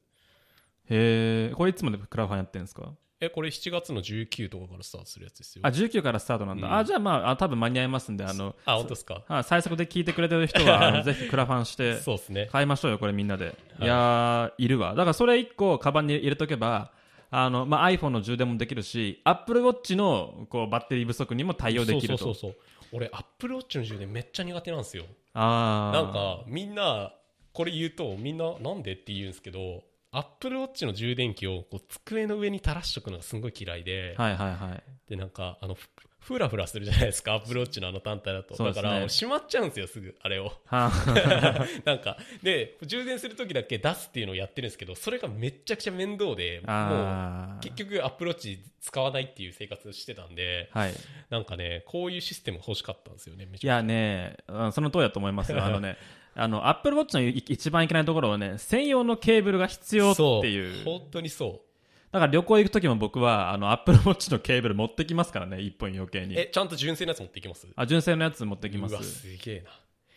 [0.88, 2.92] へえこれいつまでクラファンやってるんですか？
[3.18, 5.62] えこれ7月の19とかからスタートするやつですよ。
[5.64, 6.76] あ19からスタートなんだ、うん。
[6.78, 9.22] あじゃあまああ多分間に合いますんであのあ本当ですか？
[9.28, 12.48] あ最速で聞いてくれてる人はあの ぜひクラファンしてそうですね。
[12.52, 13.46] 買いましょうよ、これみんなで。
[13.46, 13.56] はい。
[13.84, 14.90] いやー、いるわ。
[14.90, 16.92] だからそれ一個、カバンに入れとけば、
[17.30, 22.24] あの、まあ、iPhone の充電もできるし、Apple Watch の、こう、バッテリー不足にも対応できると。
[22.24, 22.56] そうそうそう
[22.92, 25.04] 俺アップルウォッチの充電めっちゃ苦手なんですよ
[25.34, 26.02] あー。
[26.04, 27.12] なんかみんな
[27.52, 29.82] これ言うとみんななんでって言うんですけど
[30.12, 34.82] アップルウォッチの充電器をこう机の上に垂らしとくのがすごい嫌いで、はいはいはい。
[35.10, 35.76] でなんかあの
[36.20, 37.34] ふふらふらするじゃないですか。
[37.34, 38.72] アップルウォッチのあの単体だと、ね。
[38.72, 40.14] だからしまっちゃうんですよすぐ。
[40.20, 40.52] あれを。
[40.66, 40.90] は
[41.84, 42.16] なんか。
[42.42, 47.60] で充電する時だけ出すっていうのをやってるんですけどそれがめっちゃくちゃ面倒でもう。
[47.60, 50.94] 結局アップルウォッチ使わないっていう生活してたんではい。
[51.30, 53.76] なんかねこういうシステム欲しかったんですよねめいちゃくちゃ。
[53.76, 55.62] やね、うんその通りだと思いますよ。
[55.64, 55.96] あのね、
[56.34, 60.74] あの、Apple Watch のい一番いけないところはね、専用のケーブルが必要っていう。
[60.74, 60.98] そう。
[60.98, 61.65] 本当にそう
[62.12, 66.38] だから旅行行く時も僕は、あの、Apple Watch のケーブル持ってきますからね、一本余計に。
[66.38, 67.66] えちゃんと純正のやつ持っていきます？
[67.76, 69.20] あ、純正のやつ持ってきまうわす。
[69.20, 69.64] すげえ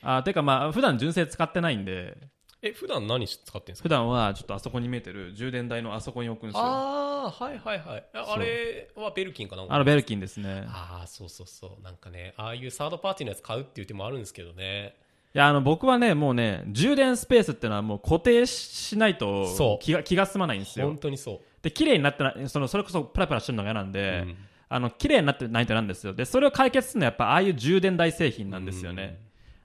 [0.02, 0.18] な。
[0.18, 2.18] あ、てかまあ、普段純正使ってないんで、
[2.62, 3.84] え普段何使ってんですか？
[3.84, 6.62] 普段はちょっとあそこに見えてる充電台のあそこに置くんですよ。
[6.62, 8.06] あああはいはいはい。
[8.14, 10.66] あれはベルキンかなのベルキンですね。
[10.68, 11.84] ああそうそうそう。
[11.84, 14.96] なんかねああいうサードパーティーのやつ買うっていう手もあるんですけどね。
[15.34, 19.84] いや、あの僕はね、もうね、充電スペースっていうのはもう固定しないとそう。
[19.84, 20.88] 気が気が済まないんですよ。
[20.88, 20.98] 本。
[20.98, 24.36] 当にそうで、綺麗になってない、そのそれこそプラプラしてるのが嫌なんで、うん
[24.72, 26.14] あの綺麗になってないとなんですよ。
[26.14, 29.20] で、それを解決するのはやっぱああいう充電台製品なんですよね。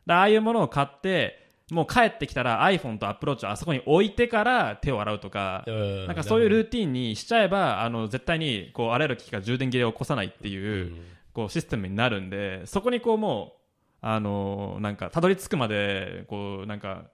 [0.07, 11.03] でああいうものを買って、もう帰ってきたら iPhone と Apple Watch をあそこに置いてから手を洗うとか、うんなんかそういうルーティンにしちゃえば、あの絶対にこうあらゆる機器が充電切れを起こさないっていう、うん
[11.35, 13.61] こうシステムになるんで、そこにこうもう、
[14.01, 17.07] あのなんかたどり着くまで、こうなんか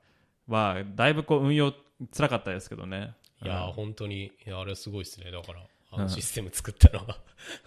[0.47, 1.73] は、だいぶこう運用
[2.15, 3.15] 辛かったですけどね。
[3.43, 3.73] いやー、うん。
[3.73, 5.31] 本当に、いや、あれはすごいですね。
[5.31, 5.61] だから、
[5.93, 6.03] あうん。
[6.03, 7.19] のシステム作ったのは。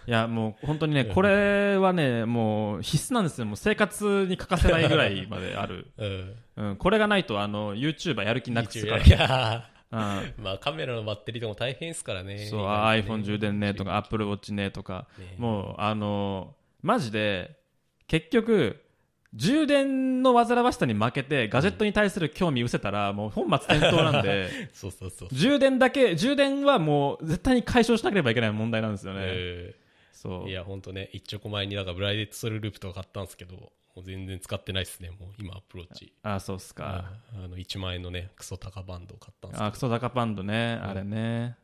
[0.06, 1.14] いやもう本当にね、うん。
[1.14, 6.36] これはね、もう必須なんですよ、もう生活に欠かせないぐらいまである、 うん。
[6.56, 12.38] うん、これがないとあの YouTuber やる気なくすから、いやうん、ーまあカメラのバッテリーとかも大変ですからね。
[12.46, 17.58] そう、iPhone 充電ねとか、Apple Watch ねとか、ねもう、あのマジで、
[18.06, 18.83] 結局、
[19.34, 25.28] 充電の煩わしさに負けて、ガジェットに対する興味失せたら、もう本末転倒なんで、 そうそうそう。
[25.32, 29.20] 充電だけ、充電はもう絶対に解消しなければいけない問題なんですよね。
[29.24, 29.74] え
[30.12, 30.52] そうーい。
[30.52, 35.10] や、本当ね、一チョコ前になんかブライデットソルループとか買ったんですけど、もう全然使ってないですね。
[35.10, 36.12] もう今アプローチ。
[36.22, 37.12] あ、そうっすか。
[37.34, 41.56] あの、1万円のね、クソ高バンドを買ったんですけあ、クソ高バンドね、うんあれね。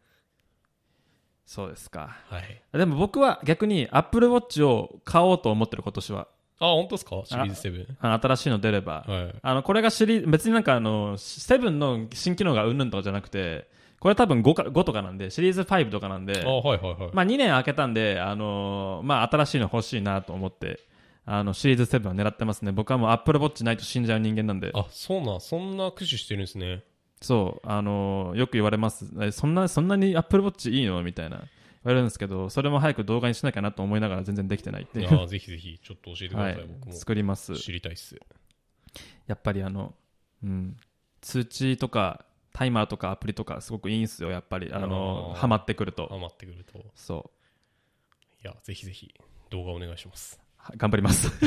[1.47, 2.17] そうですか。
[2.31, 2.37] ど。
[2.37, 2.63] はい。
[2.73, 6.29] でも僕は逆に Apple Watch を買おうと思ってる今年は。
[6.61, 7.23] あ、本当ですか？
[7.25, 7.87] シリーズ7。
[8.01, 9.05] あの新しいの出れば。
[9.09, 9.35] はい。
[9.43, 13.67] あの、これがシリーズ、別になんかあの、7の新機能がうんぬんとかじゃなくて、
[13.99, 17.11] これ多分5か、5とかなんで、シリーズ5とかなんであ、、はいはいはい。
[17.13, 20.81] まあ2年空けたんで、あのーまあ新しいの欲しいなと思って、
[21.27, 22.73] あの、シリーズ7は狙ってますね。
[22.73, 24.71] 僕はもう Apple Watch ないと死んじゃう人間なんで。
[24.75, 26.83] あ、そうなん、そんな駆使してるんですね。
[27.23, 29.07] そう、あのーよく言われます。
[29.21, 31.03] えそんな、そんなに Apple Watch いいの？
[31.03, 31.43] みたいな。
[31.83, 35.29] 言われるんですけど、それも早く動画にしなきゃなと思いながら全然できてないっていう。
[35.29, 36.43] ぜひぜひ、ちょっと教えてくださ。
[36.43, 37.57] はいい僕、も作ります。
[37.57, 38.17] 知りたいっす。
[39.27, 39.95] やっぱりあの、
[40.43, 40.77] うん、
[41.21, 44.73] 通知とか、タイマーとかアプリとかすごくいいんすよ、やっぱり。
[44.73, 46.09] あのあーハマってくると。
[46.09, 46.79] ハマってくると。
[46.79, 47.31] いそ
[48.43, 49.15] や、ぜひぜひ、
[49.51, 50.39] 動画お願いします。
[50.39, 50.63] う。
[50.63, 51.31] は頑張ります。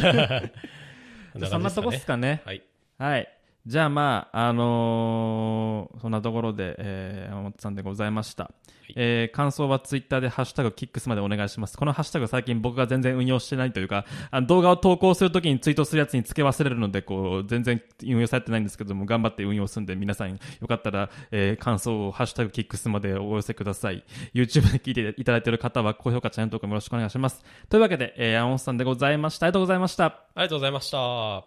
[1.49, 2.41] そんなとこっすかね。
[2.45, 2.63] はい。
[2.97, 3.37] はい。
[3.65, 8.51] じゃあまあ、あのーそんなところで、えー、山本さんでございました。
[8.97, 11.77] えー感想はツイッターでハッシュタグキックスまでお願いします。
[11.77, 20.37] このハッシュタグ最近僕が全然運用してないというか、あの動画を投稿するときにツイートするやつに付け忘れるので、こう、全然運用されてないんですけども、頑張って運用するんで、皆さんよ
[20.67, 24.03] かったら、えー感想をハッシュタグキックスまでお寄せください。
[24.33, 27.41] YouTube で聞いていただいている方は高評価、チャンネル登録もよろしくお願いします。
[27.69, 29.45] というわけで、えー、山本さんでございました。
[29.45, 30.05] ありがとうございました。
[30.05, 31.41] ありがとうございました。